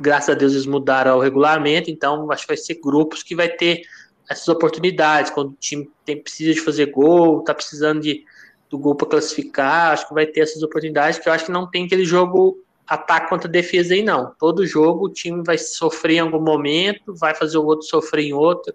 graças 0.01 0.31
a 0.31 0.35
Deus, 0.35 0.53
eles 0.53 0.67
mudaram 0.67 1.17
o 1.17 1.21
regulamento, 1.21 1.91
então 1.91 2.31
acho 2.33 2.43
que 2.43 2.49
vai 2.49 2.57
ser 2.57 2.81
grupos 2.83 3.23
que 3.23 3.35
vai 3.35 3.49
ter 3.49 3.83
essas 4.29 4.49
oportunidades, 4.49 5.31
quando 5.31 5.51
o 5.51 5.57
time 5.59 5.91
tem, 6.05 6.21
precisa 6.21 6.55
de 6.55 6.61
fazer 6.61 6.87
gol, 6.87 7.43
tá 7.43 7.55
precisando 7.55 8.01
de, 8.01 8.25
do 8.69 8.79
gol 8.79 8.95
para 8.95 9.09
classificar, 9.09 9.93
acho 9.93 10.09
que 10.09 10.15
vai 10.15 10.27
ter 10.27 10.41
essas 10.41 10.63
oportunidades, 10.63 11.19
que 11.19 11.29
eu 11.29 11.33
acho 11.33 11.47
que 11.47 11.53
não 11.53 11.71
tem 11.71 11.85
aquele 11.85 12.05
jogo 12.05 12.59
ataque 12.87 13.29
contra 13.29 13.49
defesa 13.49 13.95
aí, 13.95 14.03
não. 14.03 14.35
Todo 14.39 14.67
jogo 14.67 15.07
o 15.07 15.13
time 15.13 15.43
vai 15.45 15.59
sofrer 15.59 16.17
em 16.17 16.21
algum 16.21 16.41
momento, 16.41 17.15
vai 17.15 17.35
fazer 17.35 17.59
o 17.59 17.65
outro 17.65 17.87
sofrer 17.87 18.25
em 18.25 18.33
outro. 18.33 18.75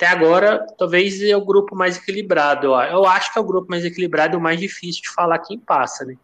Até 0.00 0.08
agora, 0.08 0.66
talvez 0.78 1.20
é 1.20 1.36
o 1.36 1.44
grupo 1.44 1.76
mais 1.76 1.98
equilibrado. 1.98 2.68
Eu 2.68 3.04
acho 3.04 3.30
que 3.30 3.38
é 3.38 3.42
o 3.42 3.44
grupo 3.44 3.68
mais 3.68 3.84
equilibrado 3.84 4.34
e 4.34 4.38
o 4.38 4.40
mais 4.40 4.58
difícil 4.58 5.02
de 5.02 5.10
falar 5.10 5.38
quem 5.40 5.58
passa, 5.58 6.06
né? 6.06 6.16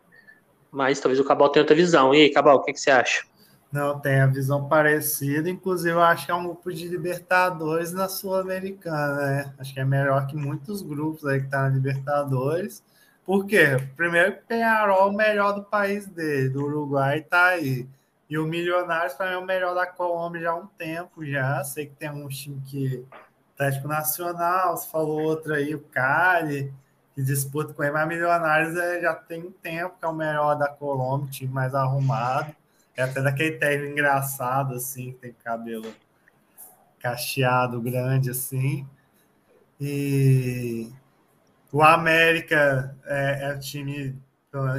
Mas 0.73 0.99
talvez 0.99 1.21
o 1.21 1.25
Cabal 1.25 1.51
tenha 1.51 1.63
outra 1.63 1.77
visão. 1.77 2.15
E 2.15 2.23
aí, 2.23 2.31
Cabal, 2.33 2.57
o 2.57 2.63
que, 2.63 2.73
que 2.73 2.81
você 2.81 2.91
acha? 2.91 3.27
Não, 3.71 4.01
tem 4.01 4.23
a 4.23 4.27
visão 4.27 4.67
parecida. 4.67 5.51
Inclusive, 5.51 5.91
eu 5.91 6.01
acho 6.01 6.25
que 6.25 6.33
é 6.33 6.35
um 6.35 6.45
grupo 6.45 6.73
de 6.73 6.89
Libertadores 6.89 7.93
na 7.93 8.09
Sul-Americana, 8.09 9.27
né? 9.27 9.55
Acho 9.59 9.75
que 9.75 9.81
é 9.81 9.85
melhor 9.85 10.27
que 10.27 10.37
muitos 10.37 10.81
grupos 10.81 11.27
aí 11.27 11.43
que 11.43 11.51
tá 11.51 11.65
na 11.65 11.69
Libertadores. 11.69 12.83
Por 13.27 13.45
quê? 13.45 13.77
Primeiro 13.95 14.37
que 14.37 14.47
Penharol 14.49 15.09
é 15.09 15.11
o 15.11 15.13
melhor 15.13 15.53
do 15.53 15.63
país 15.63 16.07
dele, 16.07 16.49
do 16.49 16.65
Uruguai, 16.65 17.21
tá 17.21 17.49
aí. 17.49 17.87
E 18.31 18.39
o 18.39 18.47
Milionários, 18.47 19.13
para 19.13 19.27
mim, 19.27 19.35
é 19.35 19.39
o 19.39 19.45
melhor 19.45 19.75
da 19.75 19.87
Colômbia 19.87 20.41
já 20.41 20.53
há 20.53 20.57
um 20.57 20.67
tempo 20.67 21.27
já. 21.27 21.63
Sei 21.63 21.85
que 21.85 21.95
tem 21.95 22.09
um 22.09 22.27
time 22.27 22.59
que 22.67 23.05
Atlético 23.57 23.89
Nacional, 23.89 24.77
você 24.77 24.87
falou 24.89 25.23
outro 25.23 25.55
aí, 25.55 25.75
o 25.75 25.81
Cali, 25.81 26.71
que 27.15 27.23
disputa 27.23 27.73
com 27.73 27.83
ele, 27.83 27.93
mas 27.93 28.07
Milionários 28.07 28.77
é, 28.77 29.01
já 29.01 29.15
tem 29.15 29.43
um 29.43 29.51
tempo 29.51 29.97
que 29.99 30.05
é 30.05 30.09
o 30.09 30.15
melhor 30.15 30.55
da 30.57 30.69
Colômbia, 30.69 31.31
time 31.31 31.51
mais 31.53 31.75
arrumado. 31.75 32.55
É 32.95 33.03
até 33.03 33.23
daquele 33.23 33.57
técnico 33.57 33.93
engraçado, 33.93 34.75
assim, 34.75 35.13
que 35.13 35.19
tem 35.19 35.33
cabelo 35.33 35.91
cacheado 36.99 37.81
grande, 37.81 38.31
assim. 38.31 38.87
E 39.81 40.91
o 41.73 41.83
América 41.83 42.95
é, 43.05 43.51
é 43.51 43.59
time 43.59 44.19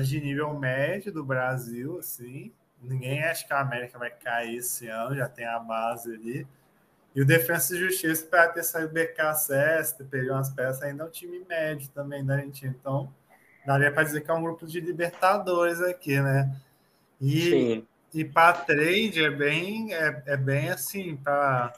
de 0.03 0.21
nível 0.21 0.53
médio 0.57 1.11
do 1.11 1.23
Brasil, 1.23 1.97
assim. 1.97 2.51
Ninguém 2.80 3.23
acha 3.23 3.45
que 3.45 3.53
a 3.53 3.61
América 3.61 3.97
vai 3.97 4.11
cair 4.11 4.57
esse 4.57 4.88
ano, 4.88 5.15
já 5.15 5.28
tem 5.28 5.45
a 5.45 5.59
base 5.59 6.13
ali. 6.13 6.47
E 7.18 7.22
o 7.24 7.26
Defensa 7.26 7.74
e 7.74 7.80
Justiça, 7.80 8.28
para 8.28 8.47
ter 8.49 8.61
saído 8.61 8.93
BKSS, 8.93 10.03
pegado 10.03 10.34
umas 10.34 10.51
peças, 10.51 10.84
ainda 10.84 11.03
é 11.03 11.07
um 11.07 11.09
time 11.09 11.43
médio 11.49 11.89
também 11.89 12.24
da 12.24 12.36
Argentina. 12.36 12.76
Então, 12.80 13.11
daria 13.65 13.91
para 13.91 14.03
dizer 14.03 14.22
que 14.22 14.30
é 14.30 14.34
um 14.36 14.43
grupo 14.43 14.68
de 14.68 14.80
Libertadores 14.80 15.82
aqui, 15.82 16.22
né? 16.22 16.55
E, 17.20 17.84
e 18.13 18.24
para 18.24 18.53
trade 18.53 19.26
é 19.26 19.32
bem, 19.32 19.95
é, 19.95 20.22
é 20.28 20.38
bem 20.38 20.70
assim, 20.70 21.18
para 21.18 21.74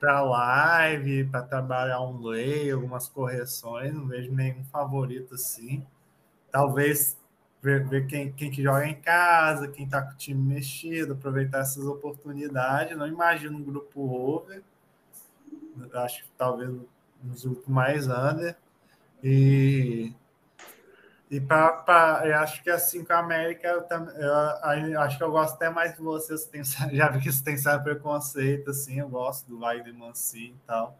para 0.00 0.20
live, 0.20 1.26
para 1.26 1.42
trabalhar 1.42 2.00
um 2.00 2.20
lay, 2.20 2.68
algumas 2.68 3.06
correções, 3.08 3.94
não 3.94 4.08
vejo 4.08 4.32
nenhum 4.32 4.64
favorito 4.64 5.36
assim. 5.36 5.86
Talvez 6.50 7.16
ver, 7.66 7.84
ver 7.84 8.06
quem, 8.06 8.30
quem 8.30 8.48
que 8.48 8.62
joga 8.62 8.86
em 8.86 8.94
casa, 8.94 9.66
quem 9.66 9.84
está 9.84 10.00
com 10.00 10.12
o 10.12 10.16
time 10.16 10.54
mexido, 10.54 11.14
aproveitar 11.14 11.58
essas 11.58 11.84
oportunidades. 11.84 12.96
Não 12.96 13.08
imagino 13.08 13.58
um 13.58 13.62
grupo 13.62 14.00
over. 14.00 14.62
Acho 15.92 16.22
que 16.22 16.30
talvez 16.38 16.70
um 16.70 16.86
grupo 17.42 17.70
mais 17.70 18.06
under. 18.06 18.56
E 19.22 20.14
e 21.28 21.40
para 21.40 22.22
eu 22.24 22.36
acho 22.36 22.62
que 22.62 22.70
assim 22.70 23.04
com 23.04 23.12
a 23.12 23.18
América, 23.18 23.66
eu, 23.66 23.84
eu, 24.14 24.92
eu, 24.92 25.00
acho 25.00 25.18
que 25.18 25.24
eu 25.24 25.30
gosto 25.32 25.54
até 25.54 25.68
mais 25.68 25.92
de 25.96 26.00
vocês. 26.00 26.46
Tem, 26.46 26.62
já 26.94 27.08
vi 27.08 27.20
que 27.20 27.32
você 27.32 27.42
tem 27.42 27.56
certo 27.56 27.82
preconceito, 27.82 28.70
assim, 28.70 29.00
eu 29.00 29.08
gosto 29.08 29.48
do 29.48 29.58
Wagner 29.58 29.92
Mancini 29.92 30.50
e 30.50 30.66
tal. 30.66 30.96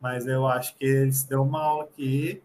Mas 0.00 0.26
eu 0.26 0.46
acho 0.46 0.74
que 0.76 0.84
eles 0.86 1.24
deu 1.24 1.44
mal 1.44 1.82
aqui. 1.82 2.42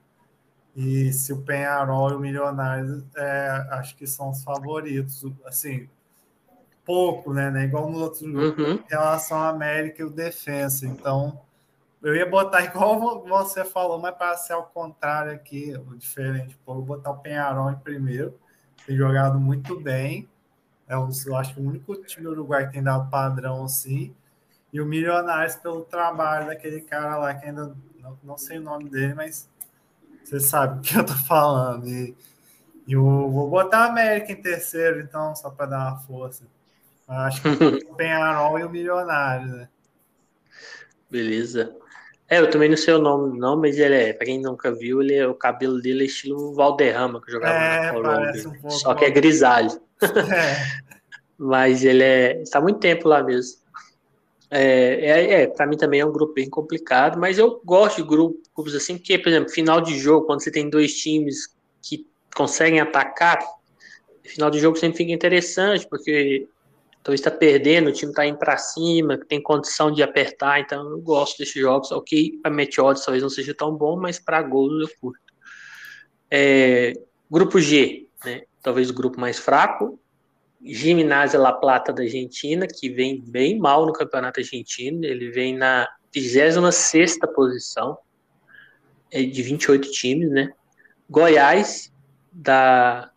E 0.76 1.11
se 1.11 1.34
o 1.34 1.41
Penharol 1.41 2.11
e 2.11 2.15
o 2.15 2.19
Milionários, 2.19 3.03
é, 3.15 3.67
acho 3.72 3.95
que 3.95 4.07
são 4.07 4.30
os 4.30 4.43
favoritos. 4.43 5.24
Assim, 5.45 5.89
pouco, 6.86 7.34
né? 7.34 7.51
né? 7.51 7.65
Igual 7.65 7.89
no 7.89 7.99
outro 7.99 8.26
uhum. 8.26 8.74
em 8.76 8.84
relação 8.89 9.38
à 9.38 9.49
América 9.49 10.01
e 10.01 10.05
o 10.05 10.09
Defensa. 10.09 10.88
Então, 10.88 11.39
eu 12.01 12.15
ia 12.15 12.26
botar 12.26 12.63
igual 12.65 13.24
você 13.24 13.65
falou, 13.65 13.99
mas 13.99 14.15
para 14.15 14.36
ser 14.38 14.53
ao 14.53 14.63
contrário 14.63 15.32
aqui, 15.34 15.74
diferente. 15.97 16.57
Pô, 16.65 16.76
vou 16.76 16.84
botar 16.84 17.11
o 17.11 17.17
Penharol 17.17 17.72
em 17.72 17.78
primeiro. 17.78 18.38
Tem 18.86 18.95
jogado 18.95 19.39
muito 19.39 19.80
bem. 19.80 20.28
É 20.88 20.97
um, 20.97 21.09
eu 21.26 21.36
acho 21.36 21.53
que 21.53 21.61
o 21.61 21.67
único 21.67 21.95
time 22.03 22.26
do 22.26 22.32
Uruguai 22.32 22.67
que 22.67 22.74
tem 22.74 22.84
dado 22.84 23.09
padrão 23.09 23.63
assim. 23.63 24.15
E 24.74 24.80
o 24.80 24.86
Milionários 24.86 25.55
pelo 25.55 25.82
trabalho 25.82 26.47
daquele 26.47 26.82
cara 26.82 27.17
lá, 27.17 27.34
que 27.34 27.45
ainda 27.45 27.76
não, 27.99 28.17
não 28.24 28.38
sei 28.38 28.57
o 28.57 28.61
nome 28.61 28.89
dele, 28.89 29.13
mas 29.13 29.49
você 30.24 30.39
sabe 30.39 30.80
o 30.80 30.82
que 30.82 30.97
eu 30.97 31.05
tô 31.05 31.13
falando. 31.13 31.88
E, 31.88 32.15
e 32.88 32.93
eu 32.93 33.03
vou 33.03 33.49
botar 33.49 33.80
a 33.80 33.86
América 33.86 34.32
em 34.32 34.41
terceiro, 34.41 34.99
então, 35.01 35.36
só 35.36 35.49
para 35.49 35.65
dar 35.67 35.91
uma 35.91 35.99
força. 35.99 36.43
Acho 37.07 37.41
que 37.41 37.49
o 37.89 37.95
Penharol 37.95 38.59
e 38.59 38.63
o 38.63 38.69
Milionários, 38.69 39.51
né? 39.51 39.69
Beleza. 41.09 41.76
É, 42.30 42.39
eu 42.39 42.49
também 42.49 42.69
não 42.69 42.78
sei 42.78 42.93
o 42.93 42.99
nome, 42.99 43.38
não, 43.38 43.57
mas 43.57 43.78
ele 43.78 43.93
é, 43.93 44.13
pra 44.13 44.26
quem 44.26 44.41
nunca 44.41 44.74
viu, 44.74 45.01
ele 45.01 45.15
é, 45.15 45.28
o 45.28 45.36
cabelo 45.36 45.82
dele 45.82 46.03
é 46.03 46.05
estilo 46.05 46.55
Valderrama, 46.55 47.22
que 47.22 47.30
jogava 47.30 47.53
é, 47.53 47.86
na 47.88 47.91
Colômbia. 47.91 48.43
Um 48.63 48.69
só 48.69 48.93
que 48.95 49.05
é 49.05 49.09
grisalho. 49.09 49.69
É. 50.01 50.82
mas 51.38 51.84
ele 51.84 52.03
é. 52.03 52.41
está 52.41 52.59
muito 52.59 52.80
tempo 52.80 53.07
lá 53.07 53.22
mesmo. 53.22 53.61
É, 54.52 55.06
é, 55.06 55.41
é 55.43 55.47
para 55.47 55.66
mim 55.66 55.78
também 55.78 56.02
é 56.02 56.06
um 56.06 56.12
grupo 56.12 56.34
bem 56.34 56.49
complicado, 56.49 57.18
mas 57.18 57.38
eu 57.38 57.62
gosto 57.64 58.02
de 58.02 58.08
grupos 58.08 58.76
assim, 58.76 58.97
porque, 58.97 59.18
por 59.18 59.30
exemplo, 59.30 59.49
final 59.49 59.80
de 59.80 59.97
jogo, 59.97 60.26
quando 60.26 60.43
você 60.43 60.52
tem 60.52 60.70
dois 60.70 60.93
times 60.97 61.56
que 61.82 62.06
conseguem 62.36 62.82
atacar, 62.82 63.39
final 64.26 64.52
de 64.52 64.60
jogo 64.60 64.78
sempre 64.78 64.97
fica 64.97 65.12
interessante, 65.14 65.88
porque 65.88 66.47
talvez 67.04 67.20
está 67.20 67.32
perdendo, 67.32 67.89
o 67.89 67.93
time 67.93 68.12
está 68.12 68.26
indo 68.26 68.38
para 68.38 68.58
cima, 68.58 69.18
tem 69.18 69.41
condição 69.41 69.91
de 69.91 70.04
apertar, 70.04 70.60
então 70.60 70.89
eu 70.89 70.99
gosto 70.99 71.38
desses 71.38 71.60
jogos. 71.60 71.91
Ok, 71.91 72.39
a 72.43 72.49
Meteoros 72.49 73.04
talvez 73.04 73.24
não 73.24 73.30
seja 73.30 73.54
tão 73.54 73.76
bom, 73.76 73.97
mas 73.97 74.20
para 74.20 74.41
gols 74.41 74.82
eu 74.82 74.97
curto. 74.99 75.20
É, 76.30 76.93
grupo 77.30 77.60
G, 77.60 78.08
né? 78.26 78.43
talvez 78.62 78.89
o 78.89 78.93
grupo 78.93 79.20
mais 79.20 79.39
fraco. 79.39 79.99
Gimnasia 80.64 81.39
La 81.39 81.53
Plata 81.53 81.91
da 81.91 82.03
Argentina, 82.03 82.68
que 82.68 82.89
vem 82.89 83.22
bem 83.22 83.57
mal 83.57 83.86
no 83.86 83.93
campeonato 83.93 84.39
argentino, 84.39 85.03
ele 85.05 85.32
vem 85.32 85.57
na 85.57 85.88
26 86.14 87.20
posição, 87.34 87.97
é 89.12 89.24
de 89.24 89.41
28 89.41 89.91
times, 89.91 90.30
né? 90.30 90.53
Goiás, 91.09 91.91
da 92.32 93.12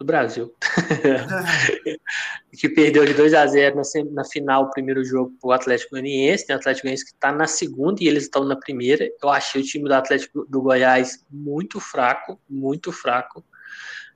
do 0.00 0.06
Brasil. 0.06 0.54
que 2.58 2.70
perdeu 2.70 3.04
de 3.04 3.12
2 3.12 3.34
a 3.34 3.46
0 3.46 3.76
na, 3.76 3.82
na 4.12 4.24
final, 4.24 4.64
o 4.64 4.70
primeiro 4.70 5.04
jogo, 5.04 5.30
para 5.38 5.48
o 5.48 5.52
Atlético 5.52 5.90
Goianiense. 5.90 6.46
Tem 6.46 6.56
o 6.56 6.58
Atlético 6.58 6.84
Goianiense 6.84 7.04
que 7.04 7.12
está 7.12 7.30
na 7.30 7.46
segunda 7.46 8.02
e 8.02 8.08
eles 8.08 8.24
estão 8.24 8.42
na 8.42 8.56
primeira. 8.56 9.06
Eu 9.22 9.28
achei 9.28 9.60
o 9.60 9.64
time 9.64 9.86
do 9.86 9.94
Atlético 9.94 10.46
do 10.46 10.62
Goiás 10.62 11.22
muito 11.30 11.78
fraco, 11.78 12.40
muito 12.48 12.90
fraco. 12.90 13.44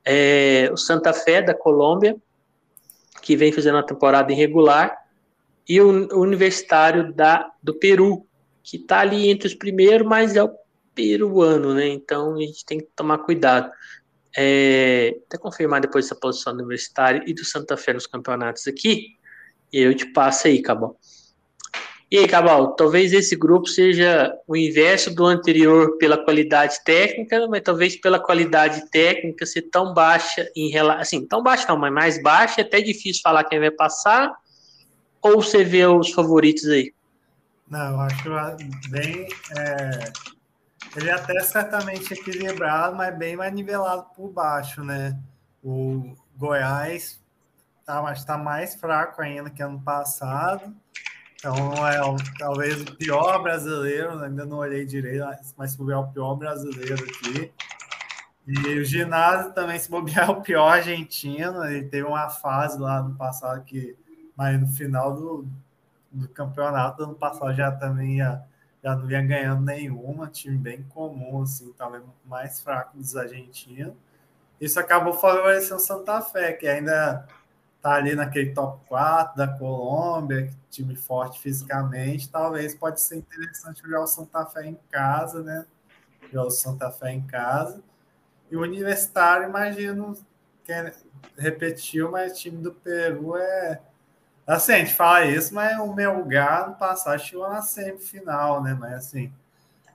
É, 0.03 0.69
o 0.73 0.77
Santa 0.77 1.13
Fé 1.13 1.43
da 1.43 1.53
Colômbia, 1.53 2.15
que 3.25 3.35
vem 3.35 3.51
fazendo 3.51 3.73
uma 3.73 3.85
temporada 3.85 4.31
irregular. 4.31 4.95
E 5.67 5.81
o, 5.81 6.21
Universitário 6.21 7.11
da, 7.11 7.51
do 7.61 7.73
Peru, 7.73 8.23
que 8.61 8.77
está 8.77 8.99
ali 8.99 9.31
entre 9.31 9.47
os 9.47 9.55
primeiros, 9.55 10.07
mas 10.07 10.35
é 10.35 10.43
o 10.43 10.55
peruano, 10.93 11.73
né? 11.73 11.87
Então 11.87 12.35
a 12.35 12.39
gente 12.39 12.63
tem 12.63 12.77
que 12.77 12.87
tomar 12.95 13.17
cuidado. 13.17 13.71
É, 14.37 15.17
até 15.25 15.39
confirmar 15.39 15.81
depois 15.81 16.05
essa 16.05 16.15
posição 16.15 16.53
do 16.53 16.59
Universitário 16.59 17.23
e 17.25 17.33
do 17.33 17.43
Santa 17.43 17.75
Fé 17.75 17.93
nos 17.93 18.05
campeonatos 18.05 18.67
aqui. 18.67 19.07
E 19.73 19.79
eu 19.79 19.95
te 19.95 20.05
passo 20.13 20.47
aí, 20.47 20.61
Cabal. 20.61 20.95
E 22.15 22.19
aí, 22.19 22.27
Cabal, 22.29 22.77
talvez 22.77 23.11
esse 23.11 23.35
grupo 23.35 23.67
seja 23.67 24.33
o 24.47 24.55
inverso 24.55 25.13
do 25.13 25.25
anterior 25.25 25.97
pela 25.97 26.17
qualidade 26.17 26.81
técnica, 26.85 27.45
mas 27.45 27.61
talvez 27.61 27.97
pela 27.97 28.17
qualidade 28.17 28.89
técnica 28.89 29.45
ser 29.45 29.63
tão 29.63 29.93
baixa 29.93 30.49
em 30.55 30.69
relação. 30.69 31.01
Assim, 31.01 31.27
tão 31.27 31.43
baixa 31.43 31.67
não, 31.67 31.77
mas 31.77 31.91
mais 31.91 32.23
baixa, 32.23 32.61
é 32.61 32.63
até 32.63 32.79
difícil 32.79 33.21
falar 33.21 33.43
quem 33.43 33.59
vai 33.59 33.69
passar. 33.69 34.33
Ou 35.21 35.41
você 35.41 35.65
vê 35.65 35.85
os 35.85 36.09
favoritos 36.11 36.65
aí? 36.69 36.93
Não, 37.69 37.99
acho 37.99 38.29
bem. 38.89 39.27
É 39.57 40.35
ele 40.95 41.09
é 41.09 41.13
até 41.13 41.37
certamente 41.41 42.13
equilibrado, 42.13 42.95
mas 42.95 43.13
bem 43.17 43.35
mais 43.35 43.53
nivelado 43.53 44.05
por 44.15 44.31
baixo, 44.31 44.85
né? 44.85 45.19
O 45.61 46.15
Goiás 46.37 47.21
tá, 47.85 48.09
está 48.13 48.37
mais 48.37 48.73
fraco 48.75 49.21
ainda 49.21 49.49
que 49.49 49.61
ano 49.61 49.81
passado. 49.81 50.73
Então 51.45 51.87
é 51.87 51.99
talvez 52.39 52.81
o 52.81 52.95
pior 52.95 53.43
brasileiro, 53.43 54.17
ainda 54.17 54.47
não 54.47 54.57
olhei 54.57 54.83
direito, 54.83 55.23
mas 55.55 55.71
se 55.71 55.77
bobear 55.77 55.99
o 55.99 56.11
pior 56.11 56.33
brasileiro 56.33 56.95
aqui. 56.95 57.53
E 58.47 58.79
o 58.79 58.83
ginásio 58.83 59.53
também, 59.53 59.77
se 59.77 59.87
bobear, 59.87 60.27
é 60.27 60.31
o 60.33 60.41
pior 60.41 60.67
argentino. 60.67 61.63
Ele 61.65 61.83
teve 61.83 62.07
uma 62.07 62.31
fase 62.31 62.79
lá 62.79 63.03
no 63.03 63.13
passado 63.13 63.63
que, 63.63 63.95
mas 64.35 64.59
no 64.59 64.65
final 64.65 65.15
do, 65.15 65.47
do 66.11 66.27
campeonato 66.29 67.03
ano 67.03 67.13
passado 67.13 67.53
já 67.53 67.71
também 67.71 68.17
ia 68.17 68.43
já 68.83 68.95
não 68.95 69.07
vinha 69.07 69.21
ganhando 69.21 69.63
nenhuma, 69.63 70.27
time 70.27 70.57
bem 70.57 70.83
comum, 70.89 71.41
assim, 71.41 71.73
talvez 71.75 72.03
mais 72.23 72.61
fraco 72.61 72.97
dos 72.97 73.15
argentinos. 73.15 73.95
Isso 74.61 74.79
acabou 74.79 75.13
favorecendo 75.13 75.79
Santa 75.79 76.21
Fé, 76.21 76.53
que 76.53 76.67
ainda 76.67 77.27
tá 77.85 77.93
ali 77.93 78.15
naquele 78.15 78.51
top 78.51 78.83
4 78.87 79.37
da 79.37 79.47
Colômbia, 79.47 80.49
time 80.71 80.95
forte 80.95 81.39
fisicamente. 81.39 82.27
Talvez 82.27 82.73
pode 82.73 82.99
ser 82.99 83.17
interessante 83.17 83.83
jogar 83.83 84.01
o 84.01 84.07
Santa 84.07 84.43
Fé 84.43 84.65
em 84.65 84.79
casa, 84.91 85.43
né? 85.43 85.65
Jogar 86.31 86.47
o 86.47 86.49
Santa 86.49 86.89
Fé 86.89 87.11
em 87.11 87.21
casa. 87.21 87.83
E 88.49 88.57
o 88.57 88.61
Universitário, 88.61 89.47
imagino, 89.47 90.17
que 90.63 90.73
repetiu, 91.37 92.09
mas 92.09 92.39
time 92.39 92.57
do 92.57 92.71
Peru 92.71 93.37
é 93.37 93.79
Assim, 94.47 94.73
a 94.73 94.77
gente 94.77 94.93
fala 94.93 95.25
isso, 95.25 95.53
mas 95.55 95.77
o 95.79 95.93
meu 95.93 96.19
lugar 96.19 96.69
no 96.69 96.75
passado 96.75 97.19
chegou 97.19 97.49
na 97.49 97.63
semifinal, 97.63 98.61
né? 98.61 98.75
Mas 98.79 98.93
assim, 98.93 99.33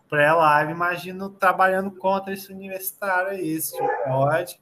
pré-live, 0.08 0.72
imagino 0.72 1.28
trabalhando 1.28 1.90
contra 1.92 2.32
esse 2.32 2.52
universitário 2.52 3.30
aí, 3.30 3.60
tipo 3.60 3.88
pode. 4.04 4.60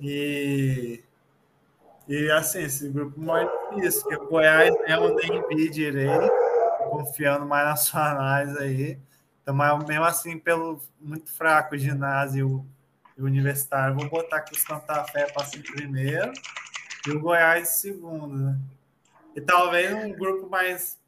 E, 0.00 1.00
e 2.12 2.30
assim, 2.30 2.64
esse 2.64 2.90
grupo 2.90 3.18
mais 3.18 3.48
difícil, 3.70 4.06
que 4.06 4.16
o 4.16 4.28
Goiás 4.28 4.70
mesmo 4.86 5.14
nem 5.14 5.48
vi 5.48 5.70
direito, 5.70 6.30
confiando 6.90 7.46
mais 7.46 7.66
na 7.66 7.76
sua 7.76 8.10
análise 8.10 8.58
aí. 8.58 8.98
Então, 9.40 9.54
mas 9.54 9.82
mesmo 9.86 10.04
assim, 10.04 10.38
pelo 10.38 10.78
muito 11.00 11.32
fraco 11.32 11.74
o 11.74 11.78
ginásio 11.78 12.66
e 13.16 13.22
o 13.22 13.24
universitário, 13.24 13.96
vou 13.96 14.10
botar 14.10 14.42
que 14.42 14.52
o 14.52 14.60
Santa 14.60 15.02
Fé 15.04 15.32
passa 15.32 15.56
em 15.56 15.62
primeiro. 15.62 16.30
E 17.06 17.12
o 17.12 17.18
Goiás 17.18 17.68
segundo, 17.68 18.36
né? 18.36 18.58
E 19.34 19.40
talvez 19.40 19.90
um 19.94 20.12
grupo 20.12 20.50
mais, 20.50 20.98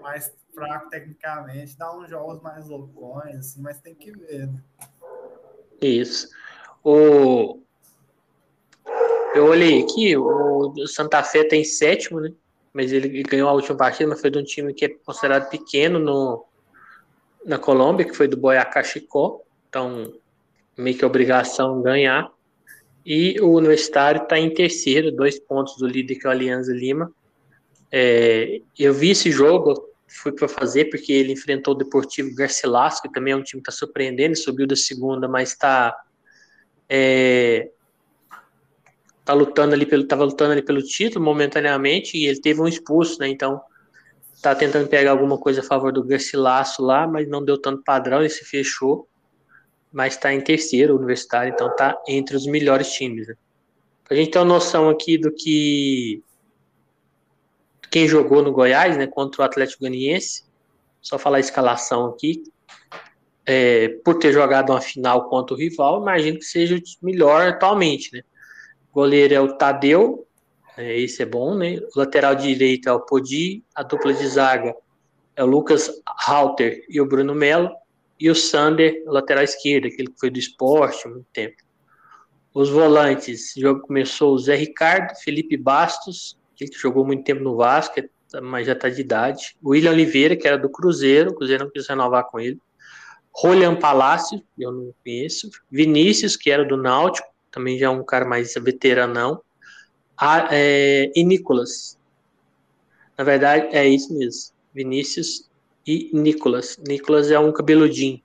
mais 0.00 0.32
fraco 0.54 0.88
tecnicamente, 0.90 1.76
dá 1.76 1.92
uns 1.92 2.08
jogos 2.08 2.40
mais 2.40 2.68
loucões, 2.68 3.34
assim, 3.36 3.60
mas 3.60 3.80
tem 3.80 3.96
que 3.96 4.12
ver, 4.12 4.46
né? 4.46 4.62
Isso. 5.80 6.28
O... 6.84 7.60
Eu 9.34 9.46
olhei 9.46 9.82
aqui, 9.82 10.16
o 10.16 10.74
Santa 10.86 11.22
Fé 11.22 11.44
tem 11.44 11.64
sétimo, 11.64 12.20
né? 12.20 12.32
Mas 12.72 12.92
ele 12.92 13.22
ganhou 13.22 13.48
a 13.48 13.52
última 13.52 13.76
partida, 13.76 14.08
mas 14.08 14.20
foi 14.20 14.30
de 14.30 14.38
um 14.38 14.44
time 14.44 14.72
que 14.72 14.84
é 14.84 14.88
considerado 14.88 15.48
pequeno 15.48 15.98
no, 15.98 16.44
na 17.44 17.58
Colômbia, 17.58 18.06
que 18.06 18.14
foi 18.14 18.28
do 18.28 18.36
Boyacá 18.36 18.82
Chicó. 18.82 19.40
Então, 19.68 20.12
meio 20.76 20.96
que 20.96 21.04
obrigação 21.04 21.82
ganhar. 21.82 22.30
E 23.04 23.40
o 23.40 23.52
Universitário 23.56 24.22
está 24.22 24.38
em 24.38 24.52
terceiro, 24.52 25.10
dois 25.10 25.38
pontos 25.38 25.76
do 25.76 25.86
líder 25.86 26.16
que 26.16 26.26
é 26.26 26.28
o 26.28 26.32
Alianza 26.32 26.72
Lima. 26.72 27.12
É, 27.90 28.60
eu 28.78 28.94
vi 28.94 29.10
esse 29.10 29.30
jogo, 29.30 29.74
fui 30.06 30.32
para 30.32 30.48
fazer 30.48 30.86
porque 30.86 31.12
ele 31.12 31.32
enfrentou 31.32 31.74
o 31.74 31.76
Deportivo 31.76 32.34
Garcilaso, 32.34 33.02
que 33.02 33.12
também 33.12 33.32
é 33.32 33.36
um 33.36 33.42
time 33.42 33.62
que 33.62 33.70
está 33.70 33.86
surpreendendo, 33.86 34.36
subiu 34.36 34.66
da 34.66 34.76
segunda, 34.76 35.28
mas 35.28 35.50
está 35.50 35.94
é, 36.88 37.70
tá 39.24 39.32
lutando 39.32 39.74
ali 39.74 39.86
pelo, 39.86 40.06
tava 40.06 40.24
lutando 40.24 40.52
ali 40.52 40.62
pelo 40.62 40.82
título 40.82 41.24
momentaneamente 41.24 42.16
e 42.16 42.26
ele 42.26 42.40
teve 42.40 42.60
um 42.60 42.68
expulso, 42.68 43.18
né? 43.20 43.28
Então 43.28 43.60
tá 44.40 44.54
tentando 44.54 44.88
pegar 44.88 45.12
alguma 45.12 45.38
coisa 45.38 45.60
a 45.60 45.64
favor 45.64 45.92
do 45.92 46.02
Garcilaso 46.02 46.82
lá, 46.82 47.06
mas 47.06 47.28
não 47.28 47.44
deu 47.44 47.56
tanto 47.56 47.82
padrão, 47.84 48.20
ele 48.20 48.28
se 48.28 48.44
fechou 48.44 49.08
mas 49.92 50.14
está 50.14 50.32
em 50.32 50.40
terceiro 50.40 50.96
universitário, 50.96 51.52
então 51.52 51.68
está 51.68 52.00
entre 52.08 52.34
os 52.34 52.46
melhores 52.46 52.90
times. 52.92 53.28
Né? 53.28 53.34
A 54.08 54.14
gente 54.14 54.30
tem 54.30 54.40
uma 54.40 54.48
noção 54.48 54.88
aqui 54.88 55.18
do 55.18 55.30
que 55.30 56.22
quem 57.90 58.08
jogou 58.08 58.42
no 58.42 58.52
Goiás, 58.52 58.96
né, 58.96 59.06
contra 59.06 59.42
o 59.42 59.44
Atlético 59.44 59.84
Ganiense, 59.84 60.44
só 61.00 61.18
falar 61.18 61.36
a 61.36 61.40
escalação 61.40 62.06
aqui, 62.06 62.42
é, 63.44 63.88
por 64.02 64.18
ter 64.18 64.32
jogado 64.32 64.70
uma 64.70 64.80
final 64.80 65.28
contra 65.28 65.54
o 65.54 65.58
rival, 65.58 66.00
imagino 66.00 66.38
que 66.38 66.44
seja 66.44 66.76
o 66.76 67.04
melhor 67.04 67.48
atualmente, 67.48 68.10
né? 68.14 68.22
O 68.92 68.94
goleiro 68.94 69.34
é 69.34 69.40
o 69.40 69.56
Tadeu, 69.56 70.26
é, 70.76 71.00
esse 71.00 71.22
é 71.22 71.26
bom, 71.26 71.54
né? 71.54 71.78
O 71.94 71.98
lateral 71.98 72.34
direito 72.34 72.88
é 72.88 72.92
o 72.92 73.00
Podi, 73.00 73.64
a 73.74 73.82
dupla 73.82 74.12
de 74.12 74.28
zaga 74.28 74.74
é 75.34 75.42
o 75.42 75.46
Lucas 75.46 75.90
Halter 76.26 76.84
e 76.88 77.00
o 77.00 77.06
Bruno 77.06 77.34
Melo, 77.34 77.70
e 78.20 78.30
o 78.30 78.34
Sander, 78.34 79.02
lateral 79.06 79.42
esquerdo, 79.42 79.86
aquele 79.86 80.08
que 80.08 80.20
foi 80.20 80.30
do 80.30 80.38
esporte 80.38 81.06
há 81.06 81.10
muito 81.10 81.26
tempo. 81.32 81.56
Os 82.54 82.68
volantes, 82.68 83.56
o 83.56 83.60
jogo 83.60 83.80
começou 83.80 84.34
o 84.34 84.38
Zé 84.38 84.54
Ricardo, 84.54 85.16
Felipe 85.16 85.56
Bastos, 85.56 86.38
que 86.54 86.66
jogou 86.72 87.04
muito 87.04 87.24
tempo 87.24 87.42
no 87.42 87.56
Vasco, 87.56 87.94
mas 88.42 88.66
já 88.66 88.74
está 88.74 88.90
de 88.90 89.00
idade. 89.00 89.56
William 89.64 89.92
Oliveira, 89.92 90.36
que 90.36 90.46
era 90.46 90.58
do 90.58 90.68
Cruzeiro, 90.68 91.30
o 91.30 91.34
Cruzeiro 91.34 91.64
não 91.64 91.70
quis 91.70 91.88
renovar 91.88 92.24
com 92.24 92.38
ele. 92.38 92.60
Rolian 93.34 93.74
Palácio, 93.74 94.42
eu 94.58 94.70
não 94.70 94.94
conheço. 95.02 95.48
Vinícius, 95.70 96.36
que 96.36 96.50
era 96.50 96.64
do 96.64 96.76
Náutico, 96.76 97.31
também 97.52 97.78
já 97.78 97.86
é 97.86 97.90
um 97.90 98.02
cara 98.02 98.24
mais 98.24 98.54
veteranão. 98.54 99.40
A, 100.16 100.48
é, 100.50 101.12
e 101.14 101.22
Nicolas. 101.22 101.98
Na 103.16 103.22
verdade, 103.22 103.68
é 103.76 103.86
isso 103.86 104.12
mesmo. 104.12 104.52
Vinícius 104.74 105.48
e 105.86 106.10
Nicolas. 106.12 106.78
Nicolas 106.78 107.30
é 107.30 107.38
um 107.38 107.52
cabeludinho. 107.52 108.20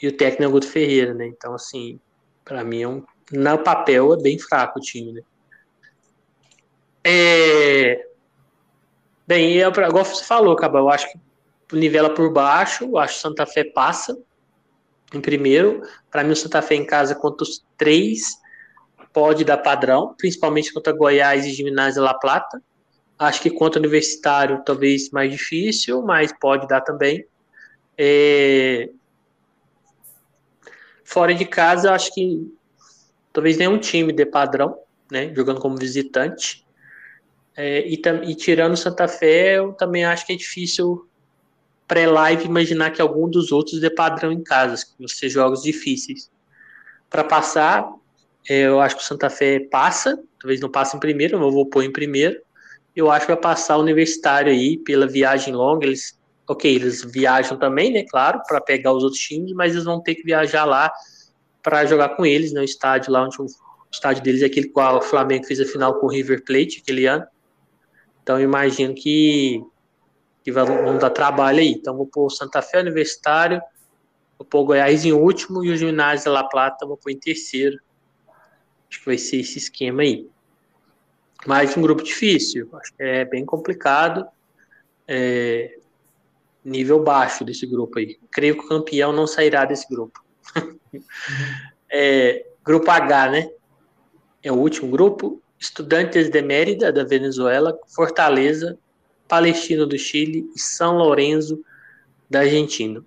E 0.00 0.08
o 0.08 0.16
técnico 0.16 0.42
é 0.42 0.46
o 0.46 0.50
Guto 0.50 0.66
Ferreira, 0.66 1.14
né? 1.14 1.26
Então, 1.26 1.54
assim, 1.54 2.00
para 2.44 2.64
mim 2.64 2.82
é 2.82 2.88
um. 2.88 3.04
No 3.30 3.58
papel 3.58 4.14
é 4.14 4.22
bem 4.22 4.38
fraco 4.38 4.78
o 4.78 4.82
time, 4.82 5.12
né? 5.12 5.22
É... 7.04 8.08
Bem, 9.26 9.54
eu, 9.54 9.70
igual 9.70 10.04
você 10.04 10.24
falou, 10.24 10.56
Cabal, 10.56 10.84
eu 10.84 10.90
acho 10.90 11.10
que 11.10 11.18
nivela 11.72 12.10
por 12.12 12.32
baixo, 12.32 12.84
eu 12.84 12.98
acho 12.98 13.14
que 13.14 13.20
Santa 13.20 13.46
Fé 13.46 13.64
passa 13.64 14.18
em 15.16 15.20
primeiro. 15.20 15.82
Para 16.10 16.24
mim, 16.24 16.32
o 16.32 16.36
Santa 16.36 16.62
Fé 16.62 16.74
em 16.74 16.86
casa 16.86 17.14
contra 17.14 17.42
os 17.44 17.64
três 17.76 18.36
pode 19.12 19.44
dar 19.44 19.58
padrão, 19.58 20.14
principalmente 20.18 20.72
contra 20.72 20.92
Goiás 20.92 21.46
e 21.46 21.52
Gimnasia 21.52 22.02
La 22.02 22.14
Plata. 22.14 22.62
Acho 23.18 23.40
que 23.40 23.50
contra 23.50 23.78
o 23.78 23.82
Universitário 23.82 24.62
talvez 24.64 25.10
mais 25.10 25.30
difícil, 25.30 26.02
mas 26.02 26.32
pode 26.38 26.66
dar 26.66 26.80
também. 26.80 27.24
É... 27.96 28.90
Fora 31.04 31.32
de 31.34 31.44
casa, 31.44 31.92
acho 31.92 32.12
que 32.12 32.52
talvez 33.32 33.56
nenhum 33.56 33.78
time 33.78 34.12
dê 34.12 34.26
padrão, 34.26 34.78
né? 35.10 35.32
Jogando 35.34 35.60
como 35.60 35.76
visitante. 35.76 36.64
É, 37.56 37.86
e, 37.86 38.00
e, 38.26 38.34
tirando 38.34 38.76
Santa 38.76 39.06
Fé, 39.06 39.58
eu 39.58 39.72
também 39.74 40.04
acho 40.04 40.26
que 40.26 40.32
é 40.32 40.36
difícil 40.36 41.08
pré-live 41.86 42.46
imaginar 42.46 42.90
que 42.90 43.02
algum 43.02 43.28
dos 43.28 43.52
outros 43.52 43.80
dê 43.80 43.90
padrão 43.90 44.32
em 44.32 44.42
casa, 44.42 44.84
que 44.84 44.92
vão 44.98 45.08
ser 45.08 45.28
jogos 45.28 45.62
difíceis. 45.62 46.30
Para 47.10 47.24
passar, 47.24 47.88
é, 48.48 48.66
eu 48.66 48.80
acho 48.80 48.96
que 48.96 49.02
o 49.02 49.04
Santa 49.04 49.30
Fé 49.30 49.60
passa, 49.60 50.18
talvez 50.40 50.60
não 50.60 50.70
passe 50.70 50.96
em 50.96 51.00
primeiro, 51.00 51.38
mas 51.38 51.46
eu 51.46 51.52
vou 51.52 51.66
pôr 51.66 51.84
em 51.84 51.92
primeiro. 51.92 52.40
Eu 52.94 53.10
acho 53.10 53.26
que 53.26 53.32
vai 53.32 53.40
passar 53.40 53.76
o 53.76 53.80
Universitário 53.80 54.52
aí 54.52 54.76
pela 54.78 55.06
viagem 55.06 55.54
longa. 55.54 55.86
Eles, 55.86 56.18
ok, 56.46 56.74
eles 56.74 57.02
viajam 57.02 57.58
também, 57.58 57.92
né? 57.92 58.04
Claro, 58.08 58.40
para 58.46 58.60
pegar 58.60 58.92
os 58.92 59.02
outros 59.02 59.20
times, 59.20 59.52
mas 59.52 59.72
eles 59.72 59.84
vão 59.84 60.00
ter 60.00 60.14
que 60.14 60.22
viajar 60.22 60.64
lá 60.64 60.92
para 61.62 61.86
jogar 61.86 62.10
com 62.10 62.26
eles, 62.26 62.52
no 62.52 62.58
né, 62.58 62.64
estádio 62.64 63.10
lá 63.10 63.24
onde 63.24 63.40
o 63.40 63.46
estádio 63.90 64.22
deles 64.22 64.42
é 64.42 64.46
aquele 64.46 64.68
qual 64.68 64.98
o 64.98 65.02
Flamengo 65.02 65.46
fez 65.46 65.58
a 65.60 65.64
final 65.64 65.98
com 65.98 66.06
o 66.06 66.10
River 66.10 66.44
Plate 66.44 66.80
aquele 66.82 67.06
ano. 67.06 67.24
Então 68.22 68.38
eu 68.38 68.44
imagino 68.44 68.94
que, 68.94 69.62
que 70.44 70.52
vão 70.52 70.98
dar 70.98 71.10
trabalho 71.10 71.60
aí. 71.60 71.72
Então 71.72 71.96
vou 71.96 72.06
pôr 72.06 72.26
o 72.26 72.30
Santa 72.30 72.60
Fé 72.60 72.80
Universitário, 72.80 73.60
vou 74.38 74.46
pôr 74.46 74.60
o 74.60 74.64
Goiás 74.66 75.04
em 75.04 75.12
último 75.12 75.64
e 75.64 75.70
o 75.70 75.76
Ginásio 75.76 76.30
La 76.30 76.44
Plata 76.44 76.86
vou 76.86 76.98
pôr 76.98 77.10
em 77.10 77.18
terceiro. 77.18 77.78
Acho 78.90 79.00
que 79.00 79.06
vai 79.06 79.18
ser 79.18 79.38
esse 79.38 79.58
esquema 79.58 80.02
aí. 80.02 80.28
Mas 81.46 81.76
um 81.76 81.82
grupo 81.82 82.02
difícil, 82.02 82.68
acho 82.74 82.94
que 82.94 83.02
é 83.02 83.24
bem 83.24 83.44
complicado. 83.44 84.26
É, 85.08 85.78
nível 86.64 87.02
baixo 87.02 87.44
desse 87.44 87.66
grupo 87.66 87.98
aí. 87.98 88.18
Creio 88.30 88.56
que 88.56 88.64
o 88.64 88.68
campeão 88.68 89.12
não 89.12 89.26
sairá 89.26 89.64
desse 89.64 89.88
grupo. 89.88 90.22
é, 91.90 92.46
grupo 92.64 92.90
H, 92.90 93.30
né? 93.30 93.50
É 94.42 94.52
o 94.52 94.56
último 94.56 94.90
grupo. 94.90 95.42
Estudantes 95.58 96.28
de 96.28 96.42
Mérida, 96.42 96.92
da 96.92 97.04
Venezuela, 97.04 97.78
Fortaleza, 97.94 98.78
Palestino 99.34 99.84
do 99.84 99.98
Chile 99.98 100.48
e 100.54 100.60
São 100.60 100.96
Lourenço, 100.96 101.60
da 102.30 102.40
Argentina. 102.40 103.04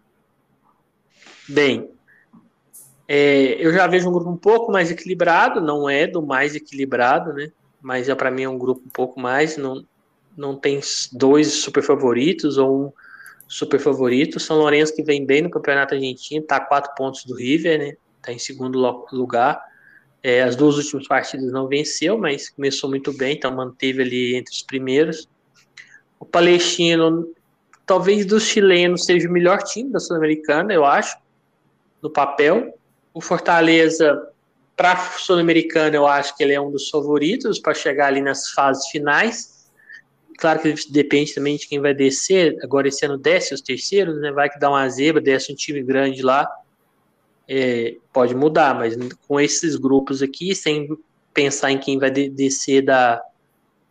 Bem, 1.48 1.90
é, 3.08 3.56
eu 3.66 3.72
já 3.72 3.88
vejo 3.88 4.10
um 4.10 4.12
grupo 4.12 4.30
um 4.30 4.36
pouco 4.36 4.70
mais 4.70 4.92
equilibrado, 4.92 5.62
não 5.62 5.90
é 5.90 6.06
do 6.06 6.22
mais 6.22 6.54
equilibrado, 6.54 7.32
né? 7.32 7.50
Mas 7.82 8.10
é 8.10 8.16
para 8.16 8.30
mim 8.30 8.44
é 8.44 8.50
um 8.50 8.58
grupo 8.58 8.82
um 8.86 8.90
pouco 8.90 9.22
mais, 9.22 9.56
não, 9.56 9.86
não 10.36 10.54
tem 10.54 10.82
dois 11.14 11.54
super 11.54 11.82
favoritos 11.82 12.58
ou 12.58 12.88
um 12.88 12.94
super 13.48 13.80
favorito. 13.80 14.38
São 14.38 14.58
Lourenço 14.58 14.94
que 14.94 15.04
vem 15.04 15.26
bem 15.26 15.44
no 15.44 15.50
Campeonato 15.50 15.96
Argentino, 15.96 16.42
está 16.42 16.58
a 16.58 16.66
quatro 16.66 16.94
pontos 16.94 17.24
do 17.24 17.36
River, 17.36 17.80
né? 17.80 17.94
Está 18.18 18.34
em 18.34 18.40
segundo 18.40 18.78
lugar. 19.14 19.64
É, 20.22 20.44
as 20.44 20.58
duas 20.58 20.76
últimas 20.76 21.08
partidas 21.08 21.54
não 21.54 21.70
venceu, 21.70 22.18
mas 22.18 22.50
começou 22.50 22.90
muito 22.90 23.14
bem, 23.14 23.38
então 23.38 23.56
manteve 23.56 24.02
ali 24.02 24.36
entre 24.36 24.54
os 24.54 24.62
primeiros. 24.62 25.26
O 26.20 26.26
Palestino, 26.26 27.28
talvez 27.86 28.26
dos 28.26 28.44
chilenos, 28.44 29.06
seja 29.06 29.28
o 29.28 29.32
melhor 29.32 29.62
time 29.64 29.92
da 29.92 30.00
Sul-Americana, 30.00 30.74
eu 30.74 30.86
acho, 30.86 31.18
no 32.02 32.10
papel. 32.10 32.78
O 33.14 33.22
Fortaleza, 33.22 34.30
para 34.76 34.94
a 34.94 34.98
Sul-Americana, 34.98 35.96
eu 35.96 36.08
acho 36.08 36.36
que 36.36 36.44
ele 36.44 36.54
é 36.54 36.62
um 36.62 36.72
dos 36.72 36.90
favoritos 36.90 37.60
para 37.60 37.74
chegar 37.74 38.08
ali 38.08 38.22
nas 38.22 38.50
fases 38.50 38.88
finais 38.88 39.58
claro 40.38 40.62
que 40.62 40.74
depende 40.90 41.34
também 41.34 41.58
de 41.58 41.68
quem 41.68 41.82
vai 41.82 41.94
descer. 41.94 42.58
Agora 42.64 42.88
esse 42.88 43.06
ano 43.06 43.18
desce 43.18 43.54
os 43.54 43.62
terceiros, 43.62 44.22
né? 44.22 44.32
Vai 44.32 44.50
que 44.50 44.60
dá 44.60 44.70
uma 44.70 44.88
zebra, 44.88 45.20
desce 45.20 45.52
um 45.52 45.56
time 45.56 45.82
grande 45.82 46.22
lá. 46.22 46.48
É, 47.50 47.96
pode 48.14 48.36
mudar, 48.36 48.76
mas 48.76 48.96
com 49.28 49.40
esses 49.40 49.76
grupos 49.76 50.22
aqui, 50.22 50.54
sem 50.54 50.88
pensar 51.34 51.72
em 51.72 51.80
quem 51.80 51.98
vai 51.98 52.12
descer 52.12 52.84
da, 52.84 53.22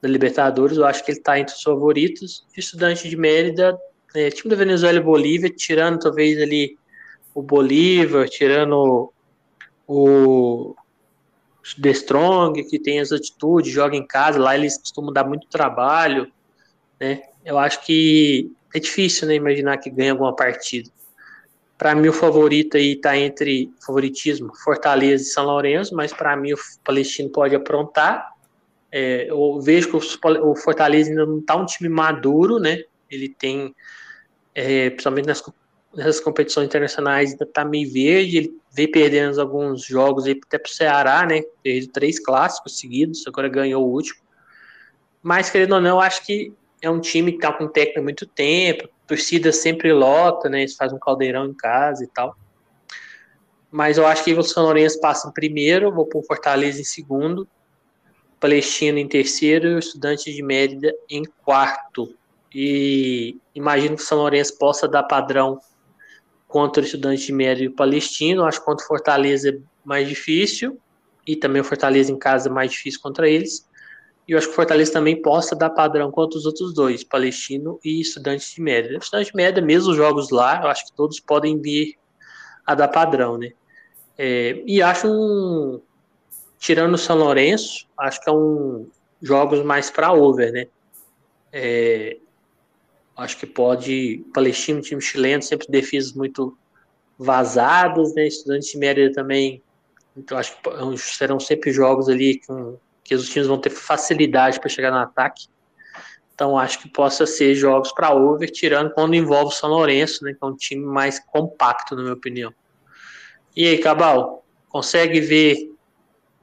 da 0.06 0.12
Libertadores, 0.12 0.76
eu 0.76 0.86
acho 0.86 1.04
que 1.04 1.10
ele 1.10 1.18
está 1.18 1.38
entre 1.38 1.54
os 1.54 1.62
favoritos. 1.62 2.44
Estudante 2.56 3.08
de 3.08 3.16
Mérida, 3.16 3.78
é, 4.14 4.30
time 4.30 4.50
da 4.50 4.56
Venezuela 4.56 4.98
e 4.98 5.02
Bolívia, 5.02 5.50
tirando 5.50 5.98
talvez 5.98 6.40
ali 6.40 6.78
o 7.34 7.42
Bolívar, 7.42 8.28
tirando 8.28 9.12
o 9.86 10.74
The 11.80 11.90
Strong, 11.90 12.64
que 12.64 12.78
tem 12.78 13.00
as 13.00 13.12
atitudes, 13.12 13.72
joga 13.72 13.96
em 13.96 14.06
casa, 14.06 14.38
lá 14.38 14.56
eles 14.56 14.78
costumam 14.78 15.12
dar 15.12 15.24
muito 15.24 15.46
trabalho 15.48 16.30
né? 16.98 17.22
Eu 17.44 17.58
acho 17.58 17.84
que 17.84 18.50
é 18.74 18.80
difícil, 18.80 19.28
né, 19.28 19.34
imaginar 19.34 19.78
que 19.78 19.90
ganha 19.90 20.12
alguma 20.12 20.34
partida. 20.34 20.90
Para 21.78 21.94
mim, 21.94 22.08
o 22.08 22.12
favorito 22.12 22.76
aí 22.76 22.92
está 22.92 23.16
entre 23.16 23.70
favoritismo, 23.84 24.54
Fortaleza 24.64 25.22
e 25.22 25.26
São 25.26 25.44
Lourenço, 25.44 25.94
mas 25.94 26.12
para 26.12 26.34
mim 26.36 26.52
o 26.54 26.58
Palestino 26.82 27.28
pode 27.30 27.54
aprontar. 27.54 28.32
É, 28.90 29.30
eu 29.30 29.60
vejo 29.60 29.90
que 29.90 29.96
o 29.96 30.54
Fortaleza 30.56 31.10
ainda 31.10 31.26
não 31.26 31.38
está 31.38 31.56
um 31.56 31.66
time 31.66 31.88
maduro, 31.88 32.58
né? 32.58 32.82
Ele 33.10 33.28
tem, 33.28 33.74
é, 34.54 34.90
principalmente 34.90 35.26
nas, 35.26 35.42
nessas 35.94 36.20
competições 36.20 36.66
internacionais, 36.66 37.32
ainda 37.32 37.44
está 37.44 37.64
meio 37.64 37.92
verde. 37.92 38.36
Ele 38.38 38.60
vem 38.72 38.90
perdendo 38.90 39.40
alguns 39.40 39.84
jogos 39.84 40.26
aí 40.26 40.38
até 40.46 40.58
para 40.58 40.70
o 40.70 40.72
Ceará, 40.72 41.26
né? 41.26 41.42
Perdeu 41.62 41.90
três 41.92 42.18
clássicos 42.18 42.78
seguidos, 42.78 43.26
agora 43.26 43.48
ganhou 43.48 43.84
o 43.84 43.90
último. 43.90 44.20
Mas, 45.22 45.50
querendo 45.50 45.74
ou 45.74 45.80
não, 45.80 45.96
eu 45.96 46.00
acho 46.00 46.24
que 46.24 46.52
é 46.80 46.90
um 46.90 47.00
time 47.00 47.32
que 47.32 47.38
tá 47.38 47.52
com 47.52 47.66
técnico 47.66 48.00
há 48.00 48.02
muito 48.02 48.26
tempo, 48.26 48.88
torcida 49.06 49.52
sempre 49.52 49.92
lota, 49.92 50.48
né? 50.48 50.60
Eles 50.60 50.76
fazem 50.76 50.96
um 50.96 51.00
caldeirão 51.00 51.46
em 51.46 51.54
casa 51.54 52.04
e 52.04 52.06
tal. 52.06 52.36
Mas 53.70 53.98
eu 53.98 54.06
acho 54.06 54.24
que 54.24 54.32
o 54.32 54.42
São 54.42 54.64
Lourenço 54.64 55.00
passa 55.00 55.28
em 55.28 55.32
primeiro, 55.32 55.92
vou 55.92 56.06
pôr 56.06 56.22
Fortaleza 56.22 56.80
em 56.80 56.84
segundo, 56.84 57.48
Palestino 58.46 58.96
em 58.98 59.08
terceiro 59.08 59.66
e 59.66 59.74
o 59.74 59.78
Estudante 59.80 60.32
de 60.32 60.40
Mérida 60.40 60.94
em 61.10 61.24
quarto. 61.44 62.14
E 62.54 63.36
imagino 63.52 63.96
que 63.96 64.02
o 64.02 64.06
São 64.06 64.18
Lourenço 64.18 64.56
possa 64.56 64.86
dar 64.86 65.02
padrão 65.02 65.58
contra 66.46 66.80
o 66.80 66.86
Estudante 66.86 67.26
de 67.26 67.32
Mérida 67.32 67.64
e 67.64 67.68
o 67.68 67.74
Palestino. 67.74 68.44
Acho 68.44 68.60
que 68.60 68.64
contra 68.64 68.84
o 68.84 68.86
Fortaleza 68.86 69.50
é 69.50 69.58
mais 69.84 70.08
difícil. 70.08 70.78
E 71.26 71.34
também 71.34 71.60
o 71.60 71.64
Fortaleza 71.64 72.12
em 72.12 72.16
casa 72.16 72.48
é 72.48 72.52
mais 72.52 72.70
difícil 72.70 73.00
contra 73.02 73.28
eles. 73.28 73.68
E 74.28 74.32
eu 74.32 74.38
acho 74.38 74.46
que 74.46 74.52
o 74.52 74.56
Fortaleza 74.56 74.92
também 74.92 75.20
possa 75.20 75.56
dar 75.56 75.70
padrão 75.70 76.12
contra 76.12 76.38
os 76.38 76.46
outros 76.46 76.72
dois, 76.72 77.02
Palestino 77.02 77.80
e 77.84 78.00
Estudantes 78.00 78.54
de 78.54 78.60
Média. 78.60 78.96
Estudantes 78.96 79.32
de 79.32 79.36
Média, 79.36 79.60
mesmo 79.60 79.90
os 79.90 79.96
jogos 79.96 80.30
lá, 80.30 80.62
eu 80.62 80.68
acho 80.68 80.86
que 80.86 80.92
todos 80.92 81.18
podem 81.18 81.60
vir 81.60 81.96
a 82.64 82.76
dar 82.76 82.86
padrão, 82.86 83.36
né? 83.36 83.50
É, 84.16 84.62
e 84.64 84.80
acho 84.80 85.08
um. 85.08 85.82
Tirando 86.58 86.94
o 86.94 86.98
São 86.98 87.16
Lourenço, 87.16 87.86
acho 87.98 88.20
que 88.22 88.28
é 88.28 88.32
um. 88.32 88.88
Jogos 89.22 89.64
mais 89.64 89.90
para 89.90 90.12
over, 90.12 90.52
né? 90.52 90.66
É, 91.52 92.18
acho 93.16 93.36
que 93.38 93.46
pode. 93.46 94.24
Palestino, 94.34 94.80
time 94.80 95.00
chileno, 95.00 95.42
sempre 95.42 95.66
defesas 95.68 96.12
muito 96.12 96.56
vazadas, 97.18 98.14
né? 98.14 98.26
Estudantes 98.26 98.68
de 98.70 98.78
Média 98.78 99.10
também. 99.12 99.62
Então 100.16 100.38
acho 100.38 100.56
que 100.56 100.98
serão 100.98 101.38
sempre 101.38 101.70
jogos 101.72 102.08
ali 102.08 102.40
com 102.46 102.78
que 103.04 103.14
os 103.14 103.28
times 103.28 103.46
vão 103.46 103.58
ter 103.58 103.70
facilidade 103.70 104.58
para 104.58 104.68
chegar 104.68 104.90
no 104.90 104.98
ataque. 104.98 105.46
Então 106.34 106.58
acho 106.58 106.80
que 106.80 106.88
possa 106.88 107.24
ser 107.24 107.54
jogos 107.54 107.92
para 107.92 108.12
over, 108.12 108.50
tirando 108.50 108.92
quando 108.92 109.14
envolve 109.14 109.52
o 109.52 109.56
São 109.56 109.70
Lourenço, 109.70 110.24
né, 110.24 110.32
que 110.32 110.38
é 110.42 110.46
um 110.46 110.56
time 110.56 110.84
mais 110.84 111.18
compacto, 111.18 111.94
na 111.94 112.02
minha 112.02 112.14
opinião. 112.14 112.52
E 113.56 113.66
aí, 113.66 113.78
Cabal, 113.78 114.44
consegue 114.68 115.20
ver 115.20 115.72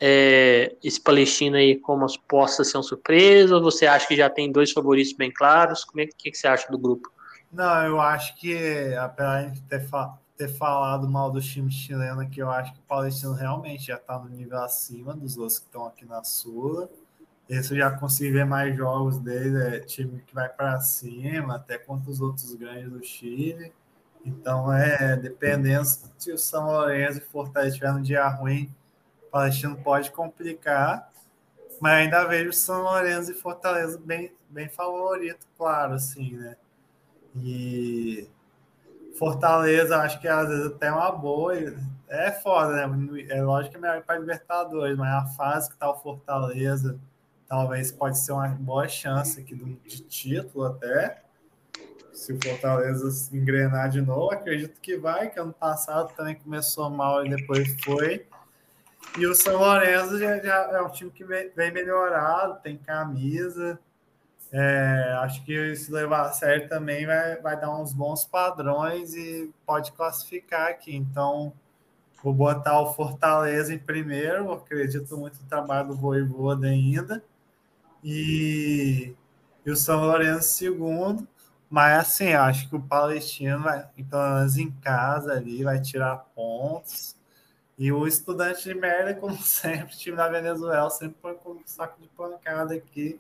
é, 0.06 0.76
esse 0.84 1.00
Palestina 1.00 1.60
aí 1.60 1.80
como 1.80 2.06
possa 2.28 2.62
ser 2.66 2.76
uma 2.76 2.84
surpresa? 2.84 3.56
Ou 3.56 3.64
você 3.64 3.86
acha 3.86 4.06
que 4.06 4.18
já 4.18 4.30
tem 4.30 4.52
dois 4.52 4.74
favoritos 4.74 5.14
bem 5.14 5.32
claros? 5.32 5.86
Como 5.86 6.02
é 6.02 6.06
que, 6.06 6.30
que 6.30 6.38
você 6.38 6.46
acha 6.46 6.70
do 6.70 6.78
grupo? 6.78 7.10
Não, 7.50 7.86
eu 7.86 8.02
acho 8.02 8.36
que, 8.36 8.94
apesar 8.96 9.50
de 9.50 9.62
ter, 9.62 9.88
fa 9.88 10.18
ter 10.36 10.50
falado 10.50 11.08
mal 11.08 11.32
do 11.32 11.40
time 11.40 11.72
chileno, 11.72 12.30
que 12.30 12.42
eu 12.42 12.50
acho 12.50 12.74
que 12.74 12.80
o 12.80 12.84
Palestino 12.84 13.32
realmente 13.32 13.86
já 13.86 13.96
está 13.96 14.20
no 14.20 14.28
nível 14.28 14.58
acima 14.58 15.14
dos 15.14 15.38
outros 15.38 15.60
que 15.60 15.68
estão 15.68 15.86
aqui 15.86 16.06
na 16.06 16.22
Sula. 16.22 16.90
Esse 17.48 17.72
eu 17.72 17.78
já 17.78 17.92
consegui 17.92 18.32
ver 18.32 18.46
mais 18.46 18.76
jogos 18.76 19.18
dele, 19.20 19.78
é 19.78 19.80
time 19.80 20.22
que 20.28 20.36
vai 20.36 20.50
para 20.50 20.82
cima, 20.82 21.56
até 21.56 21.78
contra 21.78 22.12
os 22.12 22.20
outros 22.20 22.54
grandes 22.56 22.92
do 22.92 23.02
Chile. 23.02 23.72
Então, 24.26 24.74
é 24.74 25.16
dependendo 25.16 25.86
se 26.18 26.30
o 26.30 26.38
São 26.38 26.66
Lourenço 26.66 27.20
e 27.20 27.22
Fortaleza 27.22 27.76
estiver 27.76 27.94
no 27.94 28.02
dia 28.02 28.28
ruim, 28.28 28.70
Palestino 29.34 29.76
pode 29.76 30.12
complicar. 30.12 31.12
Mas 31.82 31.94
ainda 31.94 32.24
vejo 32.26 32.54
São 32.54 32.84
Lourenço 32.84 33.32
e 33.32 33.34
Fortaleza 33.34 34.00
bem, 34.00 34.32
bem 34.48 34.70
favorito, 34.70 35.48
claro, 35.58 35.96
assim, 35.96 36.38
né? 36.38 36.56
E 37.36 38.30
Fortaleza, 39.18 39.98
acho 39.98 40.22
que 40.22 40.28
às 40.28 40.48
vezes 40.48 40.68
até 40.68 40.88
é 40.88 40.92
uma 40.92 41.12
boa. 41.12 41.56
É 42.08 42.32
foda, 42.32 42.88
né? 42.88 43.26
É 43.28 43.42
lógico 43.42 43.72
que 43.72 43.78
é 43.78 43.82
melhor 43.82 44.04
para 44.04 44.20
Libertadores, 44.20 44.96
mas 44.96 45.24
a 45.24 45.26
fase 45.36 45.72
que 45.72 45.76
tá 45.76 45.90
o 45.90 45.96
Fortaleza 45.96 47.00
talvez 47.48 47.92
pode 47.92 48.20
ser 48.20 48.34
uma 48.34 48.48
boa 48.50 48.88
chance 48.88 49.42
aqui 49.42 49.56
de 49.56 50.00
título 50.04 50.66
até. 50.66 51.24
Se 52.14 52.34
o 52.34 52.40
Fortaleza 52.42 53.36
engrenar 53.36 53.90
de 53.90 54.00
novo, 54.00 54.32
acredito 54.32 54.80
que 54.80 54.96
vai, 54.96 55.32
que 55.32 55.40
ano 55.40 55.54
passado 55.54 56.14
também 56.16 56.36
começou 56.36 56.88
mal 56.92 57.26
e 57.26 57.30
depois 57.30 57.76
foi. 57.84 58.28
E 59.18 59.28
o 59.28 59.36
São 59.36 59.58
Lourenço 59.58 60.18
já, 60.18 60.40
já 60.40 60.70
é 60.72 60.82
um 60.82 60.90
time 60.90 61.12
que 61.12 61.24
vem, 61.24 61.52
melhorado, 61.72 62.62
tem 62.62 62.78
camisa. 62.78 63.80
É, 64.52 65.18
acho 65.22 65.44
que 65.44 65.76
se 65.76 65.92
levar 65.92 66.24
a 66.24 66.32
sério 66.32 66.70
também 66.70 67.06
vai, 67.06 67.38
vai 67.42 67.60
dar 67.60 67.76
uns 67.76 67.94
bons 67.94 68.26
padrões 68.26 69.14
e 69.16 69.52
pode 69.66 69.92
classificar 69.92 70.70
aqui. 70.70 70.96
Então, 70.96 71.54
Vou 72.24 72.34
botar 72.34 72.80
o 72.80 72.94
Fortaleza 72.94 73.74
em 73.74 73.78
primeiro, 73.78 74.54
acredito 74.54 75.18
muito 75.18 75.42
no 75.42 75.50
trabalho 75.50 75.90
do 75.90 75.96
Voivoda 75.96 76.68
ainda. 76.68 77.22
E, 78.02 79.14
e 79.66 79.70
o 79.70 79.76
São 79.76 80.00
Lourenço 80.00 80.54
segundo. 80.54 81.28
Mas 81.70 82.00
assim, 82.00 82.32
acho 82.32 82.70
que 82.70 82.78
o 82.78 82.82
Palestino 82.82 83.60
vai, 83.64 83.86
pelo 84.10 84.36
menos 84.36 84.58
em 84.58 84.72
casa 84.72 85.34
ali, 85.34 85.66
vai 85.66 85.82
tirar 85.82 86.16
pontos. 86.34 87.18
E 87.78 87.92
o 87.92 88.08
estudante 88.08 88.64
de 88.64 88.74
merda, 88.74 89.14
como 89.20 89.38
sempre, 89.38 89.96
time 89.96 90.18
da 90.18 90.28
Venezuela 90.30 90.90
sempre 90.90 91.16
põe 91.22 91.36
com 91.36 91.52
um 91.52 91.62
saco 91.66 92.02
de 92.02 92.08
pancada 92.10 92.74
aqui. 92.76 93.20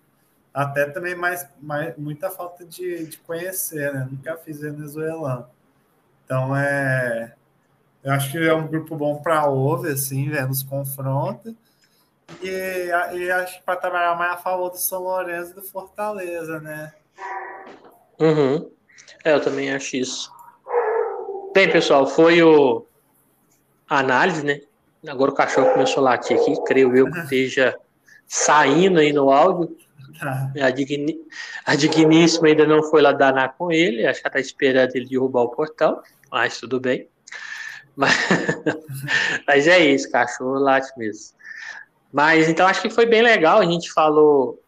Até 0.54 0.86
também 0.86 1.16
mais, 1.16 1.48
mais 1.60 1.98
muita 1.98 2.30
falta 2.30 2.64
de, 2.64 3.06
de 3.08 3.18
conhecer, 3.18 3.92
né? 3.92 4.08
Nunca 4.10 4.38
fiz 4.38 4.60
venezuelano. 4.62 5.48
Então 6.24 6.56
é. 6.56 7.34
Eu 8.04 8.12
acho 8.12 8.32
que 8.32 8.38
é 8.38 8.54
um 8.54 8.68
grupo 8.68 8.96
bom 8.96 9.22
para 9.22 9.48
ouvir, 9.48 9.94
assim, 9.94 10.30
vendo 10.30 10.52
os 10.52 10.62
confrontos. 10.62 11.56
E, 12.42 12.90
e 13.14 13.32
acho 13.32 13.58
que 13.58 13.64
para 13.64 13.78
trabalhar 13.78 14.16
mais 14.18 14.34
a 14.34 14.38
favor 14.38 14.70
do 14.70 14.78
São 14.78 15.02
Lourenço 15.02 15.52
e 15.52 15.56
do 15.56 15.64
Fortaleza, 15.64 16.60
né? 16.60 16.94
Uhum. 18.20 18.70
É, 19.24 19.34
eu 19.34 19.42
também 19.42 19.74
acho 19.74 19.96
isso. 19.96 20.32
Bem, 21.54 21.72
pessoal, 21.72 22.06
foi 22.06 22.44
o 22.44 22.86
a 23.94 24.00
análise, 24.00 24.46
né? 24.46 24.62
Agora 25.08 25.32
o 25.32 25.36
cachorro 25.36 25.72
começou 25.74 26.02
a 26.02 26.12
latir 26.12 26.40
aqui, 26.40 26.54
creio 26.64 26.96
eu 26.96 27.12
que 27.12 27.20
esteja 27.20 27.78
saindo 28.28 29.00
aí 29.00 29.12
no 29.12 29.30
áudio. 29.30 29.76
Tá. 30.20 30.52
A, 30.62 30.70
digni... 30.70 31.18
a 31.66 31.76
digníssima 31.76 32.48
ainda 32.48 32.66
não 32.66 32.84
foi 32.84 33.02
lá 33.02 33.12
danar 33.12 33.56
com 33.58 33.72
ele, 33.72 34.06
acho 34.06 34.22
que 34.22 34.28
está 34.28 34.40
esperando 34.40 34.96
ele 34.96 35.08
derrubar 35.08 35.42
o 35.42 35.50
portão, 35.50 36.02
mas 36.32 36.60
tudo 36.60 36.80
bem. 36.80 37.08
Mas, 37.96 38.14
mas 39.48 39.68
é 39.68 39.80
isso, 39.80 40.10
cachorro 40.12 40.60
late 40.60 40.92
mesmo. 40.98 41.36
Mas 42.12 42.48
então 42.48 42.68
acho 42.68 42.82
que 42.82 42.90
foi 42.90 43.06
bem 43.06 43.22
legal, 43.22 43.60
a 43.60 43.66
gente 43.66 43.92
falou, 43.92 44.62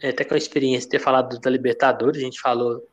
é, 0.00 0.10
até 0.10 0.24
com 0.24 0.34
a 0.34 0.38
experiência 0.38 0.82
de 0.82 0.88
ter 0.90 0.98
falado 1.00 1.40
da 1.40 1.50
Libertadores, 1.50 2.20
a 2.20 2.24
gente 2.24 2.40
falou 2.40 2.86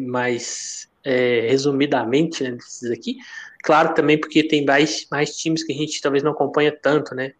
mais 0.00 0.89
é, 1.04 1.46
resumidamente 1.48 2.42
né, 2.42 2.52
desses 2.52 2.90
aqui, 2.90 3.16
Claro, 3.62 3.94
também 3.94 4.18
porque 4.18 4.46
tem 4.46 4.64
mais, 4.64 5.06
mais 5.10 5.36
times 5.36 5.62
que 5.62 5.72
a 5.72 5.76
gente 5.76 6.00
talvez 6.00 6.22
não 6.22 6.32
acompanha 6.32 6.72
tanto, 6.72 7.14
né? 7.14 7.32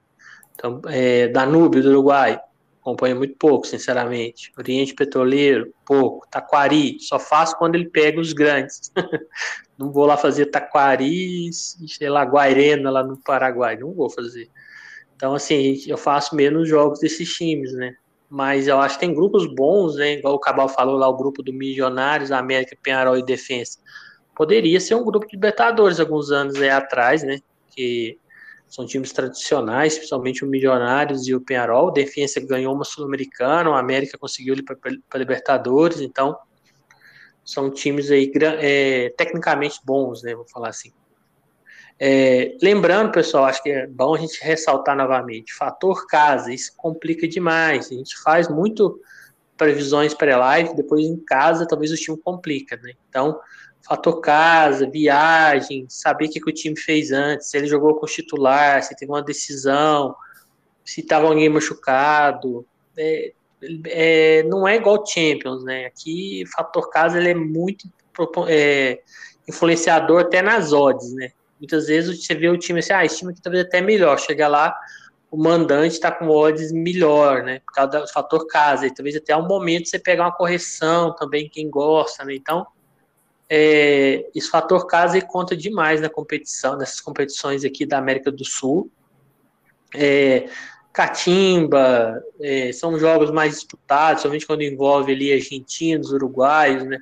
Então, 0.54 0.80
é, 0.86 1.28
Danúbio 1.28 1.82
do 1.82 1.88
Uruguai, 1.90 2.38
acompanha 2.80 3.14
muito 3.14 3.36
pouco, 3.36 3.66
sinceramente. 3.66 4.52
Oriente 4.58 4.94
Petroleiro, 4.94 5.72
pouco. 5.84 6.26
Taquari, 6.30 6.98
só 7.00 7.18
faço 7.18 7.56
quando 7.56 7.74
ele 7.76 7.88
pega 7.88 8.20
os 8.20 8.32
grandes. 8.34 8.92
não 9.78 9.90
vou 9.90 10.04
lá 10.04 10.16
fazer 10.16 10.46
Taquari, 10.46 11.50
sei 11.52 12.10
lá, 12.10 12.22
Guairena 12.22 12.90
lá 12.90 13.02
no 13.02 13.16
Paraguai, 13.16 13.76
não 13.78 13.94
vou 13.94 14.10
fazer. 14.10 14.50
Então, 15.16 15.34
assim, 15.34 15.78
eu 15.86 15.96
faço 15.96 16.36
menos 16.36 16.68
jogos 16.68 17.00
desses 17.00 17.32
times, 17.32 17.72
né? 17.72 17.94
Mas 18.30 18.68
eu 18.68 18.78
acho 18.78 18.94
que 18.94 19.00
tem 19.00 19.12
grupos 19.12 19.46
bons, 19.52 19.96
né? 19.96 20.14
Igual 20.14 20.34
o 20.34 20.38
Cabal 20.38 20.68
falou 20.68 20.96
lá, 20.96 21.08
o 21.08 21.16
grupo 21.16 21.42
do 21.42 21.52
Milionários, 21.52 22.30
América, 22.30 22.78
Penharol 22.80 23.18
e 23.18 23.24
Defensa 23.24 23.80
poderia 24.40 24.80
ser 24.80 24.94
um 24.94 25.04
grupo 25.04 25.26
de 25.26 25.36
Libertadores 25.36 26.00
alguns 26.00 26.30
anos 26.30 26.54
aí 26.54 26.70
atrás, 26.70 27.22
né? 27.22 27.40
Que 27.76 28.18
são 28.66 28.86
times 28.86 29.12
tradicionais, 29.12 29.96
principalmente 29.96 30.42
o 30.42 30.48
Milionários 30.48 31.28
e 31.28 31.34
o 31.34 31.42
Penharol. 31.42 31.88
O 31.88 31.90
Defensa 31.90 32.40
ganhou 32.40 32.74
uma 32.74 32.82
Sul-Americana, 32.82 33.68
o 33.68 33.74
América 33.74 34.16
conseguiu 34.16 34.54
ir 34.54 34.62
para 34.62 35.18
Libertadores, 35.18 36.00
então 36.00 36.38
são 37.44 37.70
times 37.70 38.10
aí 38.10 38.32
é, 38.60 39.10
tecnicamente 39.10 39.78
bons, 39.84 40.22
né? 40.22 40.34
Vou 40.34 40.48
falar 40.48 40.70
assim. 40.70 40.90
É, 42.02 42.56
lembrando, 42.62 43.12
pessoal, 43.12 43.44
acho 43.44 43.62
que 43.62 43.68
é 43.68 43.86
bom 43.86 44.14
a 44.14 44.18
gente 44.18 44.42
ressaltar 44.42 44.96
novamente: 44.96 45.52
fator 45.52 46.06
casa, 46.06 46.50
isso 46.50 46.72
complica 46.74 47.28
demais. 47.28 47.92
A 47.92 47.94
gente 47.94 48.18
faz 48.22 48.48
muito 48.48 48.98
previsões 49.54 50.14
pré-live, 50.14 50.74
depois 50.74 51.04
em 51.04 51.18
casa 51.18 51.68
talvez 51.68 51.92
o 51.92 51.96
time 51.96 52.16
complica, 52.16 52.78
né? 52.78 52.94
Então, 53.10 53.38
fator 53.86 54.18
casa, 54.22 54.88
viagem, 54.88 55.84
saber 55.90 56.24
o 56.24 56.30
que, 56.30 56.40
que 56.40 56.50
o 56.50 56.54
time 56.54 56.78
fez 56.78 57.12
antes, 57.12 57.50
se 57.50 57.58
ele 57.58 57.66
jogou 57.66 57.94
com 57.96 58.06
o 58.06 58.08
titular, 58.08 58.82
se 58.82 58.96
teve 58.96 59.12
uma 59.12 59.22
decisão, 59.22 60.16
se 60.82 61.02
estava 61.02 61.26
alguém 61.26 61.50
machucado. 61.50 62.66
É, 62.96 63.32
é, 63.88 64.42
não 64.44 64.66
é 64.66 64.76
igual 64.76 65.04
Champions, 65.06 65.62
né? 65.64 65.84
Aqui, 65.84 66.44
fator 66.56 66.88
casa 66.88 67.18
ele 67.18 67.28
é 67.28 67.34
muito 67.34 67.86
é, 68.48 69.00
influenciador 69.46 70.22
até 70.22 70.40
nas 70.40 70.72
odds, 70.72 71.12
né? 71.12 71.32
Muitas 71.60 71.86
vezes 71.86 72.24
você 72.24 72.34
vê 72.34 72.48
o 72.48 72.58
time 72.58 72.80
assim, 72.80 72.92
ah, 72.92 73.04
esse 73.04 73.18
time 73.18 73.32
aqui 73.32 73.40
talvez 73.40 73.64
até 73.64 73.80
melhor. 73.80 74.18
Chega 74.18 74.48
lá, 74.48 74.74
o 75.30 75.36
mandante 75.36 75.94
está 75.94 76.10
com 76.10 76.28
odds 76.28 76.72
melhor, 76.72 77.44
né? 77.44 77.60
Por 77.60 77.72
causa 77.72 78.00
do 78.00 78.08
fator 78.08 78.46
casa. 78.46 78.86
E 78.86 78.94
talvez 78.94 79.14
até 79.14 79.36
um 79.36 79.46
momento 79.46 79.88
você 79.88 79.98
pegar 79.98 80.24
uma 80.24 80.32
correção 80.32 81.14
também, 81.14 81.48
quem 81.48 81.70
gosta, 81.70 82.24
né? 82.24 82.34
Então, 82.34 82.66
é, 83.48 84.26
esse 84.34 84.48
fator 84.48 84.86
casa 84.86 85.20
conta 85.20 85.56
demais 85.56 86.00
na 86.00 86.08
competição, 86.08 86.78
nessas 86.78 87.00
competições 87.00 87.64
aqui 87.64 87.84
da 87.84 87.98
América 87.98 88.32
do 88.32 88.44
Sul. 88.44 88.90
É, 89.94 90.48
catimba, 90.92 92.22
é, 92.40 92.72
são 92.72 92.98
jogos 92.98 93.30
mais 93.30 93.54
disputados, 93.54 94.22
somente 94.22 94.46
quando 94.46 94.62
envolve 94.62 95.12
ali 95.12 95.32
argentinos, 95.32 96.12
uruguaios, 96.12 96.84
né? 96.84 96.98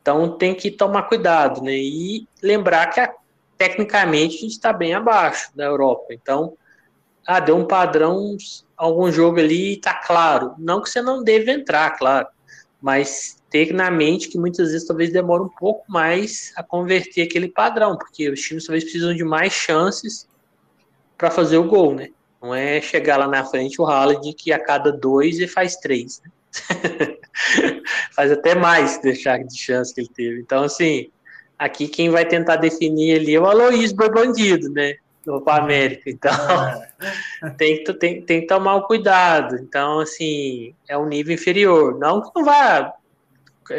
Então 0.00 0.36
tem 0.36 0.54
que 0.54 0.70
tomar 0.70 1.04
cuidado, 1.04 1.62
né? 1.62 1.74
E 1.74 2.26
lembrar 2.42 2.88
que 2.88 3.00
a, 3.00 3.14
tecnicamente 3.62 4.38
a 4.38 4.40
gente 4.40 4.50
está 4.50 4.72
bem 4.72 4.92
abaixo 4.92 5.52
da 5.54 5.62
Europa. 5.64 6.06
Então, 6.10 6.56
ah, 7.24 7.38
deu 7.38 7.56
um 7.56 7.64
padrão, 7.64 8.36
algum 8.76 9.12
jogo 9.12 9.38
ali, 9.38 9.76
tá 9.76 9.94
claro. 10.04 10.52
Não 10.58 10.82
que 10.82 10.90
você 10.90 11.00
não 11.00 11.22
deve 11.22 11.52
entrar, 11.52 11.96
claro, 11.96 12.26
mas 12.80 13.36
ter 13.48 13.72
na 13.72 13.88
mente 13.88 14.28
que 14.28 14.36
muitas 14.36 14.72
vezes 14.72 14.84
talvez 14.84 15.12
demore 15.12 15.44
um 15.44 15.48
pouco 15.48 15.84
mais 15.88 16.52
a 16.56 16.62
converter 16.64 17.22
aquele 17.22 17.46
padrão, 17.46 17.96
porque 17.96 18.28
os 18.28 18.40
times 18.40 18.66
talvez 18.66 18.82
precisam 18.82 19.14
de 19.14 19.22
mais 19.22 19.52
chances 19.52 20.26
para 21.16 21.30
fazer 21.30 21.58
o 21.58 21.68
gol, 21.68 21.94
né? 21.94 22.08
Não 22.42 22.52
é 22.52 22.80
chegar 22.80 23.16
lá 23.16 23.28
na 23.28 23.44
frente 23.44 23.80
o 23.80 23.86
Haaland 23.86 24.34
que 24.34 24.52
a 24.52 24.58
cada 24.58 24.90
dois 24.90 25.38
e 25.38 25.46
faz 25.46 25.76
três, 25.76 26.20
né? 26.24 26.32
faz 28.10 28.32
até 28.32 28.56
mais 28.56 29.00
deixar 29.00 29.38
de 29.38 29.56
chance 29.56 29.94
que 29.94 30.00
ele 30.00 30.10
teve. 30.12 30.40
Então, 30.40 30.64
assim, 30.64 31.12
aqui 31.64 31.88
quem 31.88 32.10
vai 32.10 32.26
tentar 32.26 32.56
definir 32.56 33.20
ali 33.20 33.34
é 33.34 33.40
o 33.40 33.46
Aloysio 33.46 33.96
Bandido, 33.96 34.68
né? 34.70 34.96
No 35.24 35.34
Copa 35.34 35.54
América. 35.54 36.10
Então, 36.10 36.32
é. 37.40 37.50
tem, 37.56 37.84
que, 37.84 37.92
tem, 37.94 38.22
tem 38.22 38.40
que 38.40 38.46
tomar 38.46 38.76
o 38.76 38.86
cuidado. 38.86 39.56
Então, 39.56 40.00
assim, 40.00 40.74
é 40.88 40.98
um 40.98 41.06
nível 41.06 41.34
inferior. 41.34 41.98
Não 41.98 42.20
que 42.20 42.30
não 42.34 42.44
vá 42.44 42.92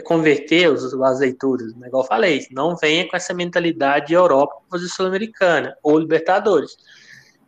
converter 0.05 0.71
os, 0.71 0.93
as 0.93 1.19
leituras, 1.19 1.75
né? 1.75 1.87
igual 1.87 2.03
eu 2.03 2.07
falei, 2.07 2.47
não 2.51 2.75
venha 2.75 3.07
com 3.07 3.15
essa 3.15 3.33
mentalidade 3.33 4.07
de 4.07 4.13
Europa 4.13 4.55
para 4.55 4.79
fazer 4.79 4.89
Sul-Americana 4.89 5.75
ou 5.83 5.99
Libertadores, 5.99 6.77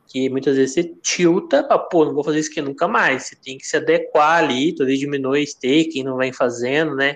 que 0.07 0.29
muitas 0.29 0.55
vezes 0.55 0.73
você 0.73 0.83
tilta 1.01 1.63
para, 1.63 1.79
pô, 1.79 2.05
não 2.05 2.13
vou 2.13 2.23
fazer 2.23 2.39
isso 2.39 2.51
aqui 2.51 2.61
nunca 2.61 2.87
mais, 2.87 3.23
você 3.23 3.35
tem 3.35 3.57
que 3.57 3.65
se 3.65 3.77
adequar 3.77 4.43
ali, 4.43 4.75
talvez 4.75 4.99
diminuir 4.99 5.43
o 5.43 5.47
stake, 5.47 6.03
não 6.03 6.17
vem 6.17 6.31
fazendo, 6.31 6.95
né, 6.95 7.15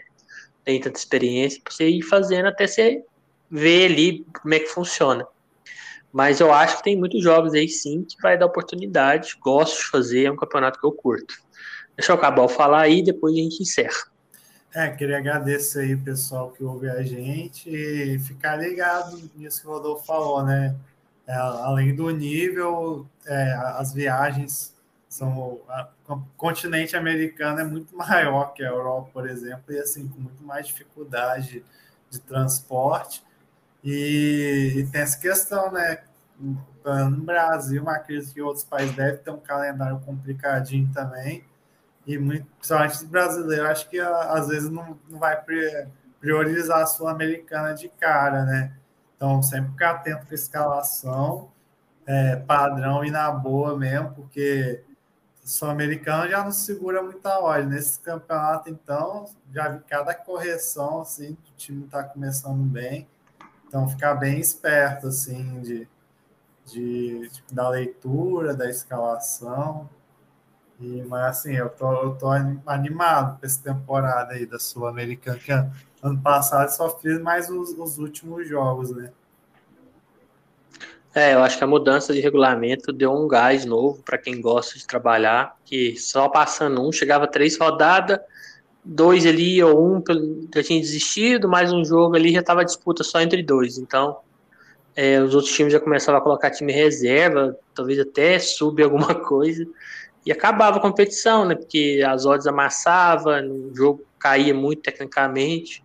tem 0.64 0.80
tanta 0.80 0.98
experiência, 0.98 1.62
para 1.64 1.74
você 1.74 1.88
ir 1.88 2.02
fazendo 2.04 2.48
até 2.48 2.66
você 2.66 3.04
ver 3.50 3.92
ali 3.92 4.26
como 4.42 4.54
é 4.54 4.60
que 4.60 4.68
funciona. 4.68 5.26
Mas 6.12 6.40
eu 6.40 6.52
acho 6.54 6.78
que 6.78 6.84
tem 6.84 6.98
muitos 6.98 7.22
jogos 7.22 7.54
aí 7.54 7.68
sim 7.68 8.04
que 8.04 8.20
vai 8.22 8.38
dar 8.38 8.48
oportunidade, 8.48 9.38
gosto 9.42 9.78
de 9.78 9.86
fazer, 9.86 10.26
é 10.26 10.32
um 10.32 10.36
campeonato 10.36 10.80
que 10.80 10.86
eu 10.86 10.92
curto. 10.92 11.36
Deixa 11.96 12.12
eu 12.12 12.16
acabar 12.16 12.48
de 12.48 12.54
falar 12.54 12.82
aí, 12.82 13.04
depois 13.04 13.34
a 13.34 13.38
gente 13.38 13.62
encerra. 13.62 14.10
É, 14.74 14.88
queria 14.90 15.18
agradecer 15.18 15.82
aí 15.82 15.96
o 15.96 16.04
pessoal 16.04 16.52
que 16.52 16.64
ouve 16.64 16.90
a 16.90 17.02
gente 17.02 17.70
e 17.70 18.20
ficar 18.20 18.56
ligado 18.56 19.20
nisso 19.36 19.62
que 19.62 19.68
o 19.68 19.72
Rodolfo 19.72 20.06
falou, 20.06 20.44
né? 20.44 20.76
É, 21.28 21.34
além 21.34 21.96
do 21.96 22.10
nível, 22.10 23.08
é, 23.26 23.54
as 23.78 23.94
viagens 23.94 24.76
são. 25.08 25.60
o 26.08 26.22
continente 26.38 26.96
americano 26.96 27.60
é 27.60 27.64
muito 27.64 27.94
maior 27.98 28.54
que 28.54 28.64
a 28.64 28.68
Europa, 28.68 29.10
por 29.12 29.30
exemplo, 29.30 29.74
e 29.74 29.80
assim, 29.80 30.08
com 30.08 30.20
muito 30.20 30.44
mais 30.44 30.68
dificuldade 30.68 31.64
de 32.10 32.20
transporte. 32.20 33.24
E, 33.84 34.74
e 34.78 34.88
tem 34.88 35.02
essa 35.02 35.18
questão, 35.18 35.72
né? 35.72 36.04
No 36.40 37.22
Brasil, 37.24 37.82
uma 37.82 38.00
crise 38.00 38.34
que 38.34 38.42
outros 38.42 38.64
países 38.64 38.96
devem 38.96 39.22
ter 39.22 39.32
um 39.32 39.40
calendário 39.40 40.00
complicadinho 40.00 40.90
também 40.94 41.44
e 42.10 42.18
muito, 42.18 42.48
principalmente 42.58 43.06
brasileiro, 43.06 43.68
acho 43.68 43.88
que 43.88 44.00
às 44.00 44.48
vezes 44.48 44.68
não, 44.70 44.98
não 45.08 45.20
vai 45.20 45.40
priorizar 46.20 46.82
a 46.82 46.86
Sul-Americana 46.88 47.76
de 47.76 47.88
cara, 47.88 48.46
né? 48.46 48.74
Então, 49.16 49.44
sempre 49.44 49.72
ficar 49.72 49.92
atento 49.92 50.26
com 50.26 50.32
a 50.32 50.36
escalação, 50.36 51.52
é, 52.08 52.38
padrão 52.38 53.04
e 53.06 53.12
na 53.12 53.30
boa 53.30 53.78
mesmo, 53.78 54.12
porque 54.14 54.84
Sul-Americano 55.44 56.28
já 56.28 56.44
não 56.44 56.52
segura 56.52 57.04
muita 57.04 57.38
hora. 57.38 57.64
Nesse 57.64 58.00
campeonato, 58.00 58.72
então, 58.72 59.26
já 59.54 59.70
vi 59.70 59.80
cada 59.88 60.16
correção, 60.16 61.02
assim, 61.02 61.34
o 61.34 61.58
time 61.58 61.86
está 61.86 62.04
começando 62.04 62.64
bem. 62.64 63.08
Então, 63.70 63.88
ficar 63.88 64.16
bem 64.16 64.40
esperto, 64.40 65.06
assim, 65.08 65.62
de, 65.62 65.88
de, 66.66 67.30
de 67.30 67.44
da 67.54 67.70
leitura, 67.70 68.56
da 68.56 68.68
escalação. 68.68 69.88
E, 70.80 71.04
mas 71.04 71.38
assim, 71.38 71.54
eu 71.54 71.70
tô, 71.70 71.94
eu 72.02 72.16
tô 72.16 72.30
animado 72.66 73.40
com 73.40 73.46
essa 73.46 73.62
temporada 73.62 74.34
aí 74.34 74.48
da 74.48 74.58
Sul-Americana, 74.58 75.38
que 75.38 75.52
ano 75.52 76.20
passado 76.20 76.70
só 76.70 76.90
fiz 76.98 77.22
mais 77.22 77.48
os, 77.48 77.78
os 77.78 78.00
últimos 78.00 78.48
jogos, 78.48 78.90
né? 78.90 79.12
É, 81.14 81.36
eu 81.36 81.44
acho 81.44 81.58
que 81.58 81.64
a 81.64 81.68
mudança 81.68 82.12
de 82.12 82.22
regulamento 82.22 82.92
deu 82.92 83.12
um 83.12 83.28
gás 83.28 83.66
novo 83.66 84.02
para 84.02 84.18
quem 84.18 84.42
gosta 84.42 84.80
de 84.80 84.88
trabalhar, 84.88 85.58
que 85.64 85.96
só 85.96 86.28
passando 86.28 86.82
um, 86.82 86.92
chegava 86.92 87.28
três 87.28 87.58
rodadas, 87.58 88.20
dois 88.84 89.26
ali 89.26 89.62
ou 89.64 89.96
um 89.96 90.04
já 90.54 90.64
tinha 90.64 90.80
desistido, 90.80 91.48
mais 91.48 91.72
um 91.72 91.84
jogo 91.84 92.16
ali 92.16 92.32
já 92.32 92.40
estava 92.40 92.66
disputa 92.66 93.04
só 93.04 93.22
entre 93.22 93.44
dois. 93.44 93.78
Então, 93.78 94.18
é, 94.96 95.22
os 95.22 95.36
outros 95.36 95.54
times 95.54 95.74
já 95.74 95.80
começavam 95.80 96.20
a 96.20 96.24
colocar 96.24 96.52
time 96.52 96.74
reserva, 96.74 97.58
talvez 97.74 98.00
até 98.00 98.40
subir 98.40 98.84
alguma 98.84 99.16
coisa 99.16 99.66
e 100.26 100.32
acabava 100.32 100.78
a 100.78 100.82
competição, 100.82 101.46
né? 101.46 101.56
Porque 101.56 102.04
as 102.06 102.26
odds 102.26 102.48
amassavam, 102.48 103.42
o 103.50 103.76
jogo 103.76 104.04
caía 104.20 104.54
muito 104.54 104.82
tecnicamente, 104.82 105.84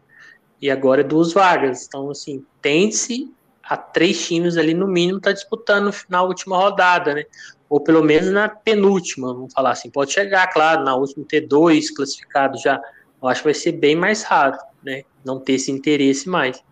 e 0.61 0.71
agora 0.71 1.03
é 1.03 1.05
duas 1.05 1.33
vagas. 1.33 1.87
Então, 1.87 2.11
assim, 2.11 2.45
tem-se 2.61 3.33
a 3.63 3.77
três 3.77 4.27
times 4.27 4.57
ali 4.57 4.75
no 4.75 4.87
mínimo 4.87 5.21
tá 5.21 5.33
disputando 5.33 5.95
na 6.09 6.23
última 6.23 6.57
rodada, 6.57 7.15
né? 7.15 7.25
Ou 7.69 7.81
pelo 7.81 8.03
menos 8.03 8.31
na 8.31 8.49
penúltima, 8.49 9.33
vamos 9.33 9.53
falar 9.53 9.73
assim. 9.73 9.91
Pode 9.91 10.13
chegar, 10.13 10.47
claro, 10.49 10.85
na 10.85 10.95
última 10.95 11.25
ter 11.27 11.43
dois 11.43 11.91
classificados 11.91 12.63
já. 12.63 12.81
Eu 13.21 13.29
acho 13.29 13.41
que 13.41 13.47
vai 13.47 13.55
ser 13.55 13.73
bem 13.73 13.97
mais 13.97 14.23
raro, 14.23 14.59
né? 14.83 15.03
Não 15.25 15.41
ter 15.41 15.55
esse 15.55 15.71
interesse 15.71 16.29
mais. 16.29 16.63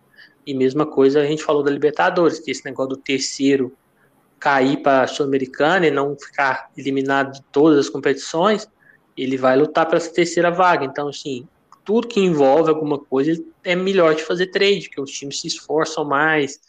E 0.45 0.53
mesma 0.53 0.85
coisa 0.85 1.21
a 1.21 1.25
gente 1.25 1.43
falou 1.43 1.63
da 1.63 1.71
Libertadores, 1.71 2.39
que 2.39 2.51
esse 2.51 2.63
negócio 2.65 2.89
do 2.89 2.97
terceiro 2.97 3.75
cair 4.39 4.77
para 4.83 5.03
a 5.03 5.07
Sul-Americana 5.07 5.87
e 5.87 5.91
não 5.91 6.17
ficar 6.17 6.69
eliminado 6.77 7.31
de 7.31 7.41
todas 7.43 7.79
as 7.79 7.89
competições, 7.89 8.67
ele 9.15 9.37
vai 9.37 9.55
lutar 9.55 9.85
para 9.85 9.97
essa 9.97 10.13
terceira 10.13 10.51
vaga. 10.51 10.83
Então, 10.85 11.07
assim, 11.07 11.47
tudo 11.85 12.07
que 12.07 12.19
envolve 12.19 12.69
alguma 12.69 12.99
coisa 12.99 13.41
é 13.63 13.75
melhor 13.75 14.15
de 14.15 14.23
fazer 14.23 14.47
trade, 14.47 14.87
porque 14.89 14.99
os 14.99 15.11
times 15.11 15.39
se 15.39 15.47
esforçam 15.47 16.03
mais. 16.03 16.59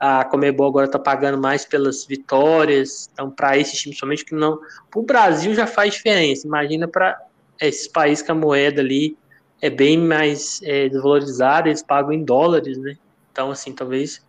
A 0.00 0.24
Comebol 0.24 0.66
agora 0.66 0.86
está 0.86 0.98
pagando 0.98 1.36
mais 1.36 1.66
pelas 1.66 2.06
vitórias. 2.06 3.08
Então, 3.12 3.30
para 3.30 3.58
esses 3.58 3.78
times, 3.78 3.98
somente 3.98 4.24
que 4.24 4.34
não. 4.34 4.58
Para 4.90 5.00
o 5.00 5.02
Brasil 5.02 5.54
já 5.54 5.66
faz 5.66 5.92
diferença. 5.92 6.46
Imagina 6.46 6.88
para 6.88 7.20
esses 7.60 7.86
países 7.86 8.24
que 8.24 8.30
a 8.30 8.34
moeda 8.34 8.80
ali 8.80 9.16
é 9.60 9.68
bem 9.68 9.98
mais 9.98 10.60
é, 10.62 10.88
desvalorizada, 10.88 11.68
eles 11.68 11.82
pagam 11.82 12.12
em 12.12 12.24
dólares, 12.24 12.78
né? 12.78 12.96
Então, 13.30 13.50
assim, 13.50 13.74
talvez 13.74 14.24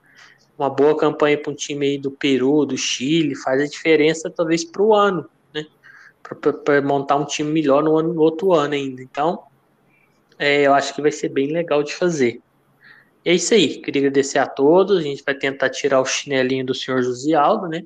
uma 0.57 0.69
boa 0.69 0.95
campanha 0.95 1.37
para 1.37 1.51
um 1.51 1.55
time 1.55 1.87
aí 1.87 1.97
do 1.97 2.11
Peru, 2.11 2.65
do 2.65 2.77
Chile, 2.77 3.33
faz 3.35 3.61
a 3.61 3.65
diferença 3.65 4.29
talvez 4.29 4.63
para 4.63 4.81
o 4.81 4.93
ano, 4.93 5.27
né? 5.53 5.65
Para 6.21 6.81
montar 6.81 7.15
um 7.15 7.25
time 7.25 7.49
melhor 7.49 7.81
no, 7.81 7.97
ano, 7.97 8.13
no 8.13 8.21
outro 8.21 8.53
ano 8.53 8.73
ainda. 8.73 9.01
Então, 9.01 9.43
é, 10.37 10.67
eu 10.67 10.73
acho 10.73 10.93
que 10.93 11.01
vai 11.01 11.11
ser 11.11 11.29
bem 11.29 11.47
legal 11.47 11.81
de 11.81 11.95
fazer. 11.95 12.41
É 13.23 13.33
isso 13.33 13.53
aí, 13.53 13.79
queria 13.81 14.01
agradecer 14.01 14.39
a 14.39 14.47
todos. 14.47 14.97
A 14.97 15.01
gente 15.01 15.23
vai 15.23 15.35
tentar 15.35 15.69
tirar 15.69 16.01
o 16.01 16.05
chinelinho 16.05 16.65
do 16.65 16.73
senhor 16.73 17.03
José 17.03 17.33
Aldo, 17.33 17.67
né? 17.67 17.83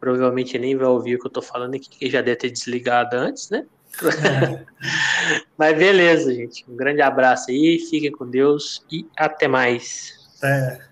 Provavelmente 0.00 0.58
nem 0.58 0.76
vai 0.76 0.86
ouvir 0.86 1.16
o 1.16 1.18
que 1.18 1.26
eu 1.26 1.30
tô 1.30 1.42
falando 1.42 1.74
aqui, 1.74 1.88
que 1.90 2.10
já 2.10 2.22
deve 2.22 2.36
ter 2.36 2.50
desligado 2.50 3.16
antes, 3.16 3.50
né? 3.50 3.66
Mas 5.58 5.76
beleza, 5.76 6.32
gente. 6.32 6.64
Um 6.68 6.76
grande 6.76 7.02
abraço 7.02 7.50
aí, 7.50 7.78
fiquem 7.90 8.12
com 8.12 8.28
Deus 8.28 8.84
e 8.90 9.06
até 9.16 9.48
mais. 9.48 10.14
É. 10.42 10.87